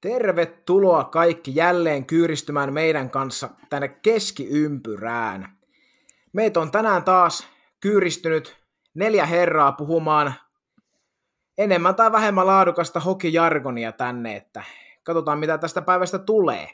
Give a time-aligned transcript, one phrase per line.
[0.00, 5.58] Tervetuloa kaikki jälleen kyyristymään meidän kanssa tänne keskiympyrään.
[6.32, 7.46] Meitä on tänään taas
[7.80, 8.56] kyyristynyt
[8.94, 10.34] neljä herraa puhumaan
[11.58, 14.64] enemmän tai vähemmän laadukasta hokijargonia tänne, että
[15.02, 16.70] katsotaan mitä tästä päivästä tulee.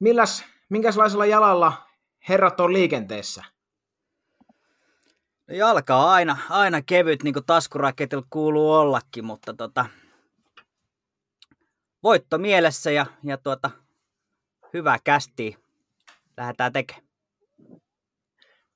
[0.00, 1.72] Milläs, minkälaisella jalalla
[2.28, 3.44] herrat on liikenteessä?
[5.48, 9.86] No jalka on aina, aina kevyt, niin kuin taskuraketilla kuuluu ollakin, mutta tota,
[12.02, 13.70] voitto mielessä ja, ja tuota,
[14.74, 15.56] hyvää kästi
[16.36, 17.06] lähdetään tekemään.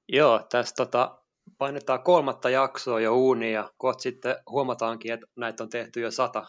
[0.09, 1.19] Joo, tässä tota,
[1.59, 6.47] painetaan kolmatta jaksoa jo uuniin ja kohta sitten huomataankin, että näitä on tehty jo sata.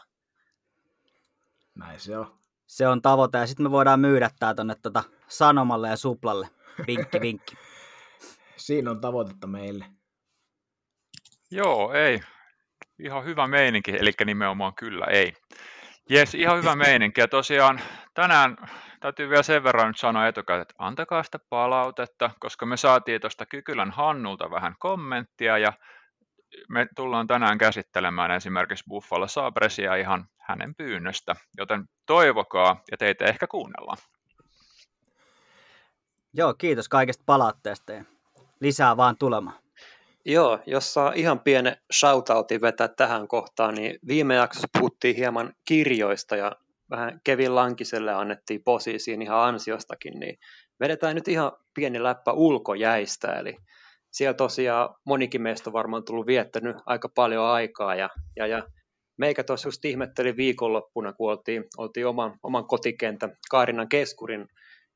[1.76, 2.38] Näin se on.
[2.68, 6.48] Se on tavoite ja sitten me voidaan myydä tämä tuonne tuota Sanomalle ja Suplalle.
[6.88, 7.56] Vinkki, vinkki.
[8.58, 9.86] Siinä on tavoitetta meille.
[11.52, 12.20] Joo, ei.
[13.00, 15.34] Ihan hyvä meininki, eli nimenomaan kyllä ei.
[16.10, 17.22] Jes, ihan hyvä meininki.
[17.22, 17.82] Ja tosiaan
[18.14, 18.58] tänään
[19.00, 23.46] täytyy vielä sen verran nyt sanoa etukäteen, että antakaa sitä palautetta, koska me saatiin tuosta
[23.46, 25.74] Kykylän Hannulta vähän kommenttia ja
[26.70, 33.48] me tullaan tänään käsittelemään esimerkiksi Buffalo Sabresia ihan hänen pyynnöstä, joten toivokaa ja teitä ehkä
[33.48, 33.98] kuunnellaan.
[36.34, 38.04] Joo, kiitos kaikesta palautteesta ja
[38.60, 39.67] lisää vaan tulemaan.
[40.30, 46.36] Joo, jos saa ihan pienen shoutoutin vetää tähän kohtaan, niin viime jaksossa puhuttiin hieman kirjoista
[46.36, 46.52] ja
[46.90, 50.38] vähän Kevin Lankiselle annettiin posi siinä ihan ansiostakin, niin
[50.80, 53.58] vedetään nyt ihan pieni läppä ulkojäistä, eli
[54.12, 58.64] siellä tosiaan monikin meistä on varmaan tullut viettänyt aika paljon aikaa ja, ja, ja
[59.18, 64.48] meikä tuossa just ihmetteli viikonloppuna, kun oltiin, oltiin oman, oman kotikentän Kaarinan keskurin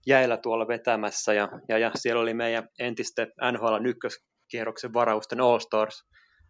[0.07, 3.75] jäillä tuolla vetämässä ja, ja, ja siellä oli meidän entisten NHL
[4.51, 6.03] ykköskierroksen varausten All Stars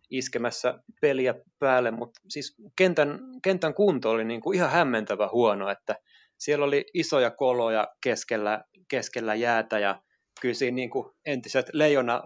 [0.09, 5.95] iskemässä peliä päälle, mutta siis kentän, kentän kunto oli niin kuin ihan hämmentävä huono, että
[6.37, 10.01] siellä oli isoja koloja keskellä, keskellä jäätä ja
[10.41, 12.23] kyllä siinä niin kuin entiset leijona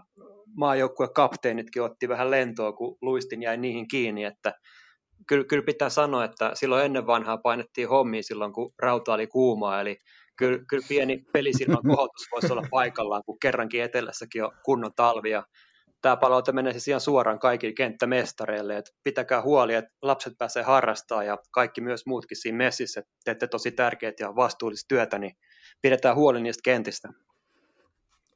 [0.58, 4.54] maajoukkueen kapteenitkin otti vähän lentoa, kun luistin jäi niihin kiinni, että
[5.28, 9.82] kyllä, kyllä pitää sanoa, että silloin ennen vanhaa painettiin hommia silloin, kun rauta oli kuumaa,
[9.82, 9.98] eli
[10.38, 15.44] kyllä, kyllä pieni pelisilman kohotus voisi olla paikallaan, kun kerrankin etelässäkin on kunnon talvi, ja
[16.02, 21.24] tämä palaute menee siis ihan suoraan kaikille kenttämestareille, että pitäkää huoli, että lapset pääsee harrastaa
[21.24, 25.36] ja kaikki myös muutkin siinä messissä, että teette tosi tärkeät ja vastuullista työtä, niin
[25.82, 27.10] pidetään huoli niistä kentistä.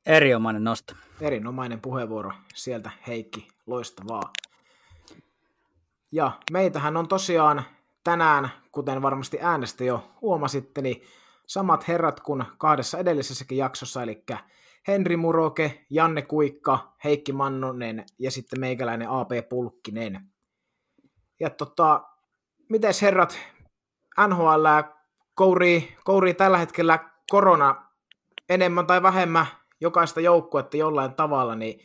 [0.06, 0.94] Erinomainen nosto.
[1.22, 4.34] Erinomainen puheenvuoro sieltä Heikki, loistavaa.
[6.12, 7.64] Ja meitähän on tosiaan
[8.04, 11.02] tänään, kuten varmasti äänestä jo huomasitte, niin
[11.50, 14.24] samat herrat kuin kahdessa edellisessäkin jaksossa, eli
[14.88, 20.22] Henri Muroke, Janne Kuikka, Heikki Mannonen ja sitten meikäläinen AP Pulkkinen.
[21.40, 22.04] Ja tota,
[22.70, 23.40] miten herrat,
[24.28, 24.66] NHL
[25.36, 27.00] kourii, kourii tällä hetkellä
[27.32, 27.90] korona
[28.50, 29.46] enemmän tai vähemmän
[29.82, 31.80] jokaista joukkuetta jollain tavalla, niin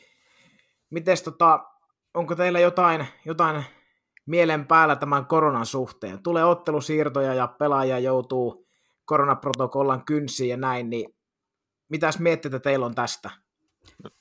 [0.91, 1.65] miten tota,
[2.15, 3.65] onko teillä jotain, jotain
[4.27, 6.23] mielen päällä tämän koronan suhteen?
[6.23, 8.64] Tulee ottelusiirtoja ja pelaaja joutuu
[9.05, 11.15] koronaprotokollan kynsiin ja näin, niin
[11.89, 13.31] mitäs mietteitä teillä on tästä?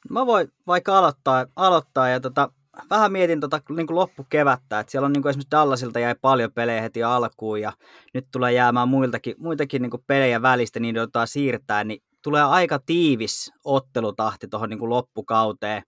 [0.09, 2.51] Mä voin vaikka aloittaa, aloittaa ja tota,
[2.89, 6.51] vähän mietin tota, niin kuin loppukevättä, että siellä on niin kuin esimerkiksi Dallasilta jäi paljon
[6.51, 7.73] pelejä heti alkuun ja
[8.13, 12.79] nyt tulee jäämään muiltakin, muitakin niin kuin pelejä välistä, niin joudutaan siirtää, niin tulee aika
[12.79, 15.83] tiivis ottelutahti tuohon niin loppukauteen.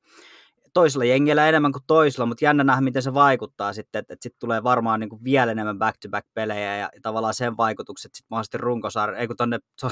[0.76, 4.40] Toisella jengellä enemmän kuin toisella, mutta jännä nähdä, miten se vaikuttaa sitten, että, että sitten
[4.40, 9.20] tulee varmaan niin kuin vielä enemmän back-to-back-pelejä ja, ja tavallaan sen vaikutukset sitten mahdollisesti runkosarja,
[9.20, 9.60] ei kun tuonne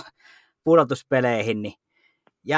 [0.63, 1.73] pudotuspeleihin, niin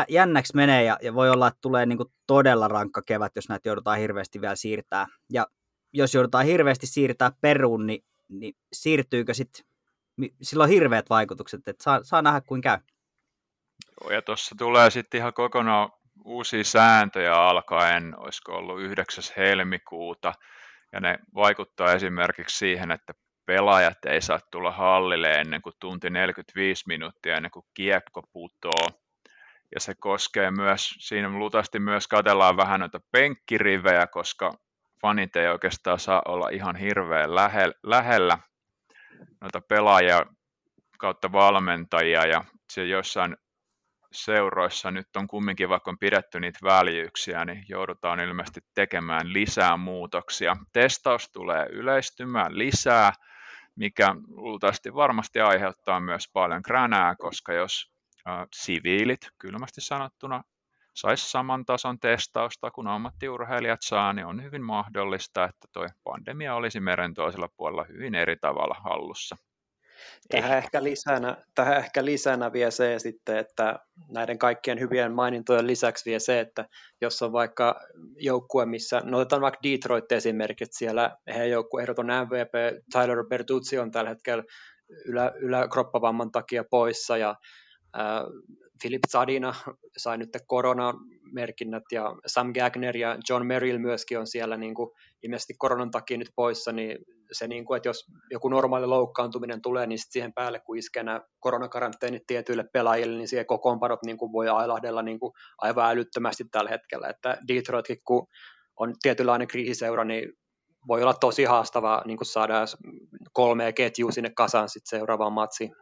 [0.10, 3.70] jännäksi menee ja, ja voi olla, että tulee niin kuin todella rankka kevät, jos näitä
[3.70, 5.08] joudutaan hirveästi vielä siirtää.
[5.34, 5.48] Ja
[5.94, 9.66] jos joudutaan hirveästi siirtää peruun, niin, niin siirtyykö sitten,
[10.42, 12.78] sillä on hirveät vaikutukset, että saa, saa nähdä kuin käy.
[14.02, 15.90] Joo, ja tuossa tulee sitten ihan kokonaan
[16.26, 19.24] uusia sääntöjä alkaen, olisiko ollut 9.
[19.38, 20.34] helmikuuta,
[20.92, 23.14] ja ne vaikuttaa esimerkiksi siihen, että
[23.46, 28.88] pelaajat ei saa tulla hallille ennen kuin tunti 45 minuuttia ennen kuin kiekko putoo.
[29.76, 34.52] Ja se koskee myös, siinä luultavasti myös katellaan vähän noita penkkirivejä, koska
[35.02, 37.36] fanit ei oikeastaan saa olla ihan hirveän
[37.84, 38.38] lähellä
[39.42, 40.26] noita pelaajia
[40.98, 43.38] kautta valmentajia ja se jossain
[44.16, 50.58] seuroissa nyt on kumminkin, vaikka on pidetty niitä väljyyksiä, niin joudutaan ilmeisesti tekemään lisää muutoksia.
[50.74, 53.14] Testaus tulee yleistymään lisää,
[53.76, 57.92] mikä luultavasti varmasti aiheuttaa myös paljon kränää, koska jos
[58.28, 60.44] äh, siviilit, kylmästi sanottuna,
[60.96, 66.80] saisi saman tason testausta kuin ammattiurheilijat saa, niin on hyvin mahdollista, että tuo pandemia olisi
[66.80, 69.36] meren toisella puolella hyvin eri tavalla hallussa.
[70.30, 73.80] Tähän ehkä, lisänä, tähän ehkä lisänä vie se sitten, että
[74.10, 76.66] näiden kaikkien hyvien mainintojen lisäksi vie se, että
[77.02, 77.80] jos on vaikka
[78.20, 81.18] joukkue, missä, no otetaan vaikka Detroit esimerkiksi, siellä.
[81.28, 84.44] Heidän joukkue ehdoton MVP, Tyler Bertuzzi on tällä hetkellä
[85.06, 87.36] ylä, yläkroppavamman takia poissa ja
[88.00, 88.24] äh,
[88.82, 89.56] Philip Zadina
[89.98, 94.92] sai nyt koronamerkinnät ja Sam Gagner ja John Merrill myöskin on siellä niin kuin,
[95.24, 96.98] ilmeisesti koronan takia nyt poissa, niin
[97.32, 101.22] se, niin kuin, että jos joku normaali loukkaantuminen tulee, niin siihen päälle, kun iskee nämä
[101.40, 106.70] koronakaranteenit tietyille pelaajille, niin siihen kokoonpanot niin kuin voi ailahdella niin kuin aivan älyttömästi tällä
[106.70, 107.08] hetkellä.
[107.08, 108.28] Että Detroitkin, kun
[108.80, 110.34] on tietynlainen kriisiseura, niin
[110.88, 112.66] voi olla tosi haastavaa niin kuin saada
[113.34, 115.76] kolmea ketjua sinne kasaan sitten seuraavaan matsiin.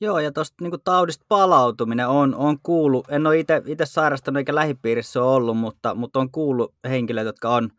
[0.00, 5.22] Joo, ja tuosta niin taudista palautuminen on, on kuullut, en ole itse sairastanut eikä lähipiirissä
[5.22, 7.70] ole ollut, mutta, mutta on kuullut henkilöitä, jotka on,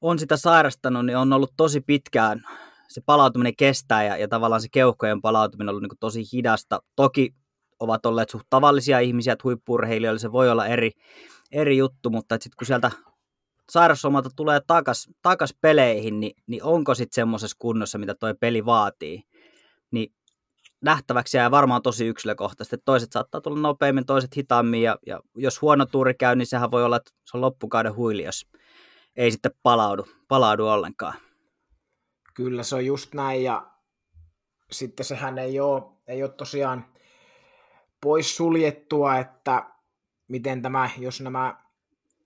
[0.00, 2.42] on sitä sairastanut, niin on ollut tosi pitkään,
[2.88, 6.82] se palautuminen kestää ja, ja tavallaan se keuhkojen palautuminen on ollut niin tosi hidasta.
[6.96, 7.34] Toki
[7.80, 10.90] ovat olleet suht tavallisia ihmisiä, että huippurheilijoilla se voi olla eri,
[11.52, 12.90] eri juttu, mutta sitten kun sieltä
[13.70, 19.22] sairauslomalta tulee takas, takas peleihin, niin, niin onko sitten semmoisessa kunnossa, mitä tuo peli vaatii?
[19.90, 20.12] Niin
[20.80, 22.76] nähtäväksi ja varmaan tosi yksilökohtaisesti.
[22.84, 26.84] Toiset saattaa tulla nopeammin, toiset hitaammin ja, ja jos huono tuuri käy, niin sehän voi
[26.84, 28.46] olla, että se on loppukauden huili, jos
[29.20, 31.14] ei sitten palaudu, palaudu ollenkaan.
[32.34, 33.70] Kyllä se on just näin ja
[34.72, 36.84] sitten sehän ei ole, ei ole tosiaan
[38.02, 39.70] pois suljettua, että
[40.28, 41.64] miten tämä, jos nämä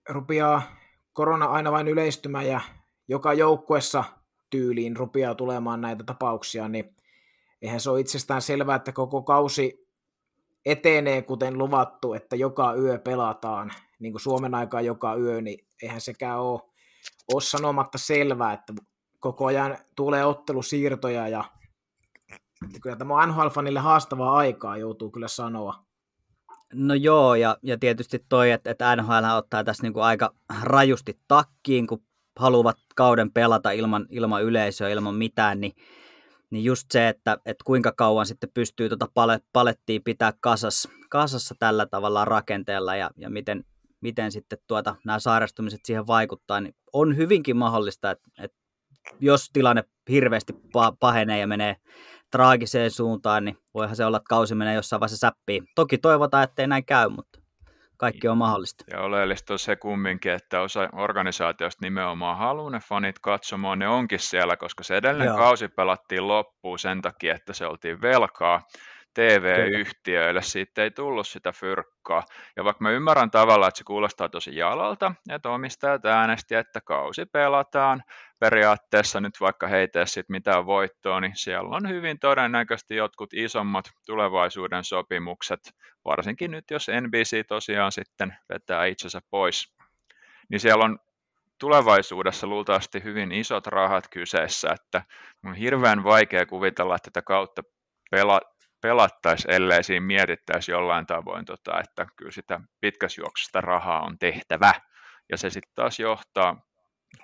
[0.08, 0.62] rupeaa
[1.12, 2.60] korona aina vain yleistymään ja
[3.08, 4.04] joka joukkuessa
[4.50, 6.96] tyyliin rupeaa tulemaan näitä tapauksia, niin
[7.62, 9.88] eihän se ole itsestään selvää, että koko kausi
[10.66, 16.00] etenee kuten luvattu, että joka yö pelataan, niin kuin Suomen aikaa joka yö, niin eihän
[16.00, 16.73] sekään ole,
[17.32, 18.72] ole sanomatta selvää, että
[19.20, 21.44] koko ajan tulee ottelusiirtoja ja
[22.64, 25.84] että kyllä tämä on NHL-fanille haastavaa aikaa, joutuu kyllä sanoa.
[26.74, 31.18] No joo, ja, ja tietysti toi, että, että NHL ottaa tässä niin kuin aika rajusti
[31.28, 32.02] takkiin, kun
[32.38, 35.72] haluavat kauden pelata ilman, ilman yleisöä, ilman mitään, niin
[36.54, 39.08] niin just se, että, että kuinka kauan sitten pystyy tuota
[39.52, 43.64] palettia pitää kasassa, kasassa tällä tavalla rakenteella ja, ja miten,
[44.00, 48.58] miten sitten tuota, nämä sairastumiset siihen vaikuttaa, niin on hyvinkin mahdollista, että, että
[49.20, 50.52] jos tilanne hirveästi
[51.00, 51.76] pahenee ja menee
[52.30, 55.66] traagiseen suuntaan, niin voihan se olla, että kausi menee jossain vaiheessa säppiin.
[55.74, 57.40] Toki toivotaan, ettei näin käy, mutta
[57.96, 58.84] kaikki on mahdollista.
[58.90, 64.18] Ja oleellista on se kumminkin, että osa organisaatiosta nimenomaan haluaa ne fanit katsomaan, ne onkin
[64.18, 65.36] siellä, koska se edellinen Joo.
[65.36, 68.60] kausi pelattiin loppuun sen takia, että se oltiin velkaa.
[69.14, 72.22] TV-yhtiöille, siitä ei tullut sitä fyrkkaa.
[72.56, 77.26] Ja vaikka mä ymmärrän tavallaan, että se kuulostaa tosi jalalta, että omistajat äänesti, että kausi
[77.26, 78.02] pelataan,
[78.40, 84.84] periaatteessa nyt vaikka heitä sit mitään voittoa, niin siellä on hyvin todennäköisesti jotkut isommat tulevaisuuden
[84.84, 85.60] sopimukset,
[86.04, 89.74] varsinkin nyt jos NBC tosiaan sitten vetää itsensä pois,
[90.48, 90.98] niin siellä on
[91.58, 95.02] tulevaisuudessa luultavasti hyvin isot rahat kyseessä, että
[95.44, 97.62] on hirveän vaikea kuvitella, että tätä kautta
[98.16, 98.53] pela-
[98.84, 104.74] pelattaisi, ellei siinä mietittäisi jollain tavoin, tota, että kyllä sitä pitkäsjuoksusta rahaa on tehtävä.
[105.30, 106.66] Ja se sitten taas johtaa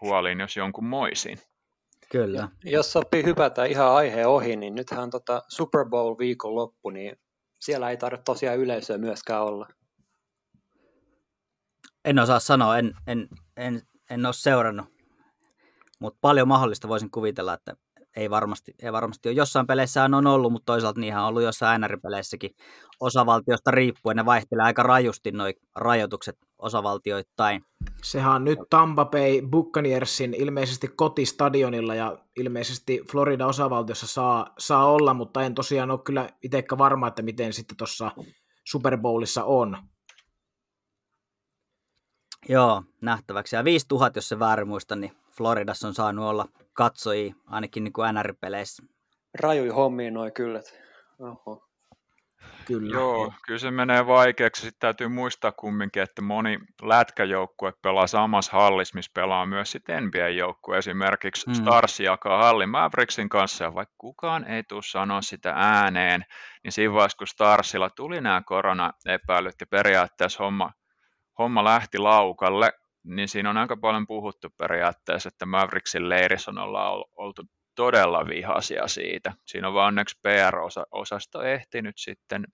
[0.00, 1.38] huoliin, jos jonkun moisiin.
[2.12, 2.48] Kyllä.
[2.64, 7.16] Jos sopii hypätä ihan aiheen ohi, niin nythän on tota Super Bowl viikon loppu, niin
[7.60, 9.68] siellä ei tarvitse tosiaan yleisöä myöskään olla.
[12.04, 14.86] En osaa sanoa, en, en, en, en ole seurannut,
[15.98, 17.76] mutta paljon mahdollista voisin kuvitella, että
[18.16, 19.36] ei varmasti, ei varmasti ole.
[19.36, 22.50] Jossain peleissä on ollut, mutta toisaalta niinhän on ollut jossain NR-peleissäkin
[23.00, 24.16] osavaltiosta riippuen.
[24.16, 27.64] Ne vaihtelee aika rajusti nuo rajoitukset osavaltioittain.
[28.02, 35.14] Sehän on nyt Tampa Bay Buccaneersin ilmeisesti kotistadionilla ja ilmeisesti Florida osavaltiossa saa, saa olla,
[35.14, 38.10] mutta en tosiaan ole kyllä itsekään varma, että miten sitten tuossa
[38.64, 39.76] Super Bowlissa on.
[42.48, 43.56] Joo, nähtäväksi.
[43.56, 48.14] Ja 5000, jos se väärin muista, niin Floridassa on saanut olla katsojia, ainakin niin kuin
[48.14, 48.82] NR-peleissä.
[49.40, 50.60] Rajui hommiin noin kyllä.
[51.18, 51.66] Oho.
[52.66, 52.96] Kyllä.
[52.96, 54.62] Joo, kyllä se menee vaikeaksi.
[54.62, 60.78] Sitten täytyy muistaa kumminkin, että moni lätkäjoukkue pelaa samassa hallissa, missä pelaa myös sitten NBA-joukkue.
[60.78, 61.54] Esimerkiksi mm.
[61.54, 66.24] Stars jakaa hallin Mavericksin kanssa, ja vaikka kukaan ei tule sanoa sitä ääneen,
[66.64, 70.72] niin siinä vaiheessa, kun Starsilla tuli nämä koronaepäilyt ja periaatteessa homma,
[71.38, 72.72] homma lähti laukalle,
[73.04, 77.42] niin siinä on aika paljon puhuttu periaatteessa, että Mavericksin leirissä on olla oltu
[77.74, 79.32] todella vihaisia siitä.
[79.46, 82.44] Siinä on vaan onneksi PR-osasto ehtinyt sitten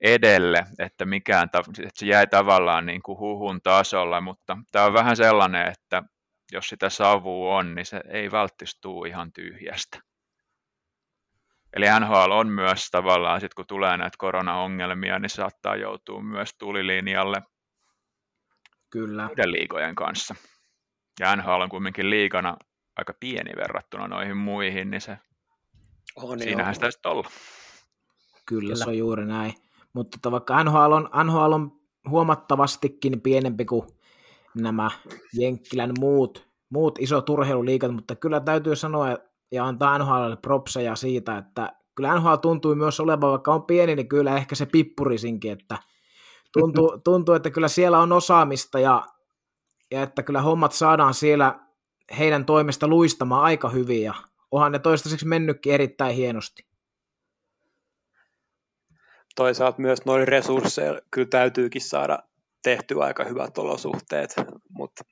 [0.00, 1.62] edelle, että, mikään, että
[1.94, 6.02] se jäi tavallaan niin kuin huhun tasolla, mutta tämä on vähän sellainen, että
[6.52, 8.28] jos sitä savua on, niin se ei
[8.80, 10.00] tule ihan tyhjästä.
[11.76, 17.42] Eli NHL on myös tavallaan, sit kun tulee näitä koronaongelmia, niin saattaa joutua myös tulilinjalle
[18.90, 19.26] Kyllä.
[19.26, 20.34] muiden liigojen kanssa.
[21.20, 22.56] Ja NHL on kuitenkin liigana
[22.96, 25.18] aika pieni verrattuna noihin muihin, niin se,
[26.16, 27.28] On, siinähän sitä sitten olla.
[28.46, 28.76] Kyllä, Kyllä.
[28.76, 29.54] se on juuri näin.
[29.92, 31.72] Mutta että vaikka NHL on, NHL on
[32.08, 33.88] huomattavastikin pienempi kuin
[34.54, 34.90] nämä
[35.32, 39.16] Jenkkilän muut, muut isot urheiluliikat, mutta kyllä täytyy sanoa
[39.52, 44.08] ja antaa NHLlle propseja siitä, että kyllä NHL tuntui myös olevan, vaikka on pieni, niin
[44.08, 45.78] kyllä ehkä se pippurisinkin, että
[46.52, 49.06] tuntuu, tuntuu että kyllä siellä on osaamista ja,
[49.90, 51.60] ja että kyllä hommat saadaan siellä
[52.18, 54.14] heidän toimesta luistamaan aika hyvin ja
[54.50, 56.68] onhan ne toistaiseksi mennytkin erittäin hienosti.
[59.38, 62.18] toisaalta myös noin resursseilla kyllä täytyykin saada
[62.62, 64.34] tehtyä aika hyvät olosuhteet,
[64.70, 65.04] mutta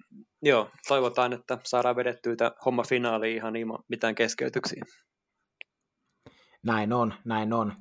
[0.42, 4.84] joo, toivotaan, että saadaan vedettyä tämä homma finaaliin ihan ilman mitään keskeytyksiä.
[6.62, 7.72] Näin on, näin on.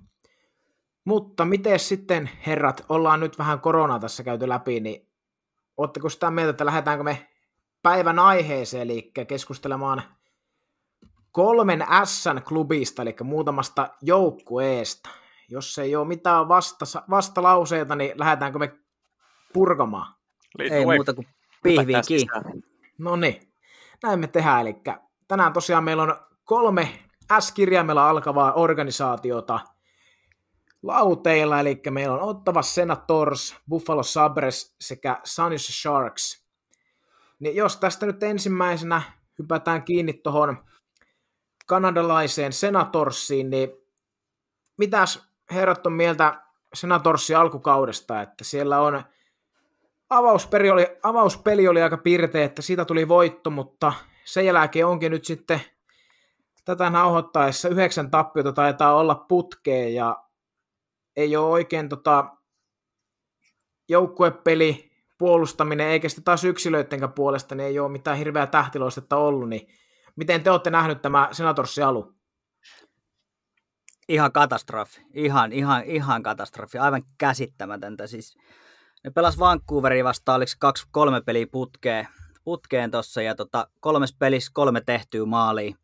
[1.05, 5.09] Mutta miten sitten, herrat, ollaan nyt vähän koronaa tässä käyty läpi, niin
[5.77, 7.27] ootteko sitä mieltä, että lähdetäänkö me
[7.83, 10.03] päivän aiheeseen, eli keskustelemaan
[11.31, 15.09] kolmen S-klubista, eli muutamasta joukkueesta.
[15.49, 18.73] Jos ei ole mitään vasta, vastalauseita, niin lähdetäänkö me
[19.53, 20.15] purkamaan?
[20.57, 21.27] Liitu Ei muuta kuin
[21.63, 22.63] pihviin kiinni.
[22.97, 23.41] No niin,
[24.03, 24.61] näin me tehdään.
[24.61, 24.75] Eli
[25.27, 26.99] tänään tosiaan meillä on kolme
[27.39, 29.59] S-kirjaimella alkavaa organisaatiota
[30.87, 36.45] lauteilla, eli meillä on Ottava Senators, Buffalo Sabres sekä San Jose Sharks.
[37.39, 39.01] Niin jos tästä nyt ensimmäisenä
[39.39, 40.57] hypätään kiinni tuohon
[41.65, 43.69] kanadalaiseen Senatorsiin, niin
[44.77, 46.41] mitäs herrat on mieltä
[46.73, 49.03] Senatorsin alkukaudesta, että siellä on
[50.09, 53.93] avauspeli oli, avauspeli oli aika pirteä, että siitä tuli voitto, mutta
[54.25, 55.61] sen jälkeen onkin nyt sitten
[56.65, 60.24] tätä nauhoittaessa yhdeksän tappiota taitaa olla putkeen ja
[61.15, 62.37] ei ole oikein tota,
[63.89, 69.67] joukkuepeli puolustaminen, eikä sitten taas yksilöidenkään puolesta, niin ei ole mitään hirveää tähtiloistetta ollut, niin
[70.15, 72.15] miten te olette nähnyt tämä Senatorsi alu?
[74.09, 75.01] Ihan katastrofi.
[75.13, 76.77] Ihan, ihan, ihan katastrofi.
[76.77, 78.07] Aivan käsittämätöntä.
[78.07, 78.37] Siis
[79.03, 82.07] ne pelas Vancouveria vastaan, oliko kaksi, kolme peliä putkeen,
[82.43, 85.75] putkeen tossa, ja tota, kolmes pelissä kolme tehtyä maaliin.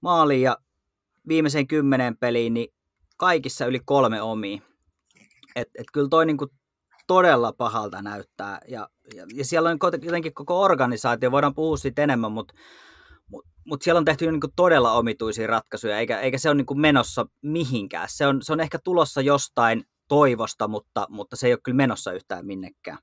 [0.00, 0.56] maaliin ja
[1.28, 2.74] viimeiseen kymmeneen peliin, niin
[3.22, 4.62] kaikissa yli kolme omia.
[5.56, 6.46] Et, et kyllä toi niinku
[7.06, 8.58] todella pahalta näyttää.
[8.68, 12.54] Ja, ja, ja siellä on jotenkin koko organisaatio, voidaan puhua siitä enemmän, mutta
[13.30, 17.26] mut, mut siellä on tehty niinku todella omituisia ratkaisuja, eikä, eikä se ole niinku menossa
[17.42, 18.08] mihinkään.
[18.10, 22.12] Se on, se on ehkä tulossa jostain toivosta, mutta, mutta se ei ole kyllä menossa
[22.12, 22.98] yhtään minnekään.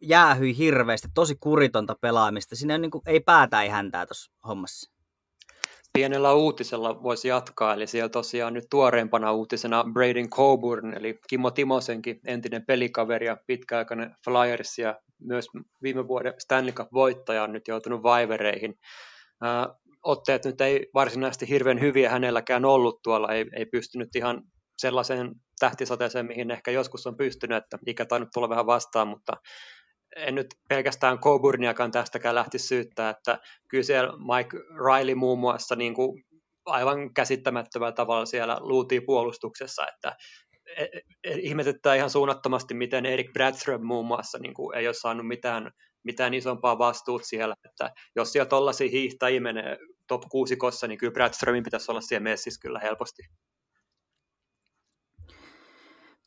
[0.00, 2.56] Jäähyi hirveästi, tosi kuritonta pelaamista.
[2.56, 4.92] Siinä on niinku, ei päätä ei häntää tuossa hommassa.
[5.98, 12.20] Pienellä uutisella voisi jatkaa, eli siellä tosiaan nyt tuoreempana uutisena Braden Coburn, eli Kimmo Timosenkin
[12.26, 15.46] entinen pelikaveri ja pitkäaikainen Flyers ja myös
[15.82, 18.74] viime vuoden Stanley Cup-voittaja on nyt joutunut vaivereihin.
[20.02, 24.42] Otteet nyt ei varsinaisesti hirveän hyviä hänelläkään ollut tuolla, ei, ei pystynyt ihan
[24.78, 29.32] sellaiseen tähtisateeseen, mihin ehkä joskus on pystynyt, että ikä tainnut tulla vähän vastaan, mutta
[30.16, 33.38] en nyt pelkästään Coburniakaan tästäkään lähti syyttää, että
[33.68, 36.24] kyllä siellä Mike Riley muun muassa niin kuin
[36.66, 40.16] aivan käsittämättömällä tavalla siellä luutii puolustuksessa, että
[41.24, 45.70] ihmetyttää ihan suunnattomasti, miten Erik Bradström muun muassa niin kuin ei ole saanut mitään,
[46.04, 49.78] mitään isompaa vastuut siellä, että jos siellä tollaisia hiihtäjiä menee
[50.08, 53.22] top kuusikossa, niin kyllä Bradströmin pitäisi olla siellä messissä kyllä helposti.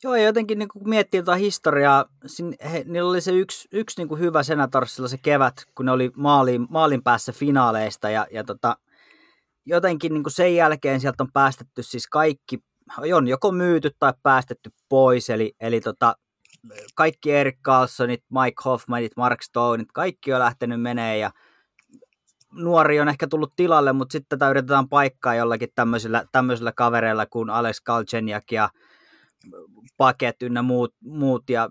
[0.06, 4.02] Joo, ja jotenkin niin kun miettii tuota historiaa, sin, he, niillä oli se yksi, yksi
[4.02, 8.44] niin kuin hyvä Senatorsilla se kevät, kun ne oli maalin, maalin päässä finaaleista, ja, ja
[8.44, 8.78] tota,
[9.66, 12.60] jotenkin niin kuin sen jälkeen sieltä on päästetty siis kaikki,
[13.14, 16.16] on joko myyty tai päästetty pois, eli, eli tota,
[16.96, 21.32] kaikki Erik Carlsonit, Mike Hoffmanit, Mark Stoneit, kaikki on lähtenyt menee ja
[22.52, 27.50] nuori on ehkä tullut tilalle, mutta sitten tätä yritetään paikkaa jollakin tämmöisillä, tämmöisillä kavereilla kuin
[27.50, 28.70] Alex Galchenyuk ja
[29.98, 31.70] paket ynnä muut, muut ja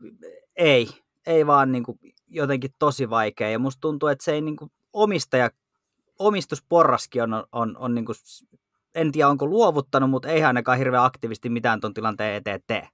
[0.57, 0.89] ei,
[1.27, 4.71] ei vaan niin kuin jotenkin tosi vaikea ja musta tuntuu, että se ei niin kuin
[4.93, 5.51] omistaja,
[6.19, 8.17] omistusporraskin on, on, on, niin kuin,
[8.95, 12.89] en tiedä onko luovuttanut, mutta ei ainakaan hirveän aktiivisesti mitään tuon tilanteen eteen tee.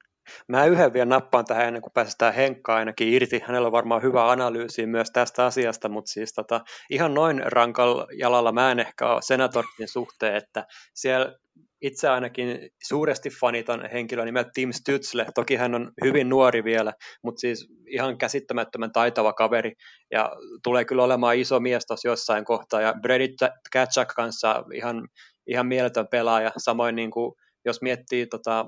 [0.49, 3.41] Mä yhden vielä nappaan tähän ennen kuin päästään Henkkaan ainakin irti.
[3.47, 6.61] Hänellä on varmaan hyvä analyysi myös tästä asiasta, mutta siis tota,
[6.91, 11.35] ihan noin rankalla jalalla mä en ehkä ole Senatorsin suhteen, että siellä
[11.83, 15.27] itse ainakin suuresti fanitan henkilö nimeltä Tim Stützle.
[15.35, 19.73] Toki hän on hyvin nuori vielä, mutta siis ihan käsittämättömän taitava kaveri
[20.11, 20.33] ja
[20.63, 22.81] tulee kyllä olemaan iso mies tuossa jossain kohtaa.
[22.81, 23.29] Ja Brady
[23.73, 25.09] Katchak kanssa ihan,
[25.47, 26.53] ihan mieletön pelaaja.
[26.57, 27.35] Samoin niin kuin,
[27.65, 28.67] jos miettii tota,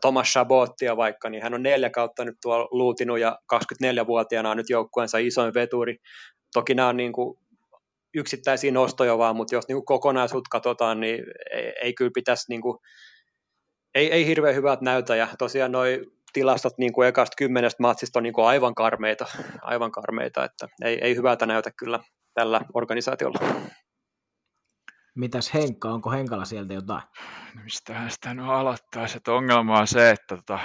[0.00, 4.70] Thomas Chabottia vaikka, niin hän on neljä kautta nyt tuolla luutinut ja 24-vuotiaana on nyt
[4.70, 5.96] joukkueensa isoin veturi.
[6.52, 7.38] Toki nämä on niin kuin
[8.16, 12.62] yksittäisiä nostoja vaan, mutta jos niin kuin kokonaisuutta katsotaan, niin ei, ei kyllä pitäisi, niin
[12.62, 12.78] kuin,
[13.94, 16.00] ei, ei hirveän hyvät näytä, ja tosiaan noin
[16.32, 19.26] tilastot niin kuin ekasta kymmenestä matsista on niin kuin aivan karmeita,
[19.62, 22.00] aivan karmeita, että ei, ei hyvältä näytä kyllä
[22.34, 23.38] tällä organisaatiolla.
[25.14, 27.02] Mitäs Henkka, onko Henkalla sieltä jotain?
[27.54, 30.58] No mistähän sitä nyt aloittaisi, että ongelma on se, että tota,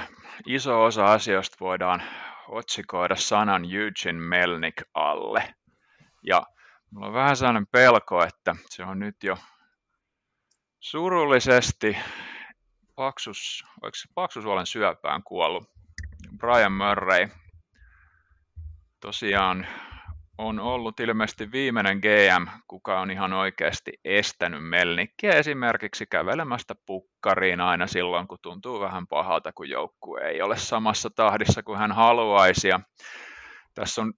[0.48, 2.04] iso osa asioista voidaan
[2.48, 5.54] otsikoida sanan Eugene Melnik alle.
[6.28, 6.44] Ja
[6.92, 9.38] mulla on vähän sellainen pelko, että se on nyt jo
[10.80, 11.98] surullisesti
[12.96, 15.70] paksus, oliko se paksusuolen syöpään kuollut
[16.38, 17.30] Brian Murray.
[19.00, 19.68] Tosiaan
[20.38, 27.88] on ollut ilmeisesti viimeinen GM, kuka on ihan oikeasti estänyt Melnikkiä esimerkiksi kävelemästä pukkariin aina
[27.88, 32.68] silloin, kun tuntuu vähän pahalta, kun joukkue ei ole samassa tahdissa kuin hän haluaisi.
[32.68, 32.80] Ja
[33.74, 34.14] tässä on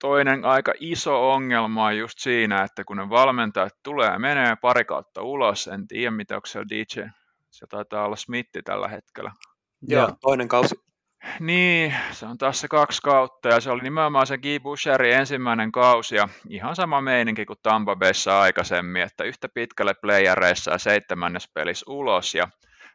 [0.00, 4.84] toinen aika iso ongelma on just siinä, että kun ne valmentajat tulee ja menee pari
[4.84, 7.08] kautta ulos, en tiedä mitä onko siellä DJ,
[7.50, 9.32] se taitaa olla Smitti tällä hetkellä.
[9.82, 10.74] Joo, toinen kausi.
[11.40, 15.72] Niin, se on taas se kaksi kautta ja se oli nimenomaan se Guy Boucherin ensimmäinen
[15.72, 21.50] kausi ja ihan sama meininki kuin Tampa Bayssa aikaisemmin, että yhtä pitkälle playereissa ja seitsemännes
[21.54, 22.48] pelissä ulos ja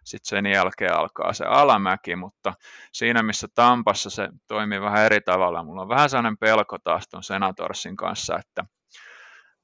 [0.04, 2.54] sitten sen jälkeen alkaa se alamäki, mutta
[2.92, 7.24] siinä missä Tampassa se toimii vähän eri tavalla, mulla on vähän sellainen pelko taas tuon
[7.24, 8.66] Senatorsin kanssa, että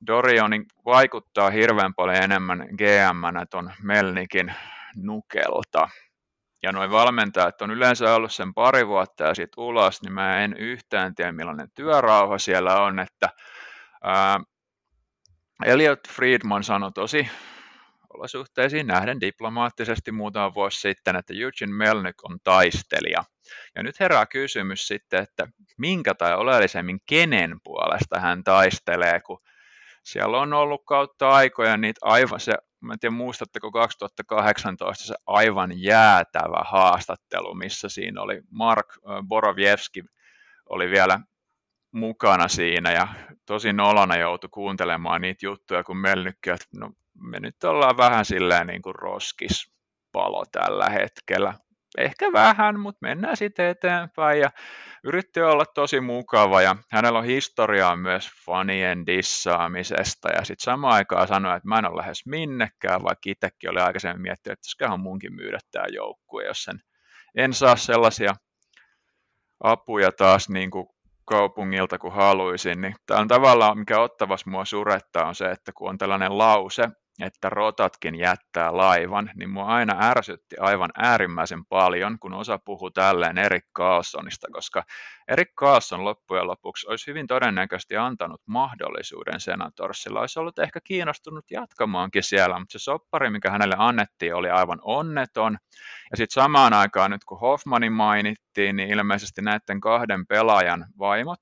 [0.07, 4.53] Dorioni vaikuttaa hirveän paljon enemmän GM-nä tuon Melnikin
[4.95, 5.89] nukelta.
[6.63, 10.53] Ja noin valmentajat on yleensä ollut sen pari vuotta ja sitten ulos, niin mä en
[10.57, 13.29] yhtään tiedä millainen työrauha siellä on, että
[14.03, 14.39] ää,
[15.65, 17.29] Elliot Friedman sanoi tosi
[18.13, 23.23] olosuhteisiin nähden diplomaattisesti muutama vuosi sitten, että Eugene Melnick on taistelija.
[23.75, 29.39] Ja nyt herää kysymys sitten, että minkä tai oleellisemmin kenen puolesta hän taistelee, kun
[30.03, 35.81] siellä on ollut kautta aikoja niitä aivan se, mä en tiedä muistatteko 2018 se aivan
[35.81, 38.87] jäätävä haastattelu, missä siinä oli Mark
[39.27, 40.03] Borowiewski
[40.69, 41.19] oli vielä
[41.91, 43.07] mukana siinä ja
[43.45, 46.91] tosi nolona joutui kuuntelemaan niitä juttuja, kun Melnykki, että no,
[47.21, 51.53] me nyt ollaan vähän silleen niin kuin roskispalo tällä hetkellä.
[51.97, 54.39] Ehkä vähän, mutta mennään sitten eteenpäin.
[54.39, 54.49] Ja
[55.03, 60.29] yritti olla tosi mukava ja hänellä on historiaa myös fanien dissaamisesta.
[60.29, 64.21] Ja sitten samaan aikaan sanoi, että mä en ole lähes minnekään, vaikka itsekin oli aikaisemmin
[64.21, 66.79] miettinyt, että pitäisiköhän munkin myydä tämä joukkue, jos en,
[67.35, 68.35] en saa sellaisia
[69.63, 70.87] apuja taas niin kuin
[71.25, 75.89] kaupungilta kuin haluaisin, niin tämä on tavallaan, mikä ottavas mua suretta on se, että kun
[75.89, 76.83] on tällainen lause,
[77.21, 83.37] että rotatkin jättää laivan, niin mua aina ärsytti aivan äärimmäisen paljon, kun osa puhuu tälleen
[83.37, 84.83] Erik Carlsonista, koska
[85.27, 92.23] Erik Carlson loppujen lopuksi olisi hyvin todennäköisesti antanut mahdollisuuden Senatorsilla, olisi ollut ehkä kiinnostunut jatkamaankin
[92.23, 95.57] siellä, mutta se soppari, mikä hänelle annettiin, oli aivan onneton,
[96.11, 101.39] ja sitten samaan aikaan nyt kun Hoffmanin mainittiin, niin ilmeisesti näiden kahden pelaajan vaimot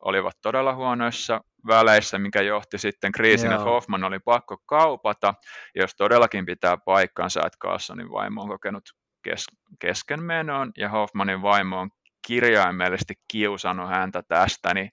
[0.00, 5.34] olivat todella huonoissa väleissä, mikä johti sitten kriisin, että Hoffman oli pakko kaupata.
[5.74, 8.84] Jos todellakin pitää paikkansa, että Carsonin vaimo on kokenut
[9.22, 9.46] kes-
[9.78, 11.90] keskenmenoon ja Hoffmanin vaimo on
[12.26, 14.90] kirjaimellisesti kiusannut häntä tästä, niin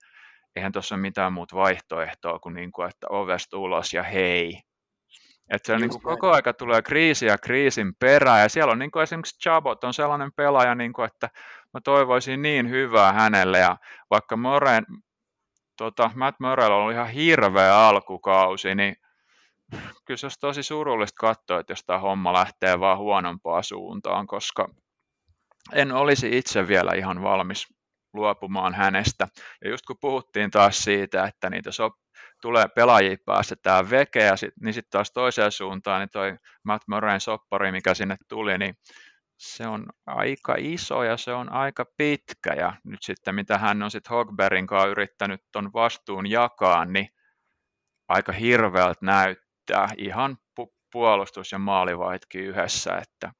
[0.55, 4.61] eihän tuossa ole mitään muuta vaihtoehtoa kuin, niin kuin että ovesta ulos ja hei.
[5.49, 8.91] Että se niin kuin koko aika tulee kriisi ja kriisin perään, ja siellä on niin
[8.91, 11.29] kuin esimerkiksi Chabot on sellainen pelaaja, niin kuin, että
[11.73, 13.77] mä toivoisin niin hyvää hänelle, ja
[14.09, 14.85] vaikka Moren,
[15.79, 18.95] tota, Matt Murrell on ollut ihan hirveä alkukausi, niin
[20.05, 24.69] kyllä se olisi tosi surullista katsoa, että jos tämä homma lähtee vaan huonompaan suuntaan, koska
[25.73, 27.67] en olisi itse vielä ihan valmis
[28.13, 29.27] luopumaan hänestä.
[29.63, 31.93] Ja just kun puhuttiin taas siitä, että niitä sop,
[32.41, 37.93] tulee pelaajia päästetään vekeä, niin sitten taas toiseen suuntaan, niin toi Matt Murrayn soppari, mikä
[37.93, 38.75] sinne tuli, niin
[39.39, 42.53] se on aika iso ja se on aika pitkä.
[42.53, 47.07] Ja nyt sitten mitä hän on sitten Hogberin kanssa yrittänyt ton vastuun jakaa, niin
[48.07, 49.89] aika hirveältä näyttää.
[49.97, 53.31] Ihan pu- puolustus ja maalivaitkin yhdessä, että.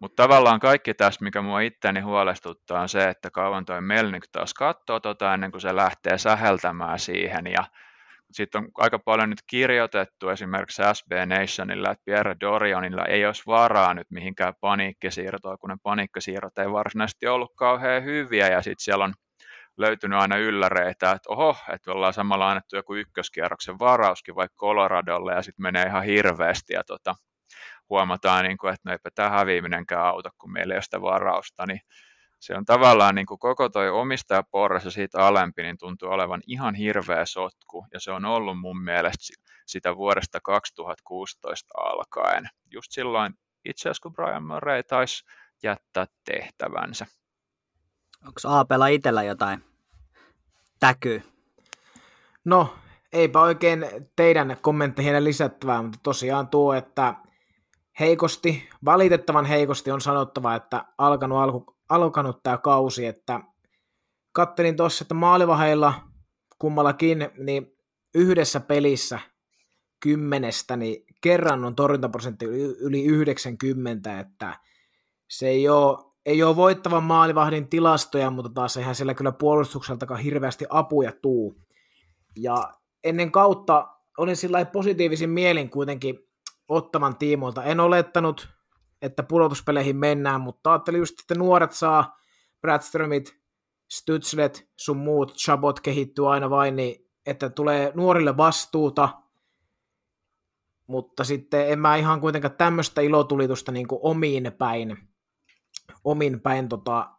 [0.00, 4.54] Mutta tavallaan kaikki tässä, mikä mua itteni huolestuttaa, on se, että kauan toi Melnyk taas
[4.54, 7.46] katsoo tota ennen kuin se lähtee säheltämään siihen.
[7.46, 7.64] Ja
[8.32, 13.94] sitten on aika paljon nyt kirjoitettu esimerkiksi SB Nationilla, että Pierre Dorionilla ei olisi varaa
[13.94, 18.48] nyt mihinkään paniikkisiirtoon, kun ne paniikkisiirrot ei varsinaisesti ollut kauhean hyviä.
[18.48, 19.14] Ja sitten siellä on
[19.76, 25.42] löytynyt aina ylläreitä, että oho, että ollaan samalla annettu joku ykköskierroksen varauskin vaikka Coloradolle ja
[25.42, 27.14] sitten menee ihan hirveästi ja tota,
[27.90, 31.66] huomataan, niin kuin, että no eipä tämä häviiminenkään auta, kun meillä ei ole sitä varausta,
[31.66, 31.80] niin
[32.40, 36.74] se on tavallaan niin kuin koko toi omistajaporras ja siitä alempi, niin tuntuu olevan ihan
[36.74, 39.24] hirveä sotku, ja se on ollut mun mielestä
[39.66, 42.48] sitä vuodesta 2016 alkaen.
[42.70, 45.24] Just silloin itse asiassa, kun Brian Murray taisi
[45.62, 47.06] jättää tehtävänsä.
[48.26, 49.64] Onko Aapella itsellä jotain
[50.80, 51.22] täkyy?
[52.44, 52.74] No,
[53.12, 57.14] eipä oikein teidän kommentteihin lisättävää, mutta tosiaan tuo, että
[58.00, 63.40] heikosti, valitettavan heikosti on sanottava, että alkanut, alku, alkanut tämä kausi, että
[64.32, 65.94] kattelin tuossa, että maalivaheilla
[66.58, 67.76] kummallakin, niin
[68.14, 69.18] yhdessä pelissä
[70.00, 72.46] kymmenestä, niin kerran on torjuntaprosentti
[72.80, 74.58] yli 90, että
[75.30, 80.66] se ei ole, ei ole voittavan maalivahdin tilastoja, mutta taas eihän siellä kyllä puolustukseltakaan hirveästi
[80.68, 81.60] apuja tuu.
[82.36, 82.72] Ja
[83.04, 86.18] ennen kautta olin sillä positiivisin mielin kuitenkin
[86.68, 87.64] ottavan tiimoilta.
[87.64, 88.48] En olettanut,
[89.02, 92.18] että pudotuspeleihin mennään, mutta ajattelin just, että nuoret saa
[92.60, 93.40] Bradströmit,
[93.90, 99.08] Stutzlet, sun muut, Chabot kehittyy aina vain, niin että tulee nuorille vastuuta,
[100.86, 104.96] mutta sitten en mä ihan kuitenkaan tämmöistä ilotulitusta niin kuin omiin päin,
[106.04, 107.10] omiin päin tota,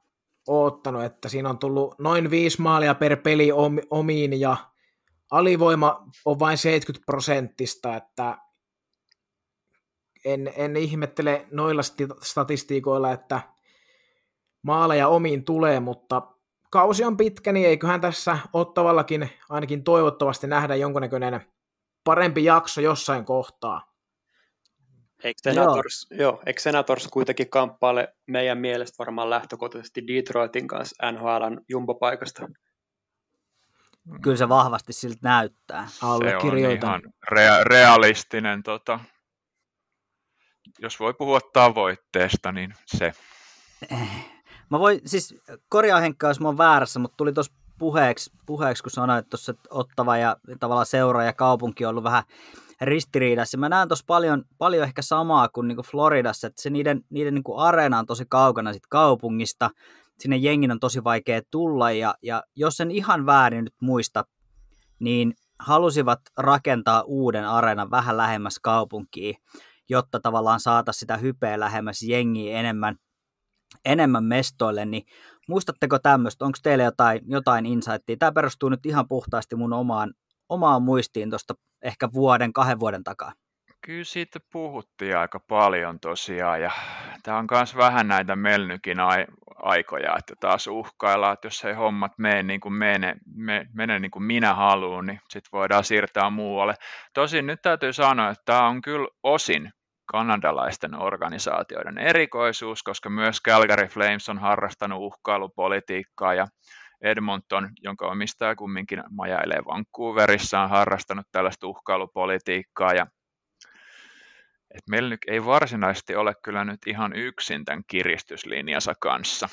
[0.48, 3.50] oottanut, että siinä on tullut noin viisi maalia per peli
[3.90, 4.58] omiin ja
[5.32, 8.38] alivoima on vain 70 prosenttista, että
[10.26, 11.82] en, en ihmettele noilla
[12.22, 13.42] statistiikoilla, että
[14.62, 16.22] maaleja omiin tulee, mutta
[16.70, 21.42] kausi on pitkä, niin eiköhän tässä Ottavallakin ainakin toivottavasti nähdä jonkunnäköinen
[22.04, 23.92] parempi jakso jossain kohtaa.
[25.24, 26.20] Eikö Senators, joo.
[26.20, 32.48] Joo, eikö Senators kuitenkin kamppaile meidän mielestä varmaan lähtökohtaisesti Detroitin kanssa NHLn jumbopaikasta?
[34.22, 35.88] Kyllä se vahvasti siltä näyttää.
[35.88, 36.22] Se on
[36.58, 39.00] ihan rea- realistinen tota,
[40.82, 43.14] jos voi puhua tavoitteesta, niin se.
[44.70, 45.36] Mä voin, siis
[45.70, 49.70] korjaa Henkka, jos mä oon väärässä, mutta tuli tuossa puheeksi, puheeksi, kun sanoit tuossa, että
[49.70, 52.24] Ottava ja tavallaan seura ja kaupunki on ollut vähän
[52.82, 53.58] ristiriidassa.
[53.58, 57.58] Mä näen tuossa paljon, paljon ehkä samaa kuin niinku Floridassa, että se niiden, niiden niinku
[57.58, 59.70] areena on tosi kaukana sit kaupungista,
[60.20, 64.26] sinne jengin on tosi vaikea tulla, ja, ja jos en ihan väärin nyt muista,
[65.00, 69.36] niin halusivat rakentaa uuden areenan vähän lähemmäs kaupunkiin,
[69.92, 72.96] jotta tavallaan saata sitä hypeä lähemmäs jengiä enemmän,
[73.86, 75.04] enemmän mestoille, niin
[75.48, 78.16] muistatteko tämmöistä, onko teillä jotain, jotain insightia?
[78.20, 80.14] Tämä perustuu nyt ihan puhtaasti mun omaan,
[80.50, 83.34] omaan muistiin tuosta ehkä vuoden, kahden vuoden takaa.
[83.86, 86.72] Kyllä siitä puhuttiin aika paljon tosiaan ja
[87.24, 88.98] tämä on myös vähän näitä Melnykin
[89.56, 93.16] aikoja, että taas uhkaillaan, että jos ei hommat mene niin kuin mene,
[93.74, 96.74] mene, niin kuin minä haluan, niin sitten voidaan siirtää muualle.
[97.14, 99.72] Tosin nyt täytyy sanoa, että tämä on kyllä osin
[100.12, 106.48] kanadalaisten organisaatioiden erikoisuus, koska myös Calgary Flames on harrastanut uhkailupolitiikkaa ja
[107.02, 113.08] Edmonton, jonka omistaja kumminkin majailee Vancouverissa, on harrastanut tällaista uhkailupolitiikkaa ja
[114.76, 119.50] et meillä nyt ei varsinaisesti ole kyllä nyt ihan yksin tämän kiristyslinjansa kanssa.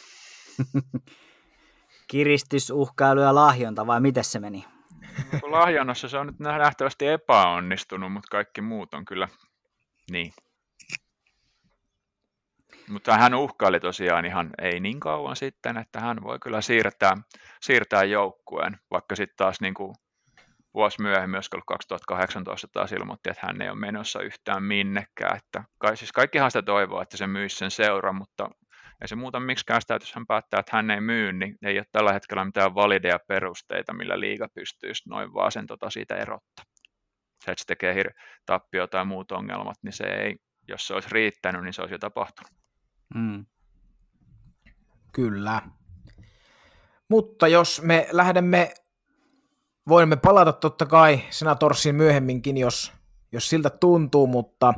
[2.11, 4.65] Kiristys, uhkailu ja lahjonta, vai miten se meni?
[5.43, 9.29] Lahjonnassa se on nyt nähtävästi epäonnistunut, mutta kaikki muut on kyllä
[10.11, 10.33] niin.
[12.91, 17.15] Mutta hän uhkaili tosiaan ihan ei niin kauan sitten, että hän voi kyllä siirtää,
[17.61, 19.95] siirtää joukkueen, vaikka sitten taas niin kuin
[20.75, 25.37] vuosi myöhemmin, myös 2018 taas ilmoitti, että hän ei ole menossa yhtään minnekään.
[25.37, 28.51] Että kai, siis kaikkihan sitä toivoo, että se myisi sen seuran, mutta
[29.03, 31.79] ei se muuta miksikään sitä, että jos hän päättää, että hän ei myy, niin ei
[31.79, 36.65] ole tällä hetkellä mitään valideja perusteita, millä liiga pystyisi noin vaan sen tota siitä erottaa.
[37.45, 38.15] Se, että se tekee hir-
[38.47, 40.37] tappio tai muut ongelmat, niin se ei,
[40.69, 42.58] jos se olisi riittänyt, niin se olisi jo tapahtunut.
[43.15, 43.47] Mm.
[45.13, 45.63] Kyllä.
[47.09, 48.75] Mutta jos me lähdemme,
[49.89, 52.93] voimme palata totta kai Senatorsiin myöhemminkin, jos,
[53.33, 54.75] jos siltä tuntuu, mutta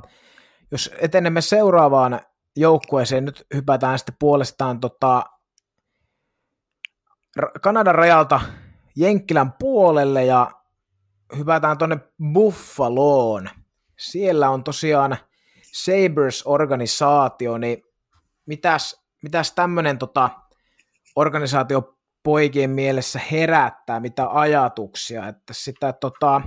[0.71, 2.21] jos etenemme seuraavaan
[2.57, 5.23] joukkueeseen, nyt hypätään sitten puolestaan tota,
[7.63, 8.41] Kanadan rajalta
[8.97, 10.51] Jenkkilän puolelle ja
[11.37, 11.99] hypätään tuonne
[12.33, 13.51] Buffaloon.
[13.99, 15.17] Siellä on tosiaan
[15.73, 17.90] Sabres-organisaatio, niin
[18.51, 20.31] mitäs, mitäs tämmöinen tota,
[21.17, 26.43] organisaatio poikien mielessä herättää, mitä ajatuksia, että sitä tota,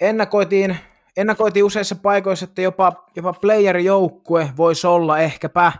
[0.00, 0.76] ennakoitiin,
[1.16, 5.72] ennakoitiin useissa paikoissa, että jopa, jopa player-joukkue voisi olla ehkäpä.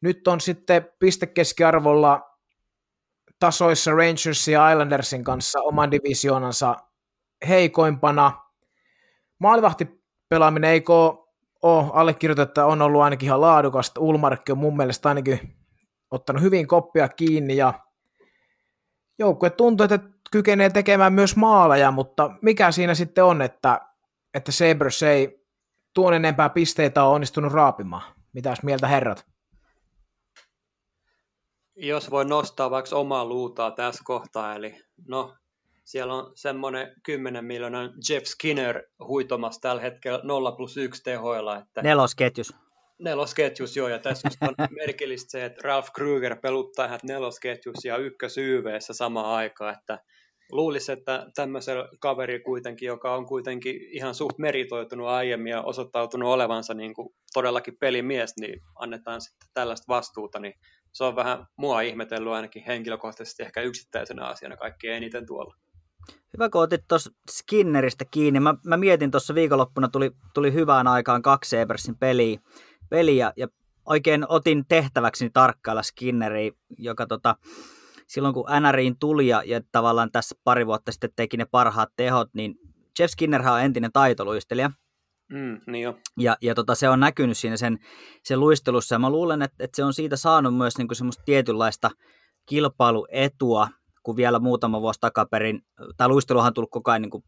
[0.00, 2.36] Nyt on sitten pistekeskiarvolla
[3.38, 6.76] tasoissa Rangersin ja Islandersin kanssa oman divisioonansa
[7.48, 8.32] heikoimpana.
[9.38, 10.80] Maalivahti pelaaminen ei
[11.62, 14.00] ole allekirjoitettu, on ollut ainakin ihan laadukasta.
[14.00, 15.56] Ulmarkki on mun mielestä ainakin
[16.10, 17.74] ottanut hyvin koppia kiinni ja
[19.18, 19.98] joukkue tuntuu, että
[20.30, 23.80] kykenee tekemään myös maaleja, mutta mikä siinä sitten on, että,
[24.34, 25.46] että Sabres ei
[25.94, 28.14] tuon enempää pisteitä ole onnistunut raapimaan?
[28.32, 29.26] Mitäs mieltä herrat?
[31.76, 35.36] Jos voi nostaa vaikka omaa luutaa tässä kohtaa, eli no,
[35.90, 41.56] siellä on semmoinen 10 miljoonan Jeff Skinner huitomassa tällä hetkellä 0 plus 1 tehoilla.
[41.56, 42.54] Että Nelosketjus.
[42.98, 44.54] Nelosketjus, joo, ja tässä on
[44.86, 49.98] merkillistä se, että Ralph Kruger peluttaa ihan nelosketjus ja ykkös YVssä samaan aikaan, että
[50.52, 56.74] luulisi, että tämmöisellä kaveri kuitenkin, joka on kuitenkin ihan suht meritoitunut aiemmin ja osoittautunut olevansa
[56.74, 60.54] niin kuin todellakin pelimies, niin annetaan sitten tällaista vastuuta, niin
[60.92, 65.54] se on vähän mua ihmetellyt ainakin henkilökohtaisesti ehkä yksittäisenä asiana kaikkein eniten tuolla.
[66.32, 68.40] Hyvä, kun otit tuossa Skinneristä kiinni.
[68.40, 72.40] Mä, mä mietin tuossa viikonloppuna, tuli, tuli hyvään aikaan kaksi Ebersin peliä,
[72.90, 73.48] peliä ja
[73.86, 77.36] oikein otin tehtäväksi tarkkailla Skinneri, joka tota,
[78.06, 82.28] silloin kun NRiin tuli ja, ja tavallaan tässä pari vuotta sitten teki ne parhaat tehot,
[82.34, 82.54] niin
[82.98, 84.70] Jeff Skinnerhän on entinen taitoluistelija.
[85.32, 85.98] Mm, niin jo.
[86.18, 87.78] Ja, ja tota, se on näkynyt siinä sen,
[88.24, 91.22] sen luistelussa, ja mä luulen, että, että se on siitä saanut myös niin kuin semmoista
[91.24, 91.90] tietynlaista
[92.46, 93.68] kilpailuetua,
[94.02, 95.62] kun vielä muutama vuosi takaperin,
[95.96, 97.24] tai luisteluhan on tullut koko ajan niin kuin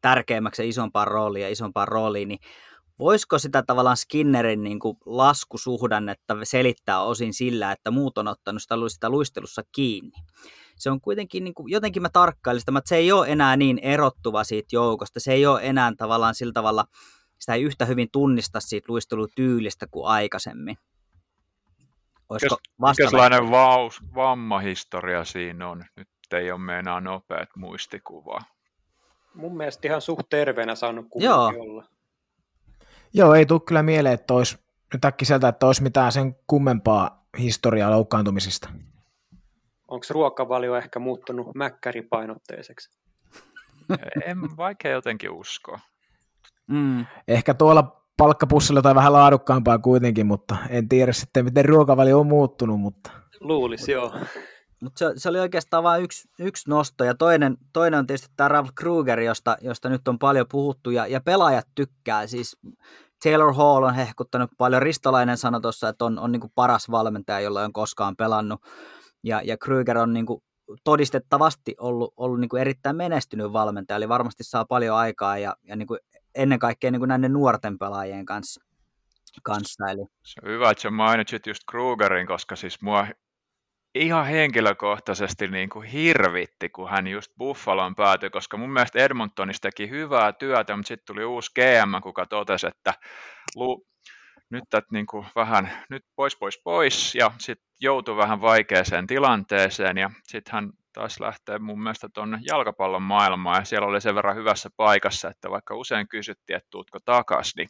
[0.00, 2.38] tärkeämmäksi ja isompaan rooliin ja isompaan rooliin, niin
[2.98, 8.74] voisiko sitä tavallaan Skinnerin niin kuin laskusuhdannetta selittää osin sillä, että muut on ottanut sitä,
[8.88, 10.12] sitä luistelussa kiinni?
[10.76, 13.78] Se on kuitenkin, niin kuin, jotenkin mä tarkkailin sitä, että se ei ole enää niin
[13.78, 16.84] erottuva siitä joukosta, se ei ole enää tavallaan sillä tavalla,
[17.40, 20.76] sitä ei yhtä hyvin tunnista siitä luistelutyylistä kuin aikaisemmin.
[22.32, 25.84] Olisiko Minkälainen vaus, vammahistoria siinä on?
[25.96, 28.40] Nyt ei ole meinaa nopeat muistikuvaa.
[29.34, 31.52] Mun mielestä ihan suht terveenä saanut Joo.
[31.58, 31.84] olla.
[33.14, 34.58] Joo, ei tule kyllä mieleen, että olisi
[34.92, 38.68] nyt äkkiseltä, että olisi mitään sen kummempaa historiaa loukkaantumisista.
[39.88, 42.90] Onko ruokavalio ehkä muuttunut mäkkäripainotteiseksi?
[44.30, 45.80] en vaikea jotenkin uskoa.
[46.66, 47.06] Mm.
[47.28, 52.80] Ehkä tuolla palkkapussilla tai vähän laadukkaampaa kuitenkin, mutta en tiedä sitten, miten ruokavalio on muuttunut.
[52.80, 53.10] Mutta...
[53.40, 54.14] Luulisi, joo.
[54.82, 58.48] Mutta se, se, oli oikeastaan vain yksi, yksi nosto, ja toinen, toinen on tietysti tämä
[58.48, 62.26] Ralph Kruger, josta, josta nyt on paljon puhuttu, ja, ja pelaajat tykkää.
[62.26, 62.56] Siis
[63.24, 64.82] Taylor Hall on hehkuttanut paljon.
[64.82, 68.60] Ristolainen sanoi tuossa, että on, on niin kuin paras valmentaja, jolla on koskaan pelannut.
[69.24, 70.42] Ja, ja Kruger on niin kuin
[70.84, 75.76] todistettavasti ollut, ollut niin kuin erittäin menestynyt valmentaja, eli varmasti saa paljon aikaa ja, ja
[75.76, 75.98] niin kuin
[76.34, 78.64] ennen kaikkea niin kuin näiden nuorten pelaajien kanssa.
[79.42, 80.06] kanssa eli.
[80.22, 83.06] Se on hyvä, että sä mainitsit just Krugerin, koska siis mua
[83.94, 89.90] ihan henkilökohtaisesti niin kuin hirvitti, kun hän just Buffaloon päätyi, koska mun mielestä Edmontonissa teki
[89.90, 92.94] hyvää työtä, mutta sitten tuli uusi GM, kuka totesi, että
[93.56, 93.86] lu,
[94.50, 99.98] nyt että niin kuin vähän nyt pois pois pois ja sitten joutui vähän vaikeaseen tilanteeseen
[99.98, 104.36] ja sitten hän taas lähtee mun mielestä tuonne jalkapallon maailmaan ja siellä oli sen verran
[104.36, 107.68] hyvässä paikassa, että vaikka usein kysyttiin, että tuutko takaisin, niin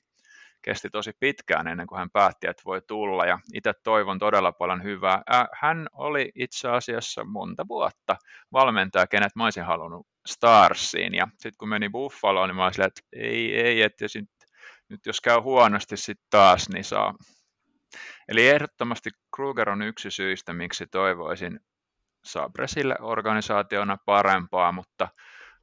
[0.63, 4.83] kesti tosi pitkään ennen kuin hän päätti, että voi tulla ja itse toivon todella paljon
[4.83, 5.23] hyvää.
[5.61, 8.17] Hän oli itse asiassa monta vuotta
[8.53, 13.01] valmentaja, kenet mä olisin halunnut Starsiin ja sitten kun meni Buffaloon, niin mä olisin, että
[13.13, 14.31] ei, ei, että sit,
[14.89, 17.15] nyt jos käy huonosti sitten taas, niin saa.
[18.29, 21.61] Eli ehdottomasti Kruger on yksi syistä, miksi toivoisin
[22.25, 25.09] Sabresille organisaationa parempaa, mutta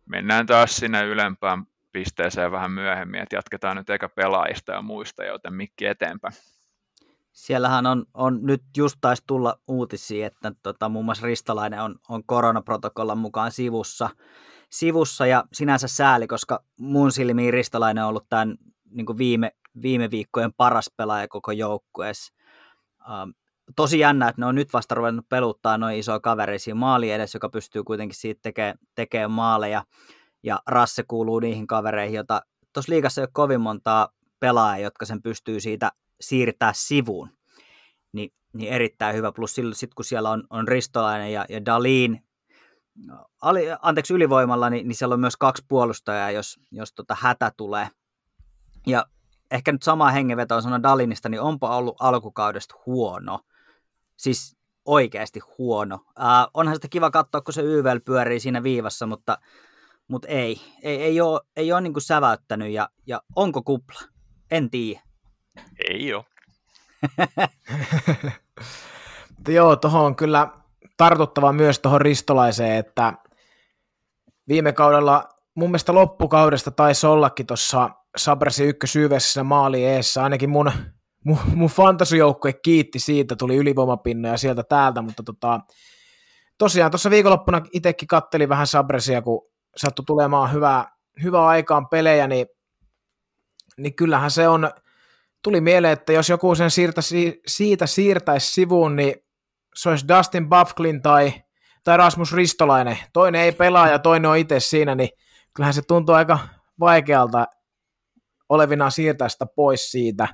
[0.06, 5.54] mennään taas sinne ylempään pisteeseen vähän myöhemmin, että jatketaan nyt eikä pelaajista ja muista, joten
[5.54, 6.34] mikki eteenpäin.
[7.32, 12.24] Siellähän on, on nyt just taisi tulla uutisia, että tota, muun muassa Ristolainen on, on
[12.26, 14.10] koronaprotokollan mukaan sivussa,
[14.70, 18.58] sivussa ja sinänsä sääli, koska mun silmiin Ristolainen on ollut tämän
[18.90, 22.34] niin viime, viime viikkojen paras pelaaja koko joukkueessa.
[23.00, 23.34] Um,
[23.76, 27.50] tosi jännä, että ne on nyt vasta ruvennut peluttaa noin isoja kavereisia maali edes, joka
[27.50, 29.84] pystyy kuitenkin siitä tekemään tekee maaleja
[30.44, 32.42] ja Rasse kuuluu niihin kavereihin, joita
[32.74, 37.30] tuossa liigassa ei ole kovin montaa pelaajaa, jotka sen pystyy siitä siirtää sivuun.
[38.14, 39.32] Ni, niin erittäin hyvä.
[39.32, 42.24] Plus sitten kun siellä on, on Ristolainen ja, ja Dalin,
[43.42, 47.90] ali, anteeksi ylivoimalla, niin, niin siellä on myös kaksi puolustajaa, jos, jos tota hätä tulee.
[48.88, 49.06] Ja
[49.52, 53.40] ehkä nyt sama hengenveto sanoa Dalinista, niin onpa ollut alkukaudesta huono.
[54.20, 56.00] Siis oikeasti huono.
[56.20, 59.38] Äh, onhan sitä kiva katsoa, kun se YVL pyörii siinä viivassa, mutta
[60.08, 64.00] mutta ei, ei, ei ole, ei ole niin kuin säväyttänyt ja, ja onko kupla?
[64.52, 65.02] En tiedä.
[65.90, 66.26] Ei ole.
[69.48, 70.50] Joo, tuohon on kyllä
[70.98, 73.14] tartuttava myös tuohon ristolaiseen, että
[74.48, 80.72] viime kaudella mun mielestä loppukaudesta taisi ollakin tuossa Sabrasi ykkösyydessä maali eessä, ainakin mun,
[81.26, 85.60] mun, mun fantasijoukkue kiitti siitä, tuli ylivoimapinnoja sieltä täältä, mutta tota,
[86.58, 89.42] tosiaan tuossa viikonloppuna itsekin kattelin vähän Sabresia, kun
[89.78, 90.92] sattui tulemaan hyvää,
[91.24, 92.48] hyvää aikaan pelejä, niin,
[93.78, 94.72] niin kyllähän se on,
[95.44, 97.02] tuli mieleen, että jos joku sen siirtä,
[97.48, 99.16] siitä siirtäisi sivuun, niin
[99.76, 101.34] se olisi Dustin Bufflin tai,
[101.84, 102.98] tai Rasmus Ristolainen.
[103.14, 105.10] Toinen ei pelaa ja toinen on itse siinä, niin
[105.54, 106.40] kyllähän se tuntuu aika
[106.80, 107.46] vaikealta
[108.50, 110.28] olevina siirtää sitä pois siitä.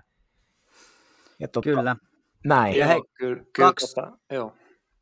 [1.40, 1.96] Ja totta, kyllä.
[2.46, 2.78] Näin.
[2.78, 4.54] Joo, hei, kyllä, kyllä, kaksi, tota, joo.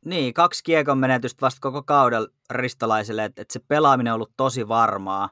[0.04, 4.68] Niin, kaksi kiekon menetystä vasta koko kaudella ristolaiselle, että, että se pelaaminen on ollut tosi
[4.68, 5.30] varmaa.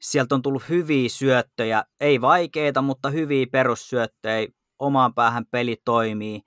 [0.00, 6.42] Sieltä on tullut hyviä syöttöjä, ei vaikeita, mutta hyviä perussyöttöjä, omaan päähän peli toimii.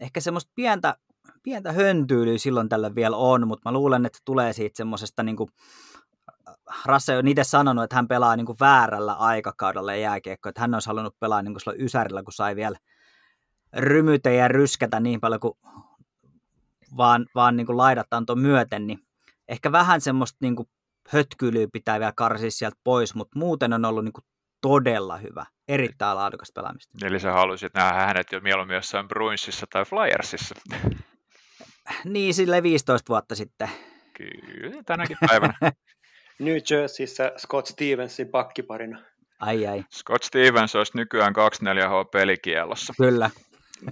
[0.00, 0.96] Ehkä semmoista pientä,
[1.42, 5.50] pientä höntyylyä silloin tällä vielä on, mutta mä luulen, että tulee siitä semmoisesta niin kuin,
[6.84, 10.88] Rasse on itse sanonut, että hän pelaa niin kuin väärällä aikakaudella jääkiekkoa, että hän olisi
[10.88, 12.76] halunnut pelaa niin kuin ysärillä, kun sai vielä
[13.76, 15.54] rymytä ja ryskätä niin paljon kuin
[16.96, 18.98] vaan, vaan niin kuin laidat antoi myöten, niin
[19.48, 20.68] ehkä vähän semmoista niin kuin
[21.08, 24.24] hötkyilyä pitää vielä karsia sieltä pois, mutta muuten on ollut niin kuin
[24.60, 27.06] todella hyvä, erittäin laadukasta pelaamista.
[27.06, 30.54] Eli sä haluaisit nähdä hänet jo mieluummin jossain Bruinsissa tai Flyersissa.
[32.04, 33.68] Niin, sille 15 vuotta sitten.
[34.16, 35.54] Kyllä, tänäkin päivänä.
[36.38, 39.02] New Jerseyssä Scott Stevensin pakkiparina.
[39.40, 39.84] Ai ai.
[39.94, 42.94] Scott Stevens olisi nykyään 24H pelikielossa.
[42.96, 43.30] Kyllä,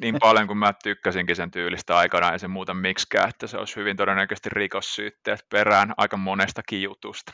[0.00, 3.76] niin paljon kuin mä tykkäsinkin sen tyylistä aikana, ei se muuta miksikään, että se olisi
[3.76, 7.32] hyvin todennäköisesti rikossyytteet perään aika monestakin jutusta.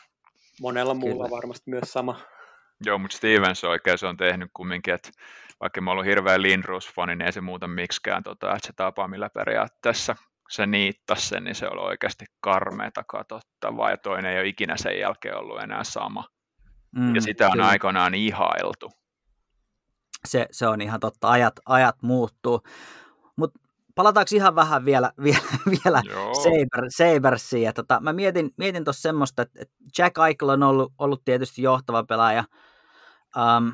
[0.61, 1.35] Monella muulla Kyllä.
[1.35, 2.19] varmasti myös sama.
[2.85, 5.09] Joo, mutta Stevens oikein se on tehnyt kumminkin, että
[5.61, 9.29] vaikka mä ollut hirveä Lindros-fani, niin ei se muuta miksikään, tota, että se tapa, millä
[9.29, 10.15] periaatteessa
[10.49, 14.99] se niittasi sen, niin se oli oikeasti karmeeta katsottavaa, ja toinen ei ole ikinä sen
[14.99, 16.23] jälkeen ollut enää sama.
[16.95, 17.67] Mm, ja sitä on kyllä.
[17.67, 18.98] aikanaan ihailtu
[20.27, 22.61] se, se on ihan totta, ajat, ajat muuttuu.
[23.35, 23.59] Mutta
[23.95, 25.41] palataanko ihan vähän vielä, vielä,
[25.85, 26.01] vielä
[26.43, 27.63] Saber, Sabersiin.
[27.63, 31.61] Ja tota, mä mietin, mietin tuossa semmoista, että, että Jack Eichel on ollut, ollut tietysti
[31.61, 32.43] johtava pelaaja.
[33.37, 33.71] Um,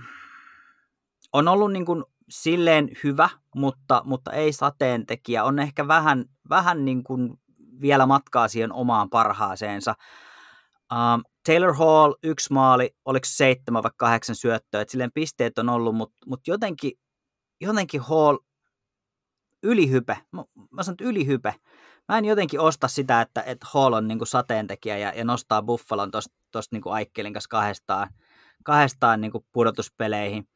[1.33, 5.43] on ollut niin kuin silleen hyvä, mutta, mutta ei sateentekijä.
[5.43, 7.39] On ehkä vähän, vähän niin kuin
[7.81, 9.95] vielä matkaa siihen omaan parhaaseensa.
[10.93, 15.95] Um, Taylor Hall, yksi maali, oliko seitsemän vai kahdeksan syöttöä, että silleen pisteet on ollut,
[15.95, 16.91] mutta, mutta jotenkin,
[17.61, 18.37] jotenkin Hall
[19.63, 21.55] ylihype, mä, mä sanon, ylihype.
[22.09, 25.61] Mä en jotenkin osta sitä, että, että Hall on niin kuin sateentekijä ja, ja nostaa
[25.61, 28.09] Buffalon tuosta niin Aikkelin kanssa kahdestaan,
[28.63, 30.47] kahdestaan niin kuin pudotuspeleihin.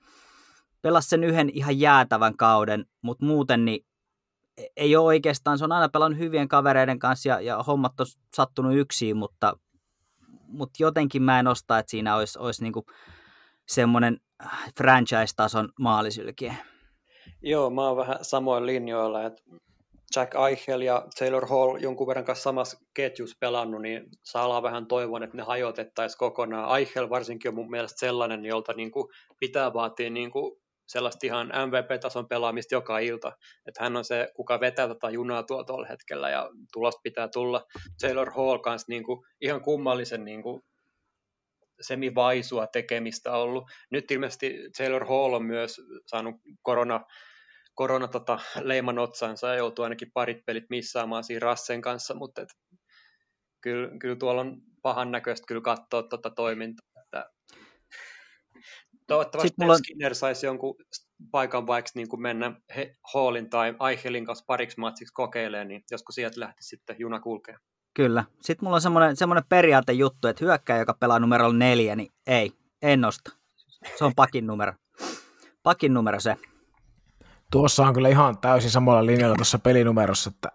[0.81, 3.85] Pelas sen yhden ihan jäätävän kauden, mutta muuten niin
[4.57, 8.05] e, ei ole oikeastaan, se on aina pelannut hyvien kavereiden kanssa ja, ja hommat on
[8.35, 9.53] sattunut yksin, mutta
[10.49, 12.85] mutta jotenkin mä en osta, että siinä olisi, olisi niinku
[13.67, 14.17] semmoinen
[14.77, 16.55] franchise-tason maalisylkiä.
[17.41, 19.43] Joo, mä oon vähän samoin linjoilla, että
[20.15, 25.23] Jack Eichel ja Taylor Hall jonkun verran kanssa samassa ketjussa pelannut, niin saa vähän toivon,
[25.23, 26.79] että ne hajotettaisiin kokonaan.
[26.79, 29.07] Eichel varsinkin on mun mielestä sellainen, jolta niin kuin
[29.39, 30.59] pitää vaatia niin kuin
[30.89, 33.31] sellaista ihan MVP-tason pelaamista joka ilta.
[33.65, 37.65] Että hän on se, kuka vetää tätä junaa tuolla tuolla hetkellä ja tulosta pitää tulla.
[38.01, 40.61] Taylor Hall kanssa niin kuin, ihan kummallisen niin kuin,
[41.81, 43.71] semivaisua tekemistä ollut.
[43.91, 47.05] Nyt ilmeisesti Taylor Hall on myös saanut korona,
[47.75, 52.49] korona tota, leiman otsansa ja joutuu ainakin parit pelit missaamaan siinä Rassen kanssa, mutta et,
[53.61, 56.88] kyllä, kyllä tuolla on pahan näköistä kyllä katsoa tuota toimintaa.
[59.09, 59.77] Että Toivottavasti mulla...
[59.77, 60.75] Skinner saisi jonkun
[61.31, 66.15] paikan vaikka niin kuin mennä he, Hallin tai Eichelin kanssa pariksi matsiksi kokeilemaan, niin joskus
[66.15, 67.59] sieltä lähti sitten juna kulkea.
[67.93, 68.23] Kyllä.
[68.41, 73.01] Sitten mulla on semmoinen, semmoinen periaatejuttu, että hyökkäjä, joka pelaa numerolla neljä, niin ei, en
[73.01, 73.31] nosta.
[73.97, 74.73] Se on pakin numero.
[75.63, 76.35] Pakin numero se.
[77.51, 80.31] Tuossa on kyllä ihan täysin samalla linjalla tuossa pelinumerossa.
[80.35, 80.51] Että...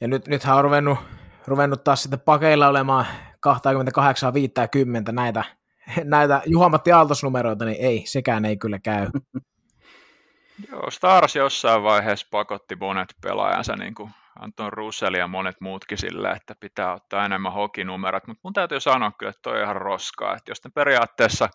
[0.00, 0.98] Ja nyt, nythän on ruvennut,
[1.46, 3.06] ruvennut taas sitten pakeilla olemaan
[5.08, 5.44] 28-50 näitä
[6.04, 9.06] näitä Juha-Matti Aaltos-numeroita, niin ei, sekään ei kyllä käy.
[10.70, 14.10] Joo, Stars jossain vaiheessa pakotti monet pelaajansa, niin kuin
[14.40, 19.12] Anton Russell ja monet muutkin sille, että pitää ottaa enemmän hokinumerot, mutta mun täytyy sanoa
[19.18, 21.48] kyllä, että toi on ihan roskaa, että jos ne periaatteessa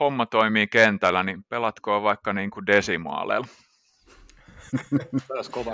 [0.00, 3.46] homma toimii kentällä, niin pelatkoon vaikka niin kuin desimaaleilla.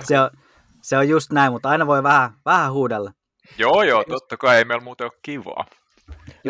[0.05, 0.30] se, on,
[0.82, 3.12] se on just näin, mutta aina voi vähän, vähän huudella.
[3.59, 5.64] Joo, joo, totta kai ei meillä muuten ole kivaa.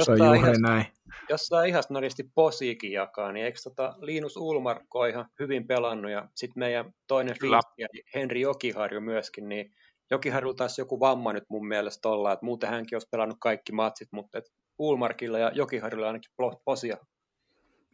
[0.04, 0.86] Se on juuri näin
[1.30, 6.28] jos saa ihan noristi posiikin jakaa, niin eikö tota Linus Ulmarkko ihan hyvin pelannut ja
[6.34, 9.72] sitten meidän toinen Finski, Henri Jokiharju myöskin, niin
[10.10, 14.08] Jokiharjulla taisi joku vamma nyt mun mielestä olla, että muuten hänkin olisi pelannut kaikki matsit,
[14.12, 14.44] mutta et
[14.78, 16.32] Ulmarkilla ja Jokiharjulla ainakin
[16.64, 16.96] posia.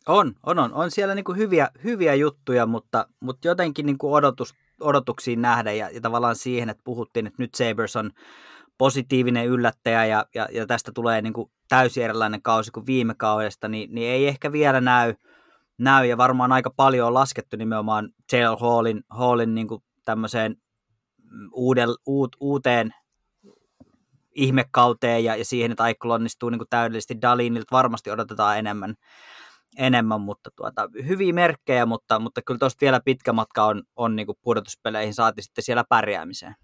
[0.09, 0.75] On, on, on.
[0.75, 5.73] On siellä niin kuin hyviä, hyviä juttuja, mutta, mutta jotenkin niin kuin odotus, odotuksiin nähdä
[5.73, 8.11] ja, ja tavallaan siihen, että puhuttiin, että nyt Sabres on
[8.79, 13.69] positiivinen yllättäjä ja, ja, ja tästä tulee niin kuin täysin erilainen kausi kuin viime kaudesta,
[13.69, 15.15] niin, niin ei ehkä vielä näy,
[15.79, 16.07] näy.
[16.07, 20.57] Ja varmaan aika paljon on laskettu nimenomaan Taylor Hallin, Hallin niin kuin tämmöiseen
[21.53, 22.95] uuden, uut, uuteen
[24.35, 27.77] ihmekauteen ja, ja siihen, että Aikko onnistuu niin kuin täydellisesti Dalinilta.
[27.77, 28.95] Varmasti odotetaan enemmän,
[29.77, 34.27] enemmän mutta tuota, hyviä merkkejä, mutta, mutta kyllä tuosta vielä pitkä matka on, on niin
[34.27, 36.55] kuin pudotuspeleihin, saati sitten siellä pärjäämiseen.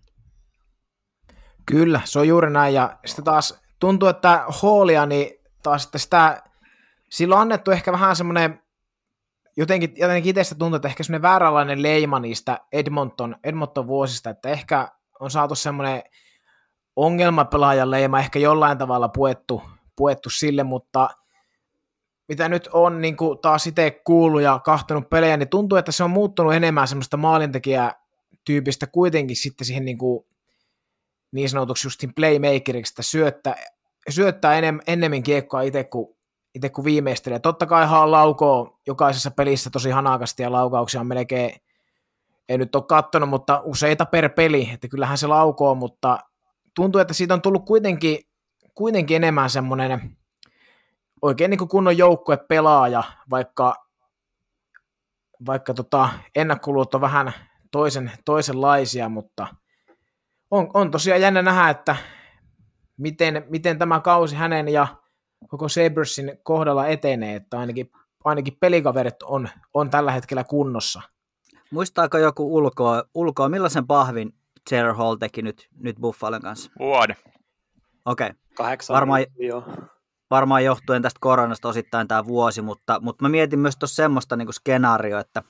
[1.67, 5.31] Kyllä, se on juuri näin, ja sitten taas tuntuu, että Hallia, niin
[5.63, 6.43] taas että sitä,
[7.11, 8.63] sillä on annettu ehkä vähän semmoinen,
[9.57, 14.89] jotenkin, jotenkin itsestä tuntuu, että ehkä semmoinen vääränlainen leima niistä Edmonton, Edmonton vuosista, että ehkä
[15.21, 16.03] on saatu semmoinen
[16.97, 19.63] ongelmapelaajan leima ehkä jollain tavalla puettu,
[19.97, 21.11] puettu sille, mutta
[22.29, 26.05] mitä nyt on niin kuin taas itse kuullut ja kahtonut pelejä, niin tuntuu, että se
[26.05, 27.93] on muuttunut enemmän semmoista maalintekijää
[28.45, 30.25] tyypistä kuitenkin sitten siihen niin, kuin
[31.33, 33.55] niin sanotuksi justin playmakeriksi, että syöttää,
[34.09, 36.17] syöttää enem, ennemmin kiekkoa itse kuin,
[36.55, 37.39] itse kuin viimeistelee.
[37.39, 41.53] Totta kai hän laukoo jokaisessa pelissä tosi hanakasti ja laukauksia on melkein,
[42.49, 46.19] ei nyt ole kattonut, mutta useita per peli, että kyllähän se laukoo, mutta
[46.75, 48.19] tuntuu, että siitä on tullut kuitenkin,
[48.75, 50.17] kuitenkin enemmän semmoinen
[51.23, 51.95] oikein niin kuin kunnon
[52.49, 53.75] pelaaja, vaikka,
[55.47, 57.33] vaikka tota, ennakkolut on vähän
[57.71, 59.47] toisen, toisenlaisia, mutta
[60.51, 61.97] on, on tosiaan jännä nähdä, että
[63.03, 64.87] miten, miten tämä kausi hänen ja
[65.49, 67.91] koko Sabersin kohdalla etenee, että ainakin,
[68.25, 71.03] ainakin pelikaverit on, on tällä hetkellä kunnossa.
[71.71, 74.35] Muistaako joku ulkoa, ulkoa millaisen pahvin
[74.71, 76.71] Taylor Hall teki nyt, nyt Buffalon kanssa?
[76.79, 77.17] Vuoden.
[78.05, 78.27] Okei.
[78.27, 78.39] Okay.
[78.55, 79.25] Kahdeksan varmaan,
[80.31, 84.53] varmaan johtuen tästä koronasta osittain tämä vuosi, mutta, mutta mä mietin myös tuossa semmoista niin
[84.53, 85.43] skenaario, että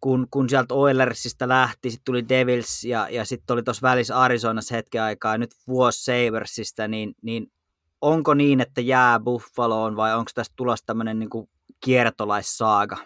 [0.00, 4.74] kun, kun sieltä Oilersista lähti, sitten tuli Devils ja, ja sitten oli tuossa välissä Arizonassa
[4.74, 7.52] hetken aikaa ja nyt vuosi Sabersista, niin, niin
[8.00, 11.48] onko niin, että jää Buffaloon vai onko tästä tulossa tämmöinen niin
[11.84, 12.96] kiertolaissaaga?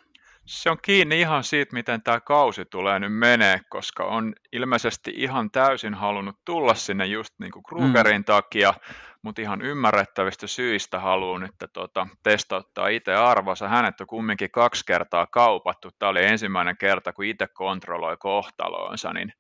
[0.51, 5.51] Se on kiinni ihan siitä, miten tämä kausi tulee nyt menee, koska on ilmeisesti ihan
[5.51, 8.25] täysin halunnut tulla sinne just niin kuin Krugerin mm.
[8.25, 8.75] takia,
[9.23, 13.69] mutta ihan ymmärrettävistä syistä haluaa nyt tuota, testauttaa itse arvonsa.
[13.69, 15.91] Hänet on kumminkin kaksi kertaa kaupattu.
[15.99, 19.33] Tämä oli ensimmäinen kerta, kun itse kontrolloi kohtaloonsa, niin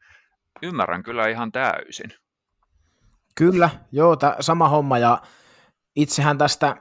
[0.63, 2.11] ymmärrän kyllä ihan täysin.
[3.35, 5.23] Kyllä, joo, tämä sama homma ja
[5.97, 6.77] itsehän tästä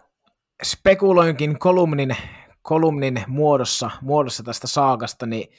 [0.63, 2.17] spekuloinkin kolumnin
[2.69, 5.51] kolumnin muodossa, muodossa tästä saakasta, niin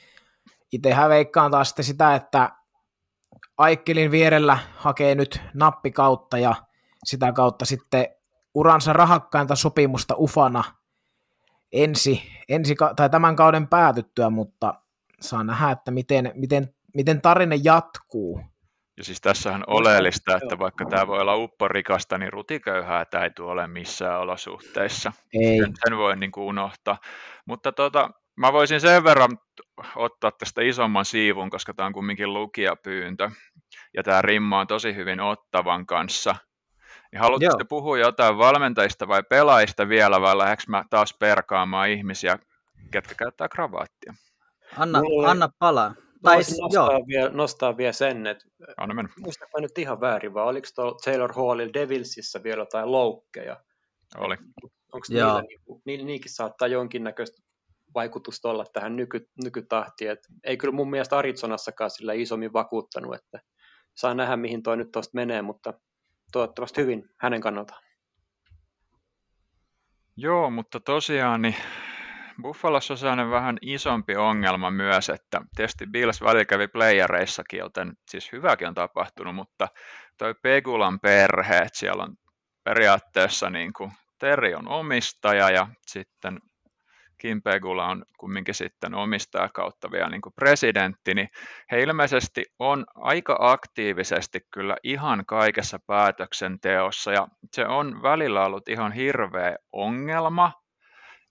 [0.71, 2.51] itsehän veikkaan taas sitten sitä, että
[3.57, 6.55] Aikkelin vierellä hakee nyt nappikautta ja
[7.03, 8.07] sitä kautta sitten
[8.53, 10.63] uransa rahakkainta sopimusta ufana
[11.71, 14.73] ensi, ensi tai tämän kauden päätyttyä, mutta
[15.21, 18.41] saa nähdä, että miten, miten, miten tarina jatkuu.
[18.97, 23.51] Ja siis tässähän oleellista, että vaikka tämä voi olla upporikasta, niin rutiköyhää tämä ei tule
[23.51, 25.13] ole missään olosuhteissa.
[25.33, 25.57] Ei.
[25.57, 26.97] Sen, sen voi niin kuin unohtaa.
[27.45, 29.37] Mutta tota, mä voisin sen verran
[29.95, 33.29] ottaa tästä isomman siivun, koska tämä on kumminkin lukijapyyntö.
[33.93, 36.35] Ja tämä rimma on tosi hyvin ottavan kanssa.
[37.11, 42.39] Niin haluatteko puhua jotain valmentajista vai pelaajista vielä, vai lähdekö mä taas perkaamaan ihmisiä,
[42.91, 44.13] ketkä käyttää kravaattia?
[44.77, 45.93] Anna, anna palaa.
[46.23, 47.03] Tai, nostaa, joo.
[47.07, 48.45] Vielä, nostaa vielä sen, että
[49.19, 50.67] muistatko nyt ihan väärin, vai oliko
[51.05, 53.63] Taylor Hallilla Devilsissä vielä jotain loukkeja?
[54.17, 54.35] Oli.
[54.93, 55.43] Onko niillä,
[55.85, 57.41] niin, niinkin saattaa jonkinnäköistä
[57.95, 60.11] vaikutusta olla tähän nyky, nykytahtiin.
[60.11, 63.39] Et ei kyllä mun mielestä Arizonassakaan sillä isommin vakuuttanut, että
[63.93, 65.73] saa nähdä mihin toi nyt tuosta menee, mutta
[66.31, 67.83] toivottavasti hyvin hänen kannaltaan.
[70.17, 71.55] Joo, mutta tosiaan niin
[72.41, 78.31] Buffalossa on sellainen vähän isompi ongelma myös, että tietysti Bills välillä kävi playereissakin, joten siis
[78.31, 79.67] hyväkin on tapahtunut, mutta
[80.17, 82.15] toi Pegulan perhe, että siellä on
[82.63, 86.39] periaatteessa niin kuin Terri on omistaja ja sitten
[87.17, 91.29] Kim Pegula on kumminkin sitten omistaja kautta vielä niin kuin presidentti, niin
[91.71, 98.91] he ilmeisesti on aika aktiivisesti kyllä ihan kaikessa päätöksenteossa ja se on välillä ollut ihan
[98.91, 100.60] hirveä ongelma,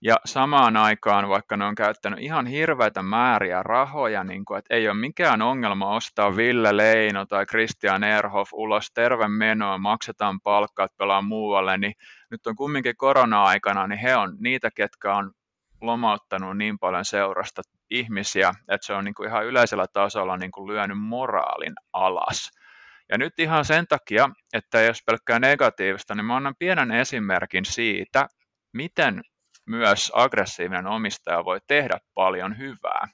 [0.01, 4.87] ja samaan aikaan, vaikka ne on käyttänyt ihan hirveitä määriä rahoja, niin kuin, että ei
[4.87, 11.21] ole mikään ongelma ostaa Ville Leino tai Christian Erhoff ulos terve menoa, maksetaan palkkaat, pelaa
[11.21, 11.93] muualle, niin
[12.31, 15.31] nyt on kumminkin korona-aikana, niin he on niitä, ketkä on
[15.81, 20.67] lomauttanut niin paljon seurasta ihmisiä, että se on niin kuin ihan yleisellä tasolla niin kuin
[20.67, 22.51] lyönyt moraalin alas.
[23.09, 28.27] Ja nyt ihan sen takia, että jos pelkkää negatiivista, niin mä annan pienen esimerkin siitä,
[28.73, 29.21] miten
[29.65, 33.07] myös aggressiivinen omistaja voi tehdä paljon hyvää.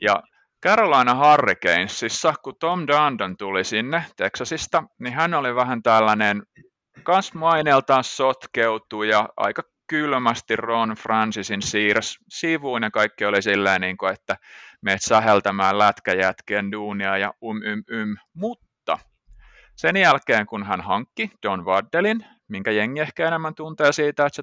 [0.00, 0.22] Ja
[0.64, 6.42] Carolina Hurricanesissa, kun Tom Dundon tuli sinne Texasista, niin hän oli vähän tällainen
[7.02, 14.12] kans maineeltaan sotkeutuja, aika kylmästi Ron Francisin siirs sivuun ja kaikki oli silleen, niin kuin,
[14.12, 14.36] että
[14.82, 18.16] meet säheltämään lätkäjätkien duunia ja um ym ym.
[18.34, 18.98] Mutta
[19.76, 24.42] sen jälkeen, kun hän hankki Don Waddelin, minkä jengi ehkä enemmän tuntee siitä, että se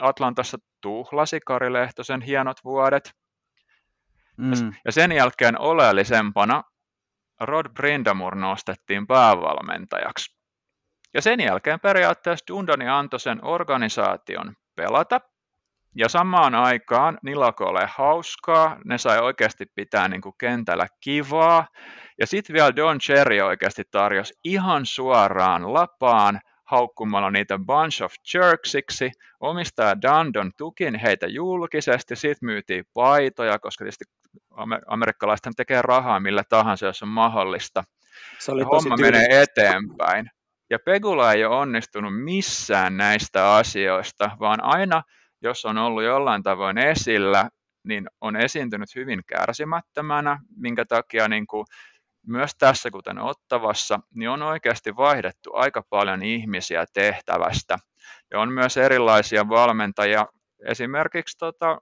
[0.00, 3.14] Atlantassa tuhlasi Kari Lehtosen hienot vuodet,
[4.36, 4.72] Mm.
[4.84, 6.62] Ja sen jälkeen oleellisempana
[7.40, 10.36] Rod Brindamur nostettiin päävalmentajaksi.
[11.14, 15.20] Ja sen jälkeen periaatteessa Dundoni antoi sen organisaation pelata.
[15.96, 21.66] Ja samaan aikaan Nilako oli hauskaa, ne sai oikeasti pitää niin kuin kentällä kivaa.
[22.20, 29.10] Ja sitten vielä Don Cherry oikeasti tarjosi ihan suoraan lapaan haukkumalla niitä bunch of jerksiksi.
[29.40, 34.04] Omistaja Dundon tukin heitä julkisesti, sitten myytiin paitoja, koska tietysti
[34.86, 37.84] amerikkalaiset tekee rahaa millä tahansa, jos on mahdollista.
[38.38, 40.30] Se oli homma menee eteenpäin.
[40.70, 45.02] Ja Pegula ei ole onnistunut missään näistä asioista, vaan aina,
[45.42, 47.48] jos on ollut jollain tavoin esillä,
[47.84, 51.66] niin on esiintynyt hyvin kärsimättömänä, minkä takia niin kuin
[52.26, 57.78] myös tässä, kuten Ottavassa, niin on oikeasti vaihdettu aika paljon ihmisiä tehtävästä.
[58.30, 60.26] Ja on myös erilaisia valmentajia,
[60.66, 61.78] esimerkiksi tota,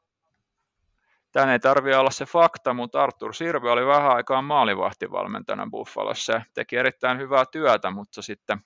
[1.32, 6.76] Tämä ei tarvitse olla se fakta, mutta Artur Sirvi oli vähän aikaa maalivahtivalmentajana Buffalossa teki
[6.76, 8.58] erittäin hyvää työtä, mutta sitten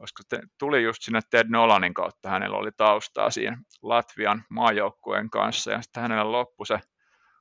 [0.00, 5.70] koska te, tuli just sinne Ted Nolanin kautta, hänellä oli taustaa siinä Latvian maajoukkueen kanssa
[5.70, 6.80] ja sitten hänellä loppui se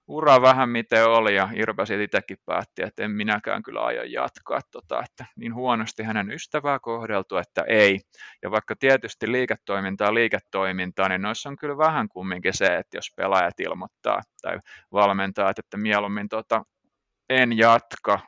[0.09, 4.59] ura vähän miten oli ja Irpa siitä itsekin päätti, että en minäkään kyllä aio jatkaa,
[4.71, 7.99] tota, että niin huonosti hänen ystävää kohdeltu, että ei.
[8.43, 13.13] Ja vaikka tietysti liiketoiminta on liiketoimintaa, niin noissa on kyllä vähän kumminkin se, että jos
[13.15, 14.57] pelaajat ilmoittaa tai
[14.91, 16.63] valmentajat, että mieluummin tota,
[17.29, 18.19] en jatka,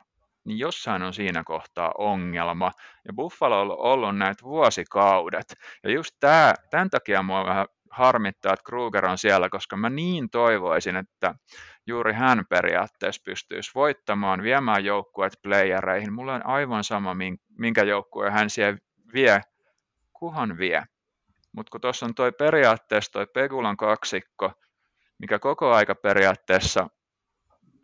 [0.44, 2.72] niin jossain on siinä kohtaa ongelma.
[3.06, 5.54] Ja Buffalo on ollut näitä vuosikaudet.
[5.84, 10.30] Ja just tämä, tämän takia mua vähän harmittaa, että Kruger on siellä, koska mä niin
[10.30, 11.34] toivoisin, että
[11.86, 16.12] juuri hän periaatteessa pystyisi voittamaan, viemään joukkueet playereihin.
[16.12, 17.16] Mulla on aivan sama,
[17.58, 18.78] minkä joukkue hän siellä
[19.14, 19.40] vie,
[20.12, 20.82] kuhan vie.
[21.52, 24.52] Mutta kun tuossa on toi periaatteessa toi Pegulan kaksikko,
[25.18, 26.86] mikä koko aika periaatteessa,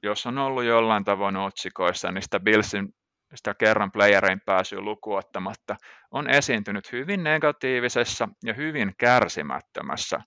[0.02, 2.88] jos on ollut jollain tavoin otsikoissa, niin sitä Billsin
[3.34, 5.76] sitä kerran playerein pääsyä lukuottamatta,
[6.10, 10.20] on esiintynyt hyvin negatiivisessa ja hyvin kärsimättömässä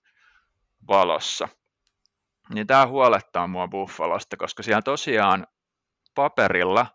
[0.88, 1.48] valossa
[2.54, 5.46] niin tämä huolettaa mua Buffalosta, koska siellä tosiaan
[6.14, 6.86] paperilla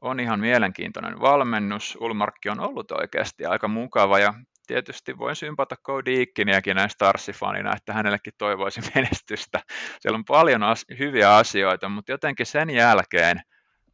[0.00, 1.98] on ihan mielenkiintoinen valmennus.
[2.00, 4.34] Ulmarkki on ollut oikeasti aika mukava ja
[4.66, 9.60] tietysti voin sympata Cody Ikkiniäkin näin Starsifanina, että hänellekin toivoisin menestystä.
[10.00, 13.40] Siellä on paljon as- hyviä asioita, mutta jotenkin sen jälkeen,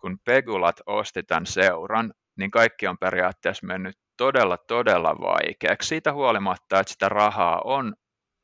[0.01, 5.88] kun Pegulat osti tämän seuran, niin kaikki on periaatteessa mennyt todella, todella vaikeaksi.
[5.88, 7.94] Siitä huolimatta, että sitä rahaa on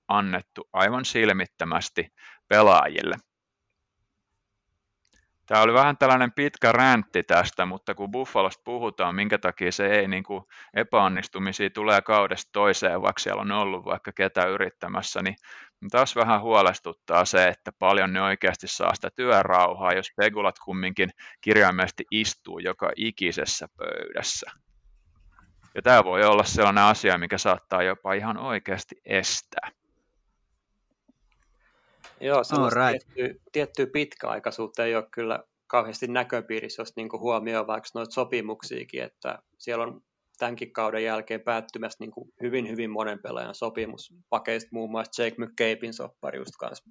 [0.08, 2.08] annettu aivan silmittömästi
[2.52, 3.16] pelaajille.
[5.46, 10.08] Tämä oli vähän tällainen pitkä räntti tästä, mutta kun Buffalosta puhutaan, minkä takia se ei
[10.08, 10.44] niin kuin
[10.74, 15.36] epäonnistumisia tulee kaudesta toiseen, vaikka siellä on ollut vaikka ketä yrittämässä, niin
[15.90, 22.04] taas vähän huolestuttaa se, että paljon ne oikeasti saa sitä työrauhaa, jos pegulat kumminkin kirjaimellisesti
[22.10, 24.50] istuu joka ikisessä pöydässä.
[25.74, 29.81] Ja tämä voi olla sellainen asia, mikä saattaa jopa ihan oikeasti estää.
[32.22, 33.06] Joo, sellaista right.
[33.14, 39.38] tiettyä, tiettyä pitkäaikaisuutta ei ole kyllä kauheasti näköpiirissä, jos niin huomioon vaikka noita sopimuksiakin, että
[39.58, 40.02] siellä on
[40.38, 44.14] tämänkin kauden jälkeen päättymässä niin kuin hyvin, hyvin monen pelaajan sopimus.
[44.28, 46.84] Pakeista muun muassa Jake McCabein soppari just kanssa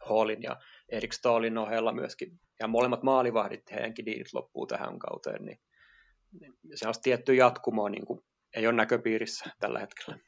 [0.00, 0.56] Hallin ja
[0.88, 2.40] Erik Stallin ohella myöskin.
[2.60, 5.60] Ja molemmat maalivahdit, heidänkin diilit loppuu tähän kauteen, niin,
[6.40, 8.24] niin se on tietty jatkumoa, niin kuin
[8.56, 10.18] ei ole näköpiirissä tällä hetkellä.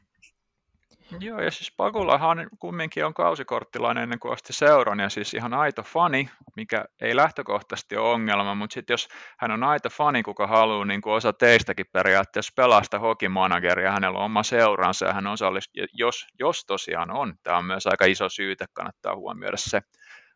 [1.20, 5.82] Joo, ja siis Pagulahan kumminkin on kausikorttilainen ennen kuin osti seuran, ja siis ihan aito
[5.82, 10.84] fani, mikä ei lähtökohtaisesti ole ongelma, mutta sitten jos hän on aito fani, kuka haluaa,
[10.84, 15.82] niin kuin osa teistäkin periaatteessa pelaa sitä hokimanageria, hänellä on oma seuransa, ja hän osallistuu,
[15.92, 19.82] jos, jos tosiaan on, tämä on myös aika iso syyte, kannattaa huomioida se,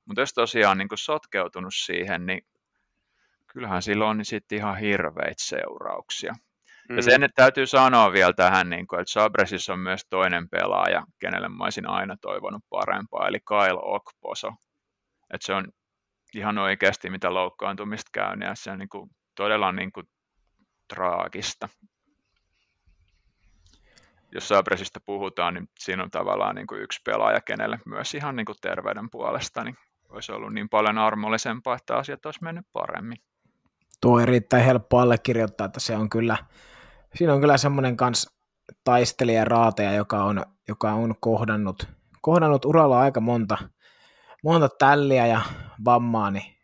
[0.05, 2.47] mutta jos tosiaan niin kuin sotkeutunut siihen, niin
[3.47, 6.35] kyllähän sillä on niin sitten ihan hirveitä seurauksia.
[6.89, 6.97] Mm.
[6.97, 11.49] Ja sen täytyy sanoa vielä tähän, niin kuin, että Sabresissa on myös toinen pelaaja, kenelle
[11.49, 14.49] mä olisin aina toivonut parempaa, eli Kyle Okposo.
[15.35, 15.69] Että se on
[16.35, 20.07] ihan oikeasti, mitä loukkaantumista käy, niin se on niin kuin, todella niin kuin,
[20.95, 21.69] traagista.
[24.33, 28.47] Jos Sabresista puhutaan, niin siinä on tavallaan niin kuin yksi pelaaja, kenelle myös ihan niin
[28.47, 29.77] kuin terveyden puolesta niin
[30.09, 33.19] olisi ollut niin paljon armollisempaa, että asiat olisi mennyt paremmin.
[34.01, 36.37] Tuo on erittäin helppo allekirjoittaa, että se on kyllä,
[37.19, 38.27] siinä on kyllä semmoinen kans
[38.85, 41.89] taistelija raateja, joka on, joka on kohdannut,
[42.23, 43.59] kohdannut uralla aika monta,
[44.45, 45.41] monta tälliä ja
[45.85, 46.57] vammaa, niin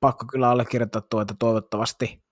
[0.00, 2.24] pakko kyllä allekirjoittaa tuo, että toivottavasti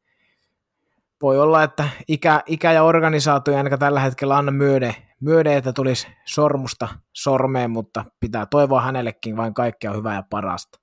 [1.23, 6.09] voi olla, että ikä, ikä ja organisaatio ainakaan tällä hetkellä anna myöde, myöde, että tulisi
[6.25, 10.79] sormusta sormeen, mutta pitää toivoa hänellekin vain kaikkea hyvää ja parasta.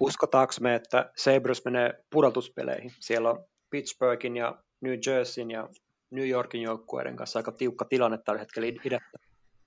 [0.00, 2.90] Uskotaanko me, että Sabres menee pudotuspeleihin?
[3.00, 5.68] Siellä on Pittsburghin ja New Jerseyn ja
[6.10, 9.18] New Yorkin joukkueiden kanssa aika tiukka tilanne tällä hetkellä idettä.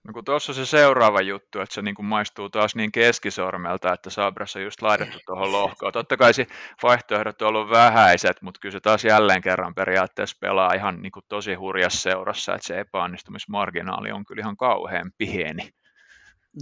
[0.07, 4.09] No kun tuossa se seuraava juttu, että se niin kuin maistuu taas niin keskisormelta, että
[4.09, 5.93] Sabras on just laitettu tuohon lohkoon.
[5.93, 6.47] Totta kai se
[6.83, 11.25] vaihtoehdot on ollut vähäiset, mutta kyllä se taas jälleen kerran periaatteessa pelaa ihan niin kuin
[11.29, 15.69] tosi hurjassa seurassa, että se epäonnistumismarginaali on kyllä ihan kauhean pieni.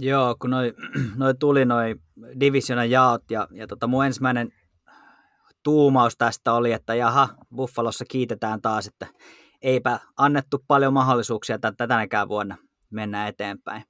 [0.00, 0.72] Joo, kun noi,
[1.16, 1.94] noi tuli noi
[2.40, 4.52] divisionan jaot ja, ja tota mun ensimmäinen
[5.62, 9.06] tuumaus tästä oli, että jaha, Buffalossa kiitetään taas, että
[9.62, 12.56] eipä annettu paljon mahdollisuuksia tänäkään vuonna
[12.90, 13.82] mennä eteenpäin.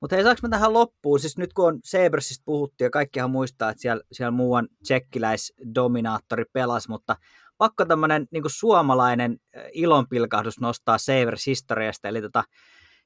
[0.00, 1.20] Mutta hei, saanko mä tähän loppuun?
[1.20, 6.88] Siis nyt kun on Sabresista puhuttu ja kaikkihan muistaa, että siellä, siellä muuan tsekkiläisdominaattori pelasi,
[6.88, 7.16] mutta
[7.58, 9.38] pakko tämmöinen niin suomalainen
[9.72, 12.44] ilonpilkahdus nostaa Sabres historiasta, eli tota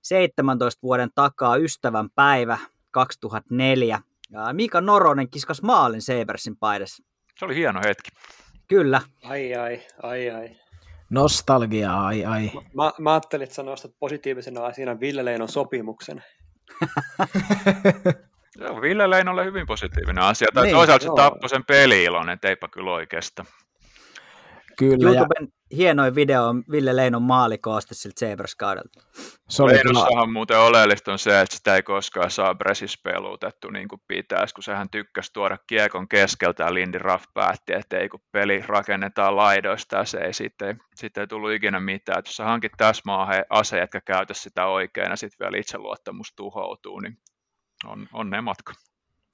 [0.03, 2.59] 17 vuoden takaa ystävän päivä
[2.91, 4.01] 2004.
[4.31, 7.05] Ja Mika Noronen kiskas maalin Sabersin paidassa.
[7.39, 8.11] Se oli hieno hetki.
[8.69, 9.01] Kyllä.
[9.25, 10.57] Ai ai, ai ai.
[11.11, 12.51] Nostalgia, ai ai.
[12.75, 16.25] Mä, mä ajattelin, että sä nostat positiivisena asiana Ville Leinon sopimuksen.
[18.59, 20.49] Se on Ville Leinolle hyvin positiivinen asia.
[20.55, 21.17] Tai niin, toisaalta joo.
[21.17, 23.45] se tappoi sen peli-ilon, että eipä kyllä oikeasta.
[24.79, 25.09] Kyllä.
[25.09, 25.64] YouTuben ja...
[25.77, 29.01] hienoin video on Ville Leinon maalikooste siltä Sabres-kaudelta.
[29.67, 34.55] Leinossahan muuten oleellista on se, että sitä ei koskaan saa Bresis pelutettu niin kuin pitäisi,
[34.55, 39.37] kun sehän tykkäsi tuoda kiekon keskeltä ja Lindy Raff päätti, että ei kun peli rakennetaan
[39.37, 42.19] laidoista ja se ei sitten, sitten ei tullut ikinä mitään.
[42.19, 47.01] Että jos sä hankit täsmaahan ase, etkä käytä sitä oikein ja sitten vielä itseluottamus tuhoutuu,
[47.01, 47.19] niin
[47.87, 48.73] on, on ne matka.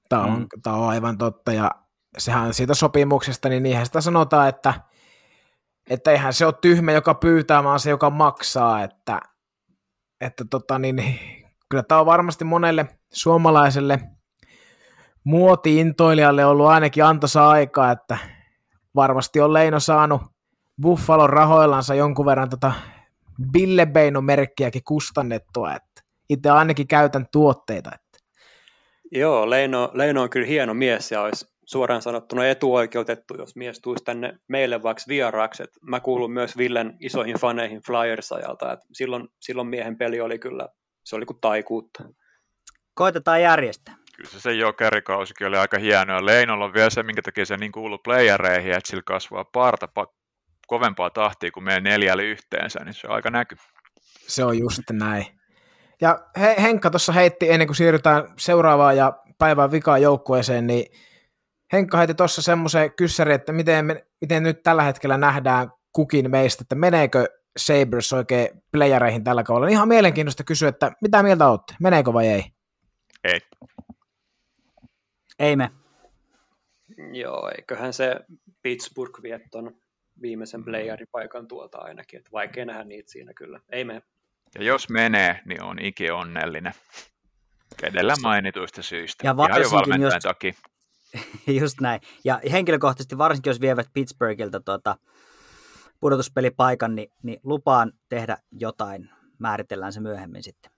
[0.08, 0.46] Tämä on, mm.
[0.62, 1.70] tämä on aivan totta ja
[2.18, 4.74] sehän siitä sopimuksesta, niin niinhän sitä sanotaan, että
[5.90, 9.20] että eihän se ole tyhmä, joka pyytää, vaan se, joka maksaa, että,
[10.20, 11.18] että tota, niin,
[11.68, 14.00] kyllä tämä on varmasti monelle suomalaiselle
[15.24, 18.18] muotiintoilijalle ollut ainakin antoisa aikaa, että
[18.94, 20.22] varmasti on Leino saanut
[20.82, 22.72] Buffalon rahoillansa jonkun verran tota
[23.52, 27.90] Billebeino-merkkiäkin kustannettua, että itse ainakin käytän tuotteita.
[27.94, 28.18] Että.
[29.12, 34.04] Joo, Leino, Leino on kyllä hieno mies ja olisi suoraan sanottuna etuoikeutettu, jos mies tulisi
[34.04, 35.62] tänne meille vaikka vieraaksi.
[35.62, 38.72] Et mä kuulun myös Villen isoihin faneihin Flyers-ajalta.
[38.72, 40.68] Et silloin, silloin miehen peli oli kyllä,
[41.04, 42.04] se oli kuin taikuutta.
[42.94, 43.94] Koitetaan järjestää.
[44.16, 46.26] Kyllä se se jokerikausikin oli aika hieno.
[46.26, 49.88] Leinolla on vielä se, minkä takia se niin kuuluu playereihin, että sillä kasvaa parta
[50.66, 53.56] kovempaa tahtia kuin meidän neljälle yhteensä, niin se on aika näky.
[54.26, 55.26] Se on just näin.
[56.00, 56.18] Ja
[56.62, 60.86] Henkka tuossa heitti, ennen kuin siirrytään seuraavaan ja päivän vikaan joukkueeseen, niin
[61.72, 66.62] Henkka heitti tuossa semmoisen kyssäri, että miten, me, miten nyt tällä hetkellä nähdään kukin meistä,
[66.62, 67.24] että meneekö
[67.56, 69.66] Sabres oikein playereihin tällä kaudella.
[69.66, 72.44] Niin ihan mielenkiintoista kysyä, että mitä mieltä olette, meneekö vai ei?
[73.24, 73.40] Ei.
[75.38, 75.70] Ei me.
[77.12, 78.16] Joo, eiköhän se
[78.62, 79.74] Pittsburgh vie ton
[80.22, 83.60] viimeisen playeripaikan tuolta ainakin, että vaikea nähdä niitä siinä kyllä.
[83.72, 84.02] Ei me.
[84.58, 86.72] Ja jos menee, niin on iki onnellinen.
[87.82, 89.26] Edellä mainituista syistä.
[89.26, 90.52] Ja varsinkin, jos, takia.
[91.60, 92.00] Just näin.
[92.24, 94.96] Ja henkilökohtaisesti varsinkin, jos vievät Pittsburghilta tuota,
[96.00, 99.10] pudotuspelipaikan, niin, niin lupaan tehdä jotain.
[99.38, 100.72] Määritellään se myöhemmin sitten.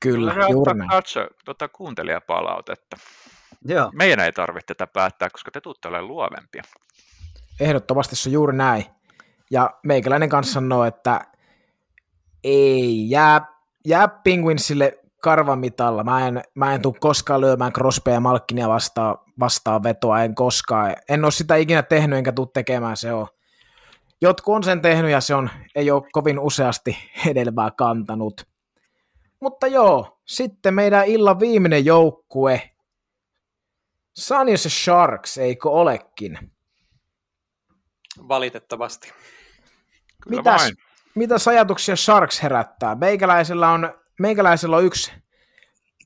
[0.00, 0.90] Kyllä, no, juuri näin.
[0.90, 2.96] Katso tuota kuuntelijapalautetta.
[3.64, 3.90] Joo.
[3.94, 6.62] Meidän ei tarvitse tätä päättää, koska te tuutte olemaan luovempia.
[7.60, 8.84] Ehdottomasti se on juuri näin.
[9.50, 11.20] Ja meikäläinen kanssa sanoo, että
[12.44, 13.40] ei jää,
[13.86, 16.04] jää Penguinsille karvamitalla.
[16.04, 20.96] Mä en, mä en tule koskaan lyömään Crosbya ja Malkkinia vastaan, vastaan vetoa, en koskaan.
[21.08, 23.26] En ole sitä ikinä tehnyt, enkä tule tekemään, se on.
[24.22, 28.46] Jotkut on sen tehnyt ja se on, ei ole kovin useasti hedelmää kantanut.
[29.40, 32.70] Mutta joo, sitten meidän illan viimeinen joukkue.
[34.16, 36.38] San Jose Sharks, eikö olekin?
[38.28, 39.12] Valitettavasti.
[40.22, 40.76] Kyllä mitäs, vain.
[41.14, 42.94] mitäs ajatuksia Sharks herättää?
[42.94, 45.12] Meikäläisellä on, meikäläisellä on yksi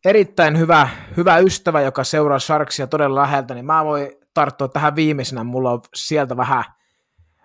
[0.05, 5.45] erittäin hyvä, hyvä ystävä, joka seuraa Sharksia todella läheltä, niin mä voin tarttua tähän viimeisenä.
[5.45, 6.65] Mulla on sieltä vähän,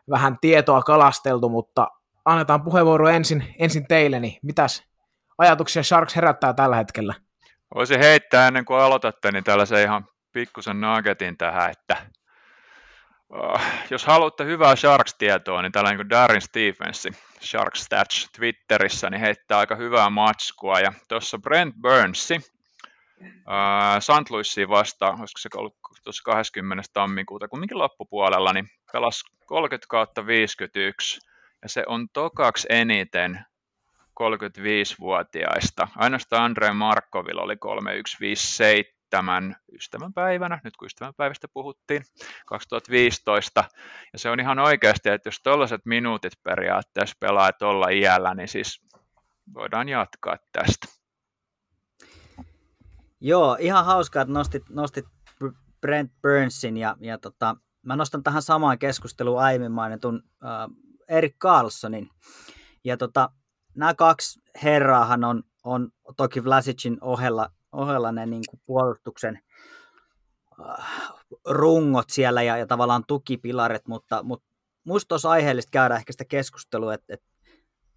[0.10, 1.88] vähän tietoa kalasteltu, mutta
[2.26, 4.84] annetaan puheenvuoro ensin, ensin teille, niin mitäs
[5.38, 7.14] ajatuksia Sharks herättää tällä hetkellä?
[7.76, 11.98] Voisin heittää ennen kuin aloitatte, niin tällaisen ihan pikkusen nuggetin tähän, että
[13.90, 17.10] jos haluatte hyvää Sharks-tietoa, niin tällainen kuin Darren Stephensi,
[17.42, 20.80] Sharks Stats Twitterissä, niin heittää aika hyvää matskua.
[20.80, 22.36] Ja tuossa Brent Burnsi,
[23.22, 24.30] uh, St.
[24.30, 26.84] Louisia vastaan, olisiko se ollut tuossa 20.
[26.94, 31.20] tammikuuta, kumminkin loppupuolella, niin pelasi 30 kautta 51,
[31.62, 33.46] ja se on tokaksi eniten
[34.24, 35.88] 35-vuotiaista.
[35.96, 38.99] Ainoastaan Andre Markovilla oli 3157
[39.76, 42.04] ystävänpäivänä, nyt kun ystävänpäivästä puhuttiin,
[42.46, 43.64] 2015.
[44.14, 48.82] Ja se on ihan oikeasti, että jos tällaiset minuutit periaatteessa pelaa tuolla iällä, niin siis
[49.54, 50.88] voidaan jatkaa tästä.
[53.22, 55.06] Joo, ihan hauskaa, että nostit, nostit
[55.82, 60.50] Brent Burnsin ja, ja tota, mä nostan tähän samaan keskusteluun aiemmin mainitun äh,
[61.08, 62.10] Erik Carlsonin.
[62.84, 63.30] Ja tota,
[63.76, 69.40] nämä kaksi herraahan on, on toki Vlasicin ohella, ohella ne niin kuin puolustuksen
[70.70, 70.88] äh,
[71.46, 74.48] rungot siellä ja, ja tavallaan tukipilarit, mutta, mutta
[74.84, 77.28] musta olisi aiheellista käydä ehkä sitä keskustelua, että, että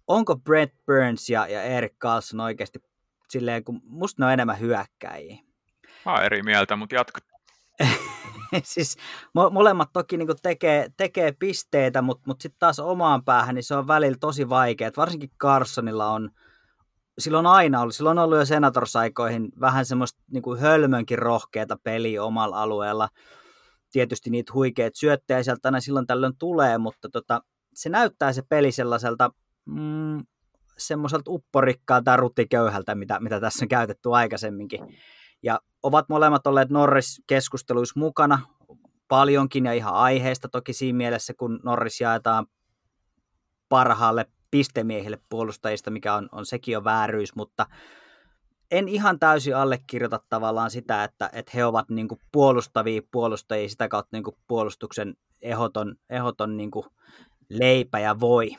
[0.07, 2.79] onko Brent Burns ja, ja Erik Carlson oikeasti
[3.29, 5.37] silleen, kun musta ne on enemmän hyökkäjiä.
[6.05, 7.19] Mä oon eri mieltä, mutta jatka.
[8.63, 8.97] siis
[9.39, 13.75] mo- molemmat toki niin tekee, tekee pisteitä, mutta mut sitten taas omaan päähän niin se
[13.75, 14.91] on välillä tosi vaikea.
[14.97, 16.29] varsinkin Carsonilla on,
[17.19, 22.61] silloin aina ollut, silloin on ollut jo Senators-aikoihin vähän semmoista niin hölmönkin rohkeata peliä omalla
[22.61, 23.09] alueella.
[23.91, 27.41] Tietysti niitä huikeita syöttejä sieltä aina silloin tällöin tulee, mutta tota,
[27.73, 29.29] se näyttää se peli sellaiselta
[29.65, 30.25] mm,
[30.77, 34.97] semmoiselta upporikkaalta ja ruttiköyhältä, mitä, mitä tässä on käytetty aikaisemminkin.
[35.43, 38.39] Ja ovat molemmat olleet Norris-keskusteluissa mukana
[39.07, 42.45] paljonkin ja ihan aiheesta toki siinä mielessä, kun Norris jaetaan
[43.69, 47.65] parhaalle pistemiehille puolustajista, mikä on, on sekin jo vääryys, mutta
[48.71, 53.87] en ihan täysin allekirjoita tavallaan sitä, että, että he ovat niin kuin puolustavia puolustajia, sitä
[53.87, 56.85] kautta niin kuin puolustuksen ehoton, ehoton niin kuin
[57.49, 58.49] leipä ja voi.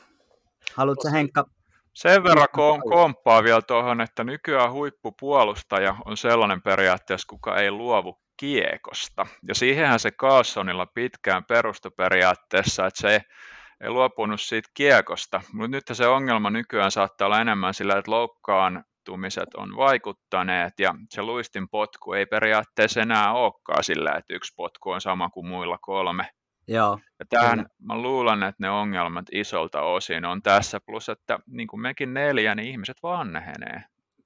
[0.73, 1.45] Haluatko Henkka
[1.93, 8.19] sen verran kom- komppaa vielä tuohon, että nykyään huippupuolustaja on sellainen periaatteessa, kuka ei luovu
[8.37, 9.25] kiekosta.
[9.47, 13.21] Ja siihenhän se Carlsonilla pitkään perustoperiaatteessa, että se
[13.85, 15.41] ei luopunut siitä kiekosta.
[15.53, 21.21] Mutta nyt se ongelma nykyään saattaa olla enemmän sillä, että loukkaantumiset on vaikuttaneet ja se
[21.21, 26.29] luistin potku ei periaatteessa enää olekaan sillä, että yksi potku on sama kuin muilla kolme.
[26.67, 26.99] Joo.
[27.19, 31.81] Ja tähän mä luulen, että ne ongelmat isolta osin on tässä, plus että niin kuin
[31.81, 33.83] mekin neljä, niin ihmiset vanhenee.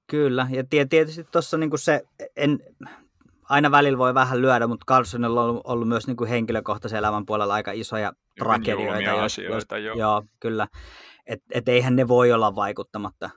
[0.07, 2.01] Kyllä, ja tietysti tuossa niin se,
[2.35, 2.59] en,
[3.49, 7.25] aina välillä voi vähän lyödä, mutta Carlsonilla on ollut, ollut myös niin kuin henkilökohtaisen elämän
[7.25, 9.23] puolella aika isoja tragedioita.
[9.23, 9.95] asioita, joo.
[9.95, 10.67] joo, kyllä.
[11.25, 13.29] Että et eihän ne voi olla vaikuttamatta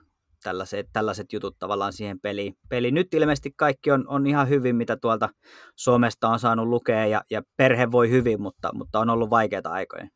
[0.43, 2.53] tällaiset, tällaiset jutut tavallaan siihen peliin.
[2.69, 2.91] Peli.
[2.91, 5.29] Nyt ilmeisesti kaikki on, on ihan hyvin, mitä tuolta
[5.75, 10.07] Suomesta on saanut lukea ja, ja perhe voi hyvin, mutta, mutta on ollut vaikeita aikoja.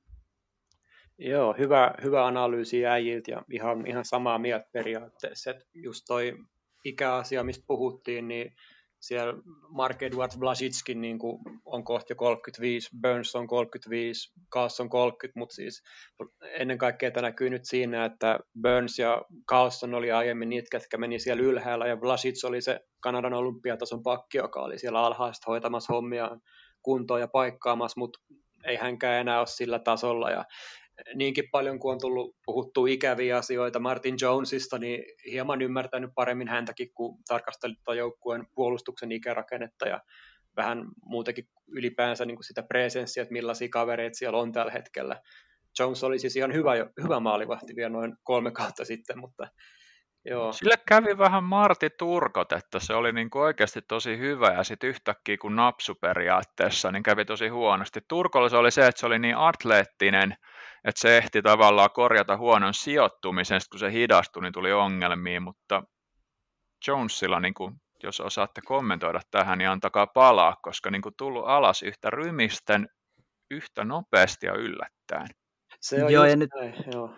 [1.19, 5.51] Joo, hyvä, hyvä analyysi äijiltä ja ihan, ihan samaa mieltä periaatteessa.
[5.51, 6.37] Että just toi
[6.85, 8.55] ikäasia, mistä puhuttiin, niin
[8.99, 9.33] siellä
[9.69, 11.19] Mark Edwards Blasitskin niin
[11.65, 15.83] on kohta 35, Burns on 35, Carlson on 30, mutta siis
[16.41, 21.19] ennen kaikkea tämä näkyy nyt siinä, että Burns ja Carlson oli aiemmin niitä, ketkä meni
[21.19, 26.29] siellä ylhäällä, ja Blasits oli se Kanadan olympiatason pakki, joka oli siellä alhaista hoitamassa hommia
[26.81, 28.19] kuntoon ja paikkaamassa, mutta
[28.65, 30.45] ei hänkään enää ole sillä tasolla, ja
[31.15, 36.93] niinkin paljon kuin on tullut puhuttu ikäviä asioita Martin Jonesista, niin hieman ymmärtänyt paremmin häntäkin,
[36.93, 40.01] kun tarkastelit joukkueen puolustuksen ikärakennetta ja
[40.55, 45.21] vähän muutenkin ylipäänsä niin kuin sitä presenssiä, että millaisia kavereita siellä on tällä hetkellä.
[45.79, 46.71] Jones oli siis ihan hyvä,
[47.03, 49.47] hyvä maalivahti vielä noin kolme kautta sitten, mutta
[50.29, 50.53] Joo.
[50.53, 54.89] Sille kävi vähän Marti Turkot, että se oli niin kuin oikeasti tosi hyvä ja sitten
[54.89, 57.99] yhtäkkiä kun napsu periaatteessa, niin kävi tosi huonosti.
[58.07, 60.35] Turkolla se oli se, että se oli niin atleettinen,
[60.87, 65.83] että se ehti tavallaan korjata huonon sijoittumisen, kun se hidastui, niin tuli ongelmia, mutta
[66.87, 71.83] Jonesilla, niin kuin, jos osaatte kommentoida tähän, niin antakaa palaa, koska niin kuin tullut alas
[71.83, 72.89] yhtä rymisten,
[73.51, 75.27] yhtä nopeasti ja yllättäen.
[75.81, 77.15] Se on joo, ja nyt, näin, joo.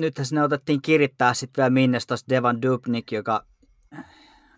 [0.00, 3.44] nythän sinne otettiin kirittää sitten vielä Minnestas Devan Dubnik, joka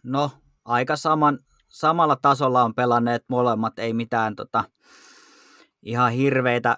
[0.03, 0.31] no
[0.65, 1.39] aika saman,
[1.69, 4.65] samalla tasolla on pelanneet molemmat, ei mitään tota,
[5.83, 6.77] ihan hirveitä,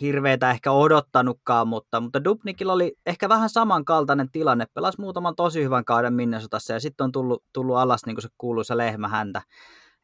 [0.00, 4.66] hirveitä ehkä odottanutkaan, mutta, mutta Dubnikilla oli ehkä vähän samankaltainen tilanne.
[4.74, 8.28] Pelasi muutaman tosi hyvän kauden Minnesotassa ja sitten on tullut, tullut alas niin kuin se
[8.38, 9.42] kuuluisa lehmähäntä.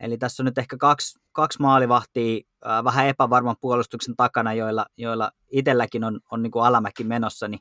[0.00, 5.30] Eli tässä on nyt ehkä kaksi, kaksi maalivahtia äh, vähän epävarman puolustuksen takana, joilla, joilla
[5.50, 7.60] itselläkin on, on niin kuin alamäki menossa, niin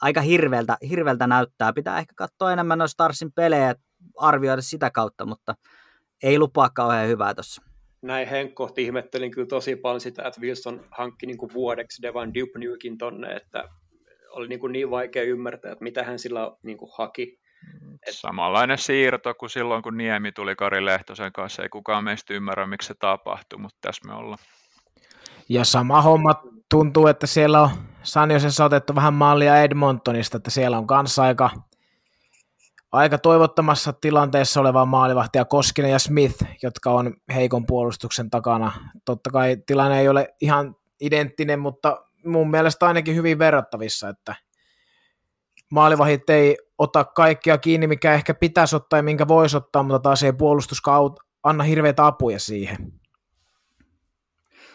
[0.00, 1.72] aika hirveältä, hirveältä näyttää.
[1.72, 3.74] Pitää ehkä katsoa enemmän noista Starsin pelejä
[4.18, 5.54] arvioida sitä kautta, mutta
[6.22, 7.62] ei lupaa kauhean hyvää tuossa.
[8.02, 12.98] Näin henkkohti ihmettelin kyllä tosi paljon sitä, että Wilson hankki niin kuin vuodeksi Devan Dubnykin
[12.98, 13.68] tonne, että
[14.30, 17.40] oli niin, kuin niin vaikea ymmärtää, että mitä hän sillä niin kuin haki.
[18.08, 18.14] Et...
[18.14, 21.62] Samanlainen siirto kuin silloin, kun Niemi tuli Kari Lehtosen kanssa.
[21.62, 24.38] Ei kukaan meistä ymmärrä, miksi se tapahtui, mutta tässä me ollaan.
[25.48, 27.70] Ja sama homma tuntuu, että siellä on
[28.02, 31.50] Sanjosessa otettu vähän mallia Edmontonista, että siellä on kanssa aika,
[32.92, 38.72] aika toivottomassa tilanteessa oleva maalivahtia Koskinen ja Smith, jotka on heikon puolustuksen takana.
[39.04, 44.34] Totta kai tilanne ei ole ihan identtinen, mutta mun mielestä ainakin hyvin verrattavissa, että
[45.70, 50.22] maalivahit ei ota kaikkia kiinni, mikä ehkä pitäisi ottaa ja minkä voisi ottaa, mutta taas
[50.22, 52.76] ei puolustuskaut anna hirveitä apuja siihen.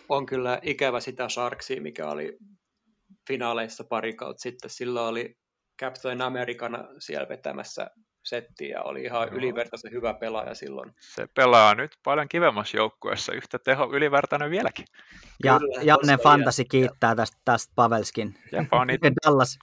[0.09, 2.37] On kyllä ikävä sitä Sharksia, mikä oli
[3.27, 4.69] finaaleissa pari kautta sitten.
[4.69, 5.37] Silloin oli
[5.81, 7.89] Captain Americana siellä vetämässä
[8.27, 9.37] settiä ja oli ihan Joo.
[9.37, 10.95] ylivertaisen hyvä pelaaja silloin.
[10.99, 14.85] Se pelaa nyt paljon kivemmassa joukkueessa, yhtä teho ylivertainen vieläkin.
[15.43, 18.35] Ja Kyllä, Janne Fantasi kiittää tästä, tästä Pavelskin.
[19.25, 19.59] Dallas.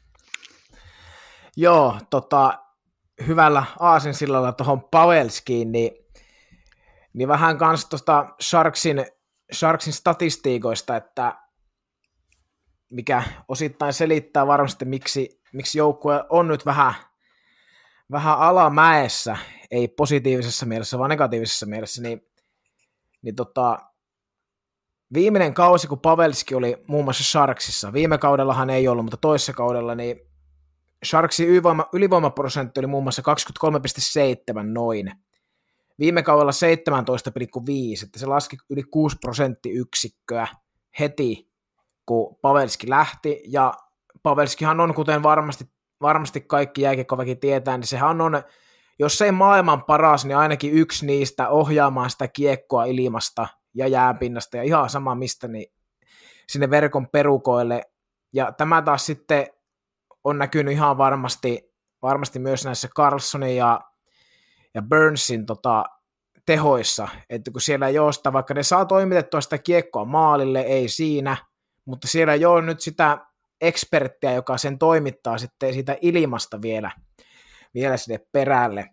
[1.57, 2.59] Joo, tota,
[3.27, 5.91] hyvällä aasinsillalla tuohon Pavelskiin, niin,
[7.13, 9.07] niin vähän kans tuosta Sharksin,
[9.53, 11.35] Sharksin statistiikoista, että
[12.91, 16.95] mikä osittain selittää varmasti, miksi, miksi joukkue on nyt vähän,
[18.11, 19.37] vähän alamäessä,
[19.71, 22.27] ei positiivisessa mielessä, vaan negatiivisessa mielessä, niin,
[23.23, 23.79] niin tota,
[25.15, 29.95] viimeinen kausi, kun Pavelski oli muun muassa Sharksissa, viime kaudellahan ei ollut, mutta toisessa kaudella,
[29.95, 30.21] niin
[31.05, 33.23] Sharksin ylivoima, ylivoimaprosentti oli muun muassa
[34.59, 35.13] 23,7 noin.
[35.99, 40.47] Viime kaudella 17,5, että se laski yli 6 prosenttiyksikköä
[40.99, 41.51] heti,
[42.07, 43.75] kun Pavelski lähti, ja
[44.23, 45.65] Pavelskihan on, kuten varmasti,
[46.05, 48.43] varmasti kaikki jääkiekkoväki tietää, niin sehän on,
[48.99, 54.63] jos ei maailman paras, niin ainakin yksi niistä ohjaamaan sitä kiekkoa ilmasta ja jääpinnasta, ja
[54.63, 55.67] ihan sama mistä, niin
[56.49, 57.83] sinne verkon perukoille.
[58.33, 59.47] Ja tämä taas sitten
[60.25, 63.81] on näkynyt ihan varmasti, varmasti myös näissä Carlsonin ja,
[64.75, 65.85] ja Burnsin tota,
[66.47, 70.89] tehoissa, että kun siellä ei ole sitä, vaikka ne saa toimitettua sitä kiekkoa maalille, ei
[70.89, 71.37] siinä,
[71.85, 73.19] mutta siellä ei ole nyt sitä
[73.61, 76.91] eksperttiä, joka sen toimittaa sitten siitä ilmasta vielä,
[77.75, 78.91] vielä sinne perälle.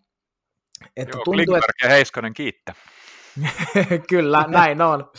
[0.97, 1.72] Että Joo, tuntuu, että...
[1.84, 2.76] ja Heiskanen kiittää.
[4.09, 5.12] Kyllä, näin on.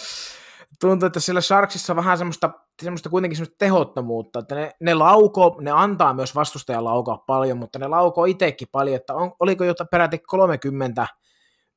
[0.81, 2.51] Tuntuu, että siellä Sharksissa on vähän semmoista
[2.83, 7.79] semmoista kuitenkin semmoista tehottomuutta, että ne, ne laukoo, ne antaa myös vastustajan laukaa paljon, mutta
[7.79, 11.07] ne laukoo itsekin paljon, että on, oliko jota peräti 30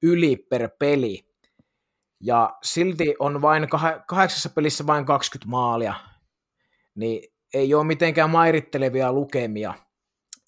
[0.01, 1.27] yli per peli,
[2.21, 5.93] ja silti on vain kah- kahdeksassa pelissä vain 20 maalia,
[6.95, 9.73] niin ei ole mitenkään mairittelevia lukemia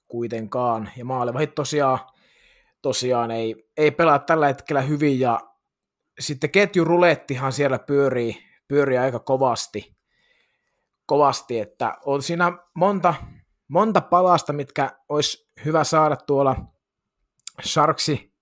[0.08, 2.00] kuitenkaan, ja maalivahit tosiaan,
[2.82, 5.40] tosiaan ei, ei pelaa tällä hetkellä hyvin, ja
[6.20, 8.38] sitten ketjurulettihan siellä pyörii,
[8.68, 9.98] pyörii aika kovasti,
[11.06, 13.14] kovasti, että on siinä monta,
[13.68, 16.56] monta palasta, mitkä olisi hyvä saada tuolla
[17.64, 18.34] Sharksi,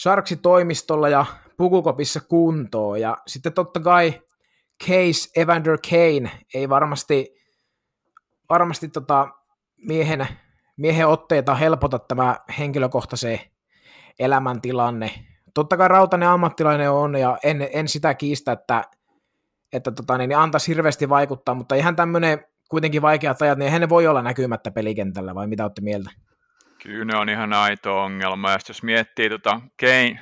[0.00, 1.26] Sharksi toimistolla ja
[1.56, 3.00] pukukopissa kuntoon.
[3.00, 4.22] Ja sitten totta kai
[4.84, 7.35] Case Evander Kane ei varmasti,
[8.50, 9.28] varmasti tota
[9.76, 10.28] miehen,
[10.76, 13.40] miehen otteita helpota tämä henkilökohtaisen
[14.18, 15.10] elämäntilanne.
[15.54, 18.84] Totta kai rautainen ammattilainen on ja en, en sitä kiistä, että
[19.72, 23.80] että tota, niin, niin antaisi hirveästi vaikuttaa, mutta ihan tämmöinen kuitenkin vaikeat ajat, niin eihän
[23.80, 26.10] ne voi olla näkymättä pelikentällä, vai mitä olette mieltä?
[26.82, 30.20] Kyllä ne on ihan aito ongelma, ja jos miettii tota Kane,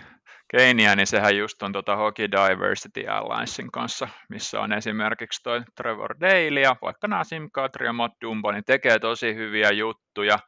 [0.48, 6.14] Keinia, niin sehän just on tota Hockey Diversity Alliancein kanssa, missä on esimerkiksi toi Trevor
[6.20, 10.38] Daly ja vaikka Nasim Katri ja Matt Dumbo, niin tekee tosi hyviä juttuja,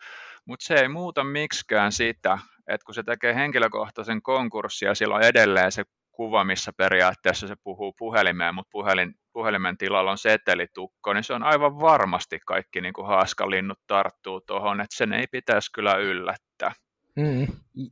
[0.45, 2.39] mutta se ei muuta miksikään sitä,
[2.69, 7.95] että kun se tekee henkilökohtaisen konkurssin ja silloin edelleen se kuva, missä periaatteessa se puhuu
[7.99, 13.07] puhelimeen, mutta puhelin, puhelimen tilalla on setelitukko, niin se on aivan varmasti kaikki niin kuin
[13.07, 16.73] haaskalinnut tarttuu tuohon, että sen ei pitäisi kyllä yllättää.
[17.17, 17.47] Mm.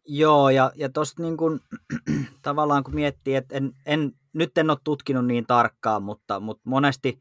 [0.07, 1.61] Joo, ja, ja tuosta niin kun,
[2.43, 7.21] tavallaan kun miettii, että en, en, nyt en ole tutkinut niin tarkkaan, mutta, mutta monesti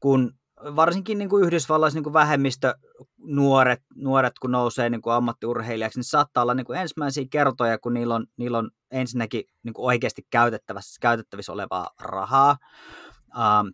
[0.00, 0.34] kun
[0.76, 2.74] varsinkin niin kuin Yhdysvalloissa niin kuin vähemmistö
[3.18, 7.94] nuoret, nuoret, kun nousee niin kuin ammattiurheilijaksi, niin saattaa olla niin kuin ensimmäisiä kertoja, kun
[7.94, 12.56] niillä on, niillä on ensinnäkin niin kuin oikeasti käytettävissä, käytettävissä olevaa rahaa.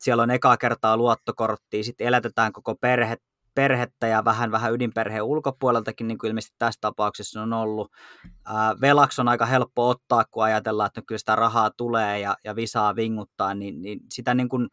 [0.00, 3.16] Siellä on ekaa kertaa luottokorttia, sitten elätetään koko perhe,
[3.54, 7.90] perhettä ja vähän, vähän ydinperheen ulkopuoleltakin, niin kuin ilmeisesti tässä tapauksessa on ollut.
[8.24, 12.56] Uh, velaksi on aika helppo ottaa, kun ajatellaan, että kyllä sitä rahaa tulee ja, ja
[12.56, 14.68] visaa vinguttaa, niin, niin sitä, niin kuin,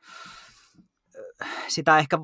[1.68, 2.18] sitä ehkä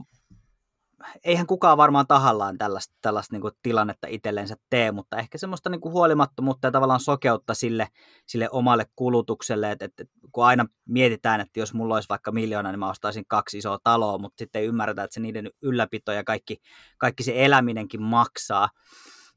[1.23, 5.81] eihän kukaan varmaan tahallaan tällaista, tällaista niin kuin tilannetta itsellensä tee, mutta ehkä semmoista niin
[5.81, 7.87] kuin huolimattomuutta ja tavallaan sokeutta sille,
[8.27, 12.79] sille omalle kulutukselle, että, että kun aina mietitään, että jos mulla olisi vaikka miljoona, niin
[12.79, 16.57] mä ostaisin kaksi isoa taloa, mutta sitten ei ymmärretä, että se niiden ylläpito ja kaikki,
[16.97, 18.69] kaikki se eläminenkin maksaa,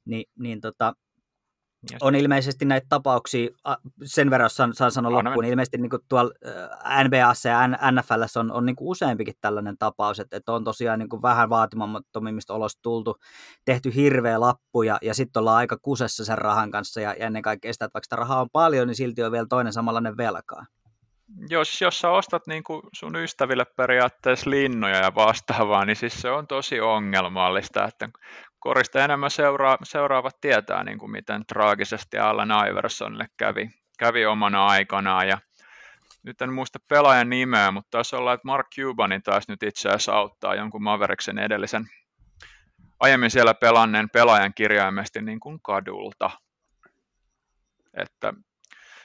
[0.04, 0.94] niin, niin tota,
[2.00, 3.48] on ilmeisesti näitä tapauksia,
[4.04, 6.30] sen verran saan, saan sanoa loppuun, niin ilmeisesti niin tuolla
[7.04, 11.50] NBAssa ja NFL on, on niin useampikin tällainen tapaus, että, että on tosiaan niin vähän
[11.50, 13.16] vaatimattomimmista olosta tultu,
[13.64, 17.42] tehty hirveä lappu ja, ja sitten ollaan aika kusessa sen rahan kanssa ja, ja ennen
[17.42, 20.66] kaikkea sitä, että vaikka sitä rahaa on paljon, niin silti on vielä toinen samanlainen velkaa.
[21.50, 26.30] Jos, jos sä ostat niin kuin sun ystäville periaatteessa linnoja ja vastaavaa, niin siis se
[26.30, 28.08] on tosi ongelmallista, että
[28.58, 35.28] korista enemmän seuraa, seuraavat tietää, niin kuin miten traagisesti Allen Iversonille kävi, kävi omana aikanaan.
[35.28, 35.38] Ja
[36.22, 40.12] nyt en muista pelaajan nimeä, mutta taisi olla, että Mark Cubanin taisi nyt itse asiassa
[40.12, 41.88] auttaa jonkun Maveriksen edellisen
[43.00, 46.30] aiemmin siellä pelanneen pelaajan kirjaimesti niin kuin kadulta.
[47.94, 48.32] Että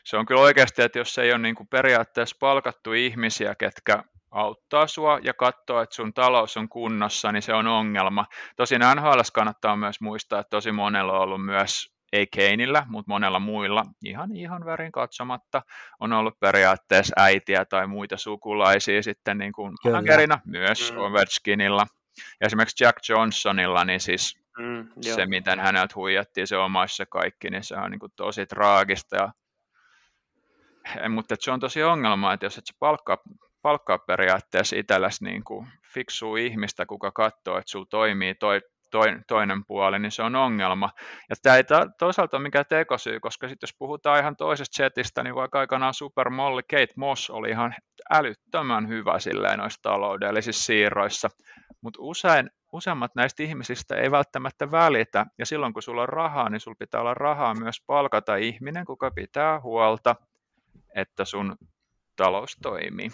[0.04, 4.88] se on kyllä oikeasti, että jos ei ole niin kuin periaatteessa palkattu ihmisiä, ketkä auttaa
[4.88, 8.26] sua ja katsoo, että sun talous on kunnossa, niin se on ongelma.
[8.56, 13.40] Tosin NHL kannattaa myös muistaa, että tosi monella on ollut myös ei Keinillä, mutta monella
[13.40, 15.62] muilla, ihan ihan värin katsomatta,
[16.00, 20.98] on ollut periaatteessa äitiä tai muita sukulaisia sitten niin kuin managerina, myös mm.
[20.98, 21.86] Ovechkinilla.
[22.42, 27.64] Ja esimerkiksi Jack Johnsonilla, niin siis mm, se, miten häneltä huijattiin se omaissa kaikki, niin
[27.64, 29.16] se on niin kuin tosi traagista.
[29.16, 29.32] Ja,
[31.10, 33.18] mutta se on tosi ongelma, että jos et sä palkkaa
[33.64, 35.68] palkkaa periaatteessa itsellesi niin kuin
[36.42, 38.62] ihmistä, kuka katsoo, että sulla toimii toi,
[38.92, 40.90] toi, toinen puoli, niin se on ongelma.
[41.30, 41.64] Ja tämä ei
[42.00, 46.62] toisaalta ole mikään tekosyy, koska sitten jos puhutaan ihan toisesta setistä, niin vaikka aikanaan supermolli
[46.64, 47.76] Kate Moss oli ihan
[48.12, 51.30] älyttömän hyvä silleen noissa taloudellisissa siirroissa,
[51.82, 56.60] mutta usein useimmat näistä ihmisistä ei välttämättä välitä, ja silloin kun sulla on rahaa, niin
[56.60, 60.16] sulla pitää olla rahaa myös palkata ihminen, kuka pitää huolta,
[60.96, 61.56] että sun
[62.16, 63.10] talous toimii.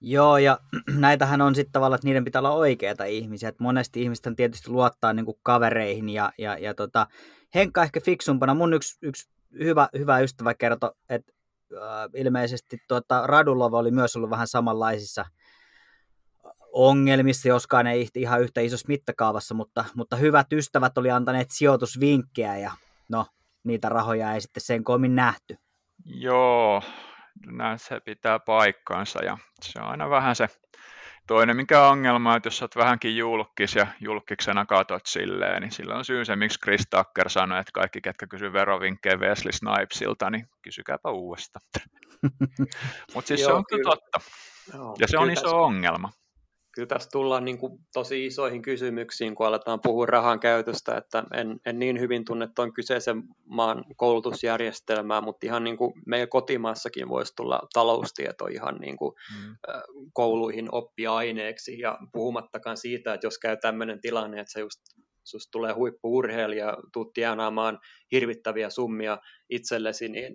[0.00, 0.58] Joo, ja
[0.98, 3.48] näitähän on sitten tavallaan, että niiden pitää olla oikeita ihmisiä.
[3.48, 7.06] Et monesti ihmisten tietysti luottaa niin kavereihin, ja, ja, ja tota,
[7.54, 8.54] Henkka ehkä fiksumpana.
[8.54, 11.32] Mun yksi, yksi hyvä, hyvä ystävä kertoi, että
[11.74, 15.24] äh, ilmeisesti tuota, Radulova oli myös ollut vähän samanlaisissa
[16.72, 22.72] ongelmissa, joskaan ei ihan yhtä isossa mittakaavassa, mutta, mutta hyvät ystävät oli antaneet sijoitusvinkkejä, ja
[23.08, 23.26] no,
[23.64, 25.56] niitä rahoja ei sitten sen koomin nähty.
[26.04, 26.82] Joo,
[27.46, 30.48] näin se pitää paikkaansa ja se on aina vähän se
[31.26, 36.04] toinen mikä ongelma, että jos olet vähänkin julkis ja julkiksena katot silleen, niin sillä on
[36.04, 41.10] syy se, miksi Chris Tucker sanoi, että kaikki, ketkä kysyy verovinkkejä Wesley Snipesilta, niin kysykääpä
[41.10, 41.66] uudestaan.
[43.14, 44.20] Mutta siis Joo, se on kyllä totta.
[44.74, 45.56] Joo, ja se on iso tässä...
[45.56, 46.12] ongelma
[46.80, 51.60] kyllä tässä tullaan niin kuin tosi isoihin kysymyksiin, kun aletaan puhua rahan käytöstä, että en,
[51.66, 57.32] en niin hyvin tunne tuon kyseisen maan koulutusjärjestelmää, mutta ihan niin kuin meidän kotimaassakin voisi
[57.36, 59.56] tulla taloustieto ihan niin kuin mm.
[60.12, 64.80] kouluihin oppiaineeksi, ja puhumattakaan siitä, että jos käy tämmöinen tilanne, että se just
[65.24, 67.78] susta tulee huippuurheilija, tuut tienaamaan
[68.12, 69.18] hirvittäviä summia
[69.50, 70.34] itsellesi, niin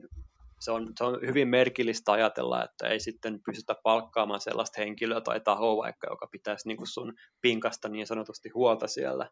[0.66, 5.40] se on, se on hyvin merkillistä ajatella, että ei sitten pystytä palkkaamaan sellaista henkilöä tai
[5.40, 9.30] tahoa vaikka, joka pitäisi niin kuin sun pinkasta niin sanotusti huolta siellä.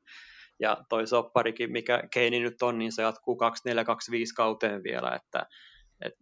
[0.59, 5.45] Ja toi sopparikin, mikä Keini nyt on, niin se jatkuu 2425 kauteen vielä, että
[6.05, 6.13] et,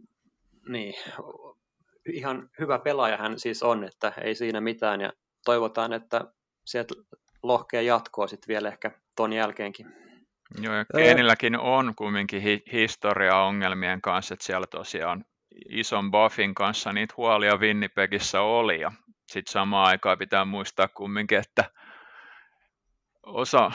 [0.69, 0.93] niin,
[2.13, 5.13] ihan hyvä pelaaja hän siis on, että ei siinä mitään, ja
[5.45, 6.21] toivotaan, että
[6.65, 6.95] sieltä
[7.43, 10.10] lohkeen jatkoa sitten vielä ehkä ton jälkeenkin.
[10.59, 15.25] Joo, ja Keenilläkin on kumminkin hi- historia ongelmien kanssa, että siellä tosiaan
[15.69, 18.91] ison buffin kanssa niitä huolia Winnipegissä oli, ja
[19.27, 21.63] sitten samaan aikaan pitää muistaa kumminkin, että
[23.23, 23.71] osa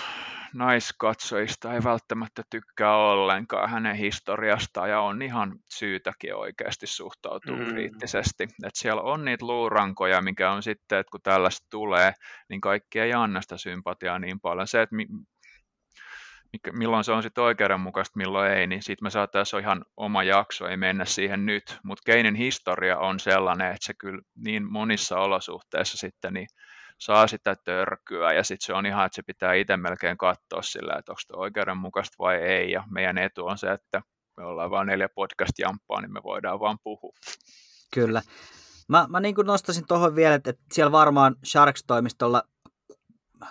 [0.55, 7.66] naiskatsojista ei välttämättä tykkää ollenkaan hänen historiastaan ja on ihan syytäkin oikeasti suhtautua mm.
[7.66, 8.45] kriittisesti.
[8.64, 12.12] Et siellä on niitä luurankoja, mikä on sitten, että kun tällaista tulee,
[12.49, 14.66] niin kaikki ei anna sitä sympatiaa niin paljon.
[14.66, 14.97] Se, että
[16.73, 20.77] milloin se on sitten oikeudenmukaista, milloin ei, niin sitten me saataisiin ihan oma jakso, ei
[20.77, 26.35] mennä siihen nyt, mutta Keinin historia on sellainen, että se kyllä niin monissa olosuhteissa sitten
[26.35, 26.47] niin
[26.99, 30.97] saa sitä törkyä ja sitten se on ihan, että se pitää itse melkein katsoa sillä,
[30.99, 34.03] että onko se oikeudenmukaista vai ei ja meidän etu on se, että
[34.37, 37.13] me ollaan vain neljä podcast-jamppaa, niin me voidaan vaan puhua.
[37.95, 38.23] Kyllä.
[38.89, 42.43] Mä, mä niin kuin nostaisin tuohon vielä, että, siellä varmaan Sharks-toimistolla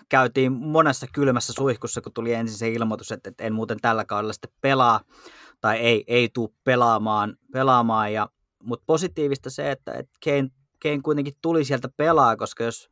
[0.10, 4.34] käytiin monessa kylmässä suihkussa, kun tuli ensin se ilmoitus, että, että en muuten tällä kaudella
[4.34, 5.00] sitten pelaa
[5.62, 8.14] tai ei, ei tule pelaamaan, pelaamaan.
[8.14, 8.30] Ja,
[8.64, 10.50] mutta positiivista se, että, että Kane,
[10.84, 12.90] Kane kuitenkin tuli sieltä pelaa, koska jos,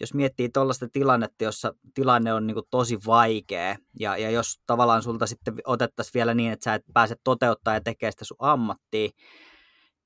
[0.00, 5.26] jos miettii tuollaista tilannetta, jossa tilanne on niin tosi vaikea, ja, ja jos tavallaan sulta
[5.26, 9.10] sitten otettaisiin vielä niin, että sä et pääse toteuttaa ja tekee sitä sun ammattia,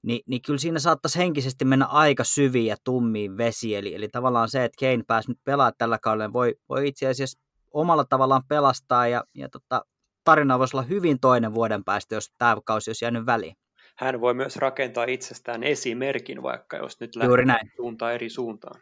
[0.02, 3.76] niin, niin kyllä siinä saattaisi henkisesti mennä aika syviin ja tummiin vesi.
[3.76, 7.38] Eli, eli tavallaan se, että Kane pääsi nyt pelaamaan tällä kaudella, voi, voi itse asiassa
[7.72, 9.84] omalla tavallaan pelastaa ja, ja tota,
[10.24, 13.56] tarina voisi olla hyvin toinen vuoden päästä, jos tämä kausi olisi jäänyt väliin.
[13.96, 17.72] Hän voi myös rakentaa itsestään esimerkin, vaikka jos nyt lähtee näin.
[17.76, 18.80] suuntaan eri suuntaan.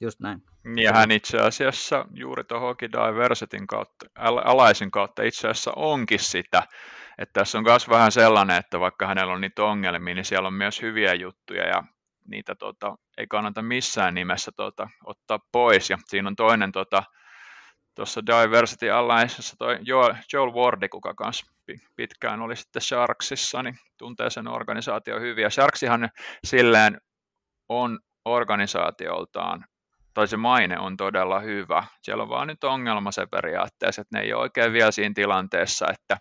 [0.00, 0.42] Just näin.
[0.76, 4.06] Ja hän itse asiassa juuri tuohon Hockey Diversityn kautta,
[4.44, 6.62] alaisin kautta itse asiassa onkin sitä,
[7.18, 10.54] että tässä on myös vähän sellainen, että vaikka hänellä on niitä ongelmia, niin siellä on
[10.54, 11.82] myös hyviä juttuja ja
[12.28, 15.90] niitä tota, ei kannata missään nimessä tota, ottaa pois.
[15.90, 17.02] Ja siinä on toinen tota,
[17.94, 21.52] tuossa Diversity Allianceissa toi Joel, Joel Wardi, kuka kanssa
[21.96, 25.42] pitkään oli sitten Sharksissa, niin tuntee sen organisaatio hyvin.
[25.42, 26.10] Ja Sharksihan
[26.44, 27.00] silleen
[27.68, 29.64] on organisaatioltaan,
[30.14, 31.84] tai se maine on todella hyvä.
[32.02, 35.86] Siellä on vaan nyt ongelma se periaatteessa, että ne ei ole oikein vielä siinä tilanteessa,
[35.90, 36.16] että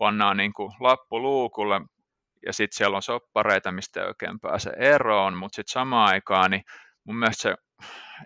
[0.00, 1.80] pannaan niin kuin lappu luukulle
[2.46, 6.62] ja sitten siellä on soppareita, mistä ei oikein pääse eroon, mutta sitten samaan aikaan niin
[7.04, 7.54] mun mielestä se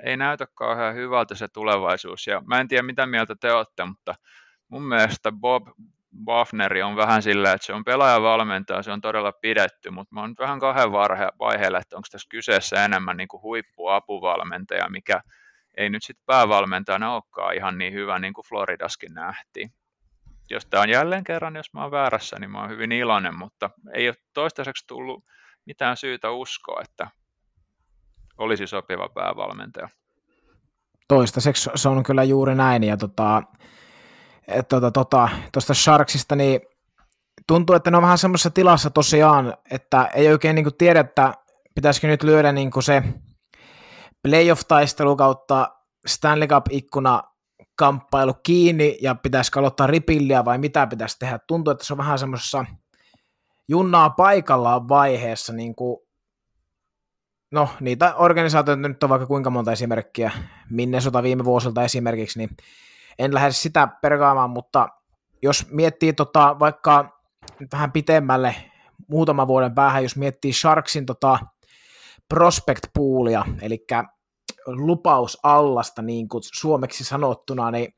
[0.04, 2.26] ei näytä kauhean hyvältä se tulevaisuus.
[2.26, 4.14] Ja mä en tiedä, mitä mieltä te olette, mutta
[4.68, 5.66] mun mielestä Bob
[6.26, 10.34] Wafneri on vähän sillä, että se on pelaajavalmentaja, se on todella pidetty, mutta mä oon
[10.38, 10.92] vähän kahden
[11.38, 15.20] vaiheella, että onko tässä kyseessä enemmän niin kuin huippuapuvalmentaja, mikä
[15.76, 19.72] ei nyt sitten päävalmentajana olekaan ihan niin hyvä, niin kuin Floridaskin nähtiin.
[20.50, 23.70] Jos tämä on jälleen kerran, jos mä oon väärässä, niin mä oon hyvin iloinen, mutta
[23.94, 25.24] ei ole toistaiseksi tullut
[25.66, 27.10] mitään syytä uskoa, että
[28.38, 29.88] olisi sopiva päävalmentaja.
[31.08, 33.42] Toistaiseksi se on kyllä juuri näin, ja tota,
[34.68, 36.60] tuota, tuota, tuosta Sharksista, niin
[37.46, 41.34] tuntuu, että ne on vähän semmoisessa tilassa tosiaan, että ei oikein niin tiedä, että
[41.74, 43.02] pitäisikö nyt lyödä niin se
[44.22, 45.68] playoff-taistelu kautta
[46.06, 47.22] Stanley Cup-ikkuna
[47.76, 51.38] kamppailu kiinni ja pitäisikö aloittaa ripilliä vai mitä pitäisi tehdä.
[51.46, 52.64] Tuntuu, että se on vähän semmoisessa
[53.68, 55.98] junnaa paikallaan vaiheessa, niin kuin
[57.50, 60.30] no niitä organisaatioita nyt on vaikka kuinka monta esimerkkiä,
[60.98, 62.50] sota viime vuosilta esimerkiksi, niin
[63.18, 64.88] en lähde sitä perkaamaan, mutta
[65.42, 67.20] jos miettii tota, vaikka
[67.72, 68.54] vähän pitemmälle
[69.08, 71.38] muutaman vuoden päähän, jos miettii Sharksin tota,
[72.28, 73.86] prospect poolia, eli
[74.66, 77.94] lupausallasta niin kuin suomeksi sanottuna, niin,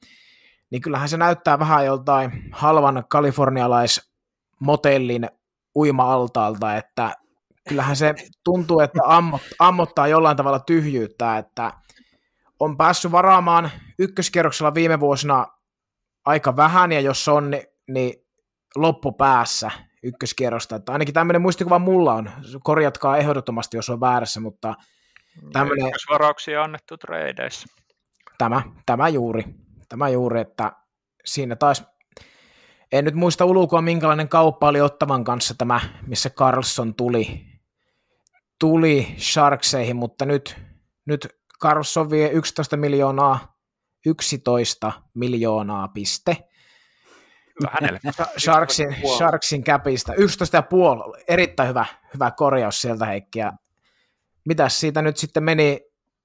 [0.70, 5.28] niin kyllähän se näyttää vähän joltain halvan kalifornialaismotellin
[5.76, 7.14] uima-altaalta, että
[7.68, 8.14] kyllähän se
[8.44, 11.72] tuntuu, että ammot, ammottaa jollain tavalla tyhjyyttä, että
[12.60, 15.46] on päässyt varaamaan ykköskierroksella viime vuosina
[16.24, 18.14] aika vähän, ja jos on, niin, niin
[18.76, 19.70] loppupäässä
[20.02, 20.76] ykköskierrosta.
[20.76, 22.30] Että ainakin tämmöinen muistikuva mulla on.
[22.64, 24.74] Korjatkaa ehdottomasti, jos on väärässä, mutta
[25.52, 25.86] tämmöinen...
[25.86, 27.66] Ykkösvarauksia annettu treideissä.
[28.38, 29.44] Tämä, tämä juuri.
[29.88, 30.72] Tämä juuri, että
[31.24, 31.84] siinä taas
[32.92, 37.46] en nyt muista ulkoa, minkälainen kauppa oli Ottavan kanssa tämä, missä Carlson tuli,
[38.60, 40.56] tuli Sharkseihin, mutta nyt,
[41.06, 41.28] nyt
[41.62, 43.56] Carlson vie 11 miljoonaa,
[44.06, 46.36] 11 miljoonaa piste.
[47.70, 48.00] Hänelle.
[48.38, 50.12] Sharksin, Sharksin käpistä.
[50.12, 50.18] 11,5,
[51.28, 53.38] erittäin hyvä, hyvä korjaus sieltä Heikki.
[53.38, 53.52] Ja
[54.46, 55.80] mitäs siitä nyt sitten meni,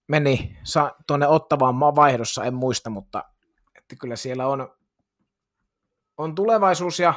[0.07, 0.57] meni
[1.07, 3.23] tuonne ottavaan vaihdossa, en muista, mutta
[3.77, 4.75] että kyllä siellä on,
[6.17, 7.13] on tulevaisuus ja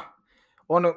[0.69, 0.95] on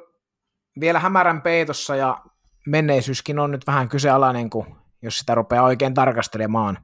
[0.79, 2.21] vielä hämärän peitossa ja
[2.67, 6.77] menneisyyskin on nyt vähän kyseenalainen, kun jos sitä rupeaa oikein tarkastelemaan.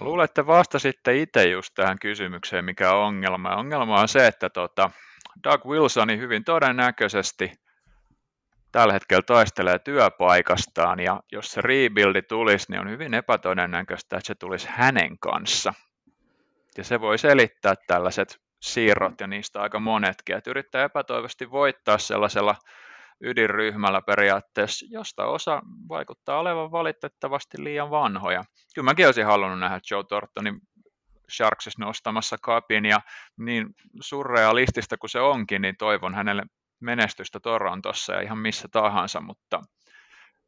[0.00, 3.56] Mä luulen, että vastasitte itse just tähän kysymykseen, mikä on ongelma.
[3.56, 4.90] Ongelma on se, että tota,
[5.44, 7.52] Doug Wilsoni hyvin todennäköisesti
[8.72, 14.34] tällä hetkellä taistelee työpaikastaan, ja jos se rebuildi tulisi, niin on hyvin epätodennäköistä, että se
[14.34, 15.74] tulisi hänen kanssa.
[16.78, 22.54] Ja se voi selittää tällaiset siirrot ja niistä aika monetkin, että yrittää epätoivosti voittaa sellaisella
[23.20, 28.44] ydinryhmällä periaatteessa, josta osa vaikuttaa olevan valitettavasti liian vanhoja.
[28.74, 30.60] Kyllä mäkin olisin halunnut nähdä Joe Tortonin
[31.36, 33.00] Sharksissa nostamassa kapin ja
[33.36, 33.66] niin
[34.00, 36.42] surrealistista kuin se onkin, niin toivon hänelle
[36.82, 39.62] menestystä Torontossa ja ihan missä tahansa, mutta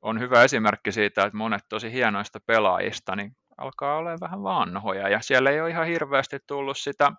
[0.02, 5.08] on hyvä esimerkki siitä, että monet tosi hienoista pelaajista niin alkaa olla vähän vanhoja.
[5.08, 7.12] Ja siellä ei ole ihan hirveästi tullut sitä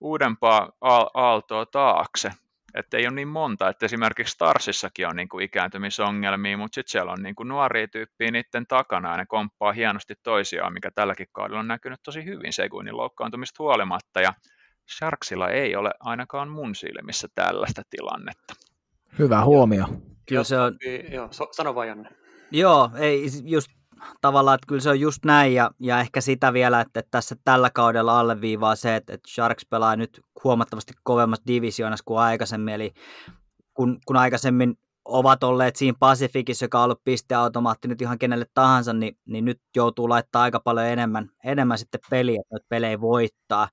[0.00, 0.70] uudempaa
[1.14, 2.30] aaltoa taakse.
[2.74, 7.12] Että ei ole niin monta, että esimerkiksi Starsissakin on niin kuin ikääntymisongelmia, mutta sitten siellä
[7.12, 11.60] on niin kuin nuoria tyyppiä niiden takana ja ne komppaa hienosti toisiaan, mikä tälläkin kaudella
[11.60, 14.20] on näkynyt tosi hyvin Seguinin loukkaantumista huolimatta.
[14.20, 14.34] Ja
[14.98, 18.54] Sharksilla ei ole ainakaan mun silmissä tällaista tilannetta.
[19.18, 19.84] Hyvä huomio.
[20.28, 20.76] Kyllä se on...
[21.12, 22.08] Joo, sano vaan Janne.
[22.50, 23.70] Joo, ei just
[24.20, 27.36] tavallaan, että kyllä se on just näin, ja, ja ehkä sitä vielä, että, että tässä
[27.44, 32.94] tällä kaudella alleviivaa se, että, että Sharks pelaa nyt huomattavasti kovemmassa divisioonassa kuin aikaisemmin, eli
[33.74, 38.92] kun, kun aikaisemmin ovat olleet siinä Pacificissa, joka on ollut pisteautomaatti nyt ihan kenelle tahansa,
[38.92, 43.68] niin, niin nyt joutuu laittaa aika paljon enemmän, enemmän sitten peliä, että pelejä voittaa.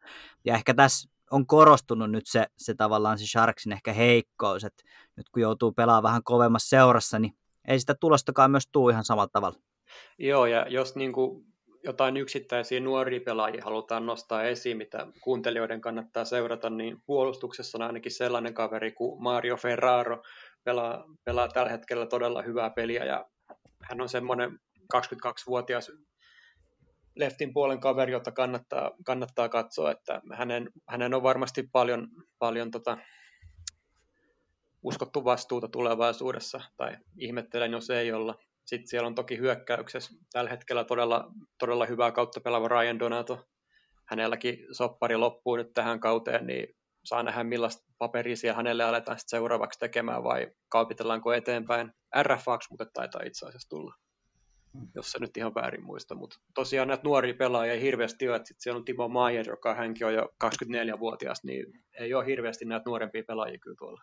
[0.46, 4.84] Ja ehkä tässä on korostunut nyt se, se tavallaan se Sharksin ehkä heikkous, että
[5.16, 7.34] nyt kun joutuu pelaamaan vähän kovemmassa seurassa, niin
[7.68, 9.60] ei sitä tulostakaan myös tuu ihan samalla tavalla.
[10.18, 11.46] Joo, ja jos niin kuin
[11.84, 18.12] jotain yksittäisiä nuoria pelaajia halutaan nostaa esiin, mitä kuuntelijoiden kannattaa seurata, niin puolustuksessa on ainakin
[18.12, 20.24] sellainen kaveri kuin Mario Ferraro,
[20.70, 23.26] pelaa, pelaa tällä hetkellä todella hyvää peliä, ja
[23.84, 24.60] hän on semmoinen
[24.96, 25.92] 22-vuotias
[27.16, 32.08] leftin puolen kaveri, jota kannattaa, kannattaa katsoa, että hänen, hänen on varmasti paljon,
[32.40, 32.98] paljon tota,
[34.84, 38.36] uskottu vastuuta tulevaisuudessa, tai ihmettelen, jos ei olla.
[38.66, 43.46] Sitten siellä on toki hyökkäyksessä tällä hetkellä todella, todella hyvää kautta pelaava Ryan Donato.
[44.06, 46.79] Hänelläkin soppari loppuu nyt tähän kauteen, niin
[47.10, 51.92] saa nähdä millaista paperisia hänelle aletaan sitten seuraavaksi tekemään vai kaupitellaanko eteenpäin
[52.24, 53.96] RFAksi, mutta taitaa itse asiassa tulla,
[54.96, 56.16] jos se nyt ihan väärin muista.
[56.16, 59.76] Mutta tosiaan näitä nuoria pelaajia ei hirveästi ole, että sitten siellä on Timo Maier, joka
[59.76, 61.66] hänkin on jo 24-vuotias, niin
[62.00, 64.02] ei ole hirveästi näitä nuorempia pelaajia kyllä tuolla.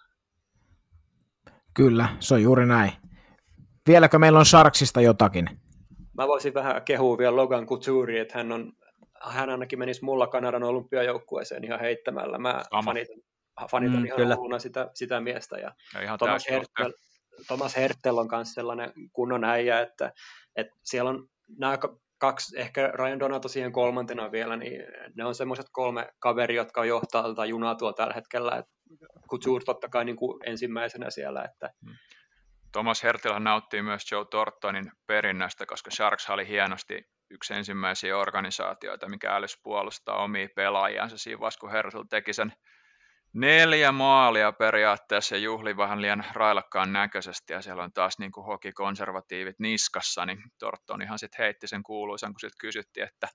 [1.75, 2.93] Kyllä, se on juuri näin.
[3.89, 5.49] Vieläkö meillä on Sharksista jotakin?
[6.15, 8.73] Mä voisin vähän kehua vielä Logan Couture, että hän, on,
[9.23, 12.39] hän ainakin menisi mulla Kanadan olympiajoukkueeseen ihan heittämällä.
[12.39, 13.17] Mä fanitan,
[13.71, 14.59] fanitan mm, ihan kyllä.
[14.59, 15.59] sitä, sitä miestä.
[15.59, 16.93] Ja, ja ihan Thomas, Hertel,
[17.47, 20.13] Thomas Hertel on myös sellainen kunnon äijä, että,
[20.57, 21.29] että siellä on
[21.59, 21.79] nämä
[22.19, 24.83] kaksi, ehkä Ryan Donato siihen kolmantena vielä, niin
[25.15, 28.63] ne on semmoiset kolme kaveria, jotka johtaa tätä junaa tuolla tällä hetkellä.
[29.31, 31.95] Couture totta kai niin kuin ensimmäisenä siellä, että mm.
[32.73, 39.35] Thomas Hertilä nauttii myös Joe Tortonin perinnöstä, koska Sharks oli hienosti yksi ensimmäisiä organisaatioita, mikä
[39.35, 41.19] älys puolustaa omia pelaajiansa.
[41.19, 42.53] Siinä vaiheessa, kun Hertil teki sen
[43.33, 47.53] neljä maalia periaatteessa ja juhli vähän liian railakkaan näköisesti.
[47.53, 52.33] Ja siellä on taas niin kuin hokikonservatiivit niskassa, niin Torton ihan sitten heitti sen kuuluisan,
[52.33, 53.29] kun sitten kysyttiin, että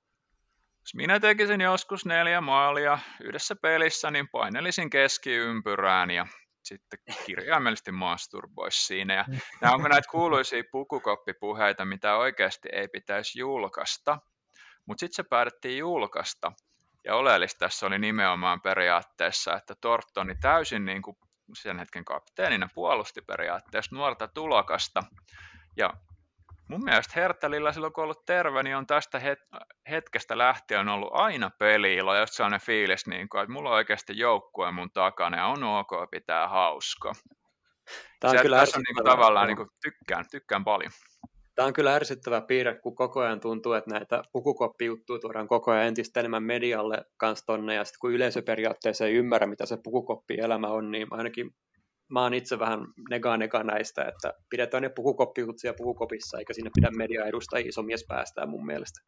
[0.79, 6.27] jos minä tekisin joskus neljä maalia yhdessä pelissä, niin painelisin keskiympyrään ja
[6.63, 9.13] sitten kirjaimellisesti masturboisi siinä.
[9.13, 9.25] Ja
[9.61, 14.19] nämä onko näitä kuuluisia pukukoppipuheita, mitä oikeasti ei pitäisi julkaista,
[14.85, 16.51] mutta sitten se päätettiin julkaista.
[17.05, 21.17] Ja oleellista tässä oli nimenomaan periaatteessa, että Tortoni täysin niin kuin
[21.55, 25.03] sen hetken kapteenina puolusti periaatteessa nuorta tulokasta.
[25.77, 25.93] Ja
[26.71, 31.09] mun mielestä Hertelillä silloin kun on ollut terve, niin on tästä het- hetkestä lähtien ollut
[31.11, 35.45] aina peliilo, ja sellainen fiilis, niin kuin, että mulla on oikeasti joukkue mun takana ja
[35.45, 37.13] on ok pitää hauska.
[38.19, 40.91] Tämä on Se, kyllä tässä on niin kuin, tavallaan niin kuin, tykkään, tykkään paljon.
[41.55, 45.87] Tämä on kyllä ärsyttävä piirre, kun koko ajan tuntuu, että näitä pukukoppijuttuja tuodaan koko ajan
[45.87, 50.67] entistä enemmän medialle kanssa tonne, ja sitten kun yleisö periaatteessa ei ymmärrä, mitä se pukukoppi-elämä
[50.67, 51.51] on, niin ainakin
[52.11, 52.79] mä oon itse vähän
[53.09, 54.91] nega nega näistä, että pidetään ne
[55.57, 59.01] siellä pukukopissa, eikä sinne pidä mediaedustajia iso mies päästää mun mielestä.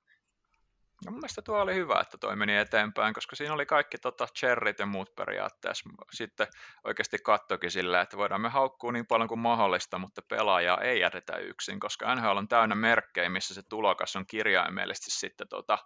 [1.06, 4.28] No mun mielestä tuo oli hyvä, että toi meni eteenpäin, koska siinä oli kaikki tota,
[4.40, 5.90] cherrit ja muut periaatteessa.
[6.12, 6.48] Sitten
[6.84, 11.38] oikeasti kattokin sillä, että voidaan me haukkua niin paljon kuin mahdollista, mutta pelaajaa ei jätetä
[11.38, 15.78] yksin, koska NHL on täynnä merkkejä, missä se tulokas on kirjaimellisesti sitten tota,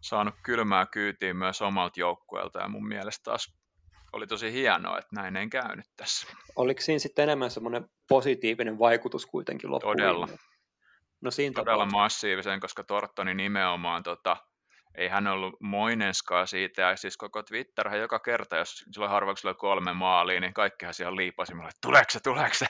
[0.00, 3.63] saanut kylmää kyytiin myös omalta joukkueelta ja mun mielestä taas
[4.14, 6.26] oli tosi hienoa, että näin ei käynyt tässä.
[6.56, 9.96] Oliko siinä sitten enemmän semmoinen positiivinen vaikutus kuitenkin loppuun?
[9.96, 10.28] Todella.
[11.20, 11.98] No siinä Todella tapauksessa.
[11.98, 14.36] massiivisen, koska Tortoni nimenomaan, tota,
[14.94, 19.54] ei hän ollut moinenskaa siitä, ja siis koko Twitter, joka kerta, jos silloin harvoin oli
[19.54, 22.66] kolme maalia, niin kaikkihan siellä liipasi mulle, että tuleeko se, tuleeko se?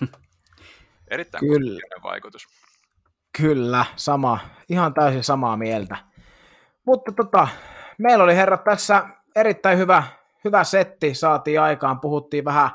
[1.10, 1.80] Erittäin Kyllä.
[2.02, 2.46] vaikutus.
[3.38, 4.38] Kyllä, sama,
[4.68, 5.96] ihan täysin samaa mieltä.
[6.86, 7.48] Mutta tota,
[7.98, 10.02] meillä oli herrat tässä erittäin hyvä
[10.44, 12.00] hyvä setti saatiin aikaan.
[12.00, 12.70] Puhuttiin vähän,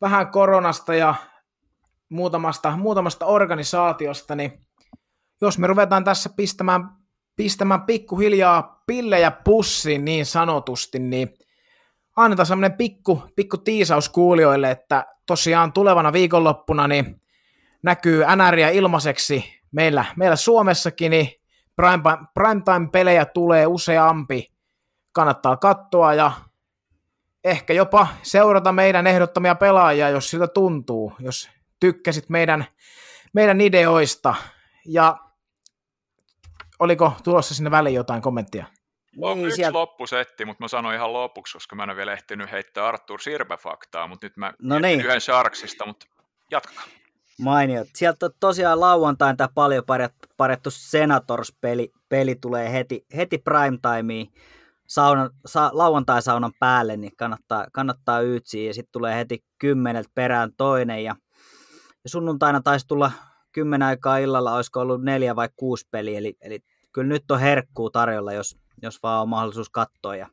[0.00, 1.14] vähän koronasta ja
[2.08, 4.66] muutamasta, muutamasta organisaatiosta, niin
[5.40, 6.88] jos me ruvetaan tässä pistämään,
[7.36, 11.34] pistämään pikkuhiljaa pillejä pussiin niin sanotusti, niin
[12.16, 17.22] annetaan semmoinen pikku, pikku tiisaus kuulijoille, että tosiaan tulevana viikonloppuna niin
[17.82, 21.28] näkyy NRiä ilmaiseksi meillä, meillä Suomessakin, niin
[22.34, 24.52] primetime-pelejä tulee useampi.
[25.12, 26.32] Kannattaa katsoa ja
[27.46, 31.50] ehkä jopa seurata meidän ehdottomia pelaajia, jos siltä tuntuu, jos
[31.80, 32.64] tykkäsit meidän,
[33.32, 34.34] meidän ideoista.
[34.86, 35.18] Ja
[36.78, 38.64] oliko tulossa sinne väliin jotain kommenttia?
[39.16, 39.78] Niin, yksi sieltä...
[39.78, 44.08] loppusetti, mutta mä sanoin ihan lopuksi, koska mä en ole vielä ehtinyt heittää Artur Sirbe-faktaa,
[44.08, 45.00] mutta nyt mä no niin.
[45.00, 46.06] yhden Sharksista, mutta
[46.50, 46.84] jatkakaa.
[47.40, 47.84] Mainio.
[47.94, 49.84] Sieltä on tosiaan lauantain tämä paljon
[50.36, 54.26] parjattu Senators-peli peli tulee heti, heti primetimeen
[54.88, 61.04] saunan, sa, lauantai-saunan päälle, niin kannattaa, kannattaa yytsiä ja sitten tulee heti kymmeneltä perään toinen
[61.04, 61.16] ja,
[62.04, 63.12] ja sunnuntaina taisi tulla
[63.52, 66.60] kymmenen aikaa illalla, olisiko ollut neljä vai kuusi peliä, eli, eli
[66.92, 70.16] kyllä nyt on herkkuu tarjolla, jos, jos vaan on mahdollisuus katsoa.
[70.16, 70.28] Ja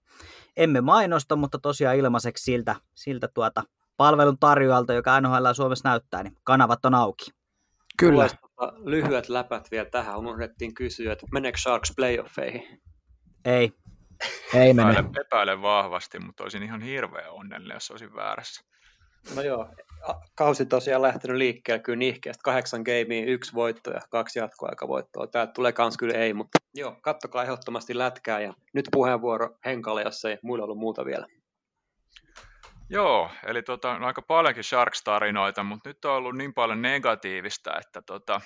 [0.57, 3.63] emme mainosta, mutta tosiaan ilmaiseksi siltä, siltä tuota
[3.97, 7.31] palvelun tarjoalta, joka NHL Suomessa näyttää, niin kanavat on auki.
[7.97, 8.27] Kyllä.
[8.27, 10.17] Tota lyhyet läpät vielä tähän.
[10.17, 12.81] Unohdettiin kysyä, että meneekö Sharks playoffeihin?
[13.45, 13.73] Ei.
[14.53, 14.89] Ei mene.
[14.89, 18.63] Epäilen, epäilen vahvasti, mutta olisin ihan hirveän onnellinen, jos olisin väärässä.
[19.35, 19.69] No joo,
[20.35, 22.41] kausi tosiaan lähtenyt liikkeelle kyllä nihkeästi.
[22.43, 25.27] Kahdeksan gamea, yksi voitto ja kaksi jatkoaikavoittoa.
[25.27, 30.25] Täältä tulee kans kyllä ei, mutta joo, kattokaa ehdottomasti lätkää ja nyt puheenvuoro Henkalle, jos
[30.25, 31.27] ei muilla ollut muuta vielä.
[32.89, 38.01] Joo, eli tota, on aika paljonkin Sharks-tarinoita, mutta nyt on ollut niin paljon negatiivista, että
[38.01, 38.41] tota,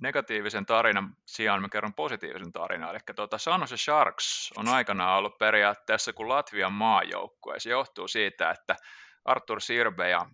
[0.00, 2.90] negatiivisen tarinan sijaan mä kerron positiivisen tarinan.
[2.90, 7.60] Eli tota, San Jose Sharks on aikanaan ollut periaatteessa kuin Latvian maajoukkue.
[7.60, 8.76] Se johtuu siitä, että
[9.24, 10.26] Arthur Sirbe ja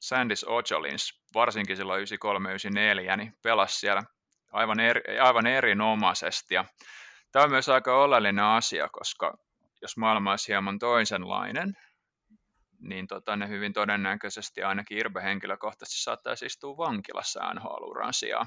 [0.00, 2.06] Sandis Ocholins, varsinkin silloin
[3.12, 4.02] 93-94, niin pelasi siellä
[4.52, 6.54] aivan, eri, aivan erinomaisesti.
[6.54, 6.64] Ja
[7.32, 9.38] tämä on myös aika oleellinen asia, koska
[9.82, 11.76] jos maailma olisi hieman toisenlainen,
[12.80, 18.46] niin tota, ne hyvin todennäköisesti ainakin Irbe henkilökohtaisesti saattaisi istua vankilassa NHL-uran sijaan.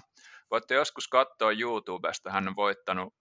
[0.51, 3.13] Voitte joskus katsoa YouTubesta, hän on voittanut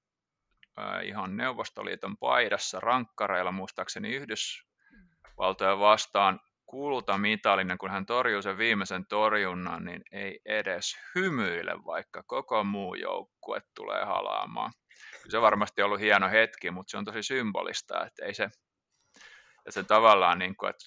[0.79, 9.85] äh, ihan Neuvostoliiton paidassa rankkareilla muistaakseni Yhdysvaltoja vastaan kultamitalinen, kun hän torjuu sen viimeisen torjunnan,
[9.85, 14.73] niin ei edes hymyile, vaikka koko muu joukkue tulee halaamaan.
[15.29, 19.71] Se on varmasti ollut hieno hetki, mutta se on tosi symbolista, että ei se, että
[19.71, 20.85] se tavallaan, niin kuin, että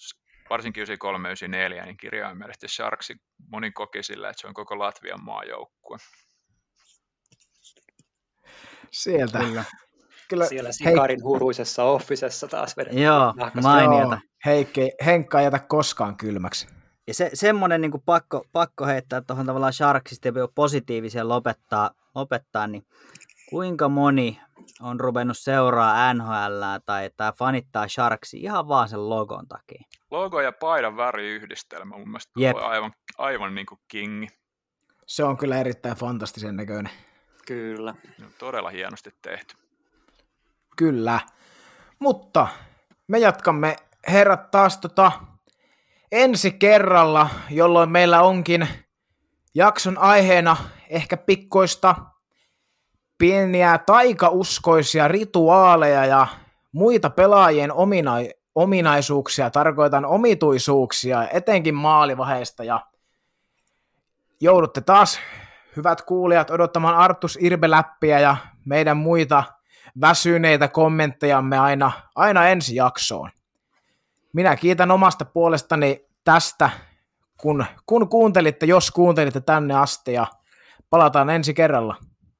[0.49, 0.87] varsinkin
[1.81, 3.15] 93-94, niin kirjaimellisesti Sharksi
[3.51, 5.97] moni koki sillä, että se on koko Latvian maajoukkue.
[8.93, 9.39] Sieltä.
[9.39, 9.63] Kyllä.
[10.29, 13.01] Kyllä, Siellä Sikarin Heik- huruisessa offisessa taas vedetään.
[13.01, 14.19] Joo, mainiota.
[14.45, 16.67] Heikki, Henkka ei jätä koskaan kylmäksi.
[17.07, 22.83] Ja se, semmoinen niin pakko, pakko heittää tuohon tavallaan Sharksista positiivisia lopettaa, lopettaa, niin
[23.49, 24.39] kuinka moni
[24.81, 29.83] on ruvennut seuraa NHL tai, tai fanittaa Sharksi ihan vaan sen logon takia?
[30.11, 32.55] Logo ja paidan väriyhdistelmä mun mielestä Jep.
[32.55, 34.27] on aivan, aivan niin kuin kingi.
[35.07, 36.91] Se on kyllä erittäin fantastisen näköinen.
[37.47, 37.95] Kyllä.
[38.37, 39.55] Todella hienosti tehty.
[40.77, 41.19] Kyllä.
[41.99, 42.47] Mutta
[43.07, 43.75] me jatkamme
[44.07, 45.11] herrat taas tota,
[46.11, 48.67] ensi kerralla, jolloin meillä onkin
[49.55, 50.57] jakson aiheena
[50.89, 51.95] ehkä pikkoista
[53.17, 56.27] pieniä taikauskoisia rituaaleja ja
[56.71, 62.79] muita pelaajien omina- ominaisuuksia, tarkoitan omituisuuksia, etenkin maalivaheista ja
[64.41, 65.19] joudutte taas
[65.77, 69.43] hyvät kuulijat odottamaan Artus Irbeläppiä ja meidän muita
[70.01, 73.29] väsyneitä kommenttejamme aina, aina ensi jaksoon.
[74.33, 76.69] Minä kiitän omasta puolestani tästä,
[77.37, 80.27] kun, kun kuuntelitte, jos kuuntelitte tänne asti ja
[80.89, 81.95] palataan ensi kerralla.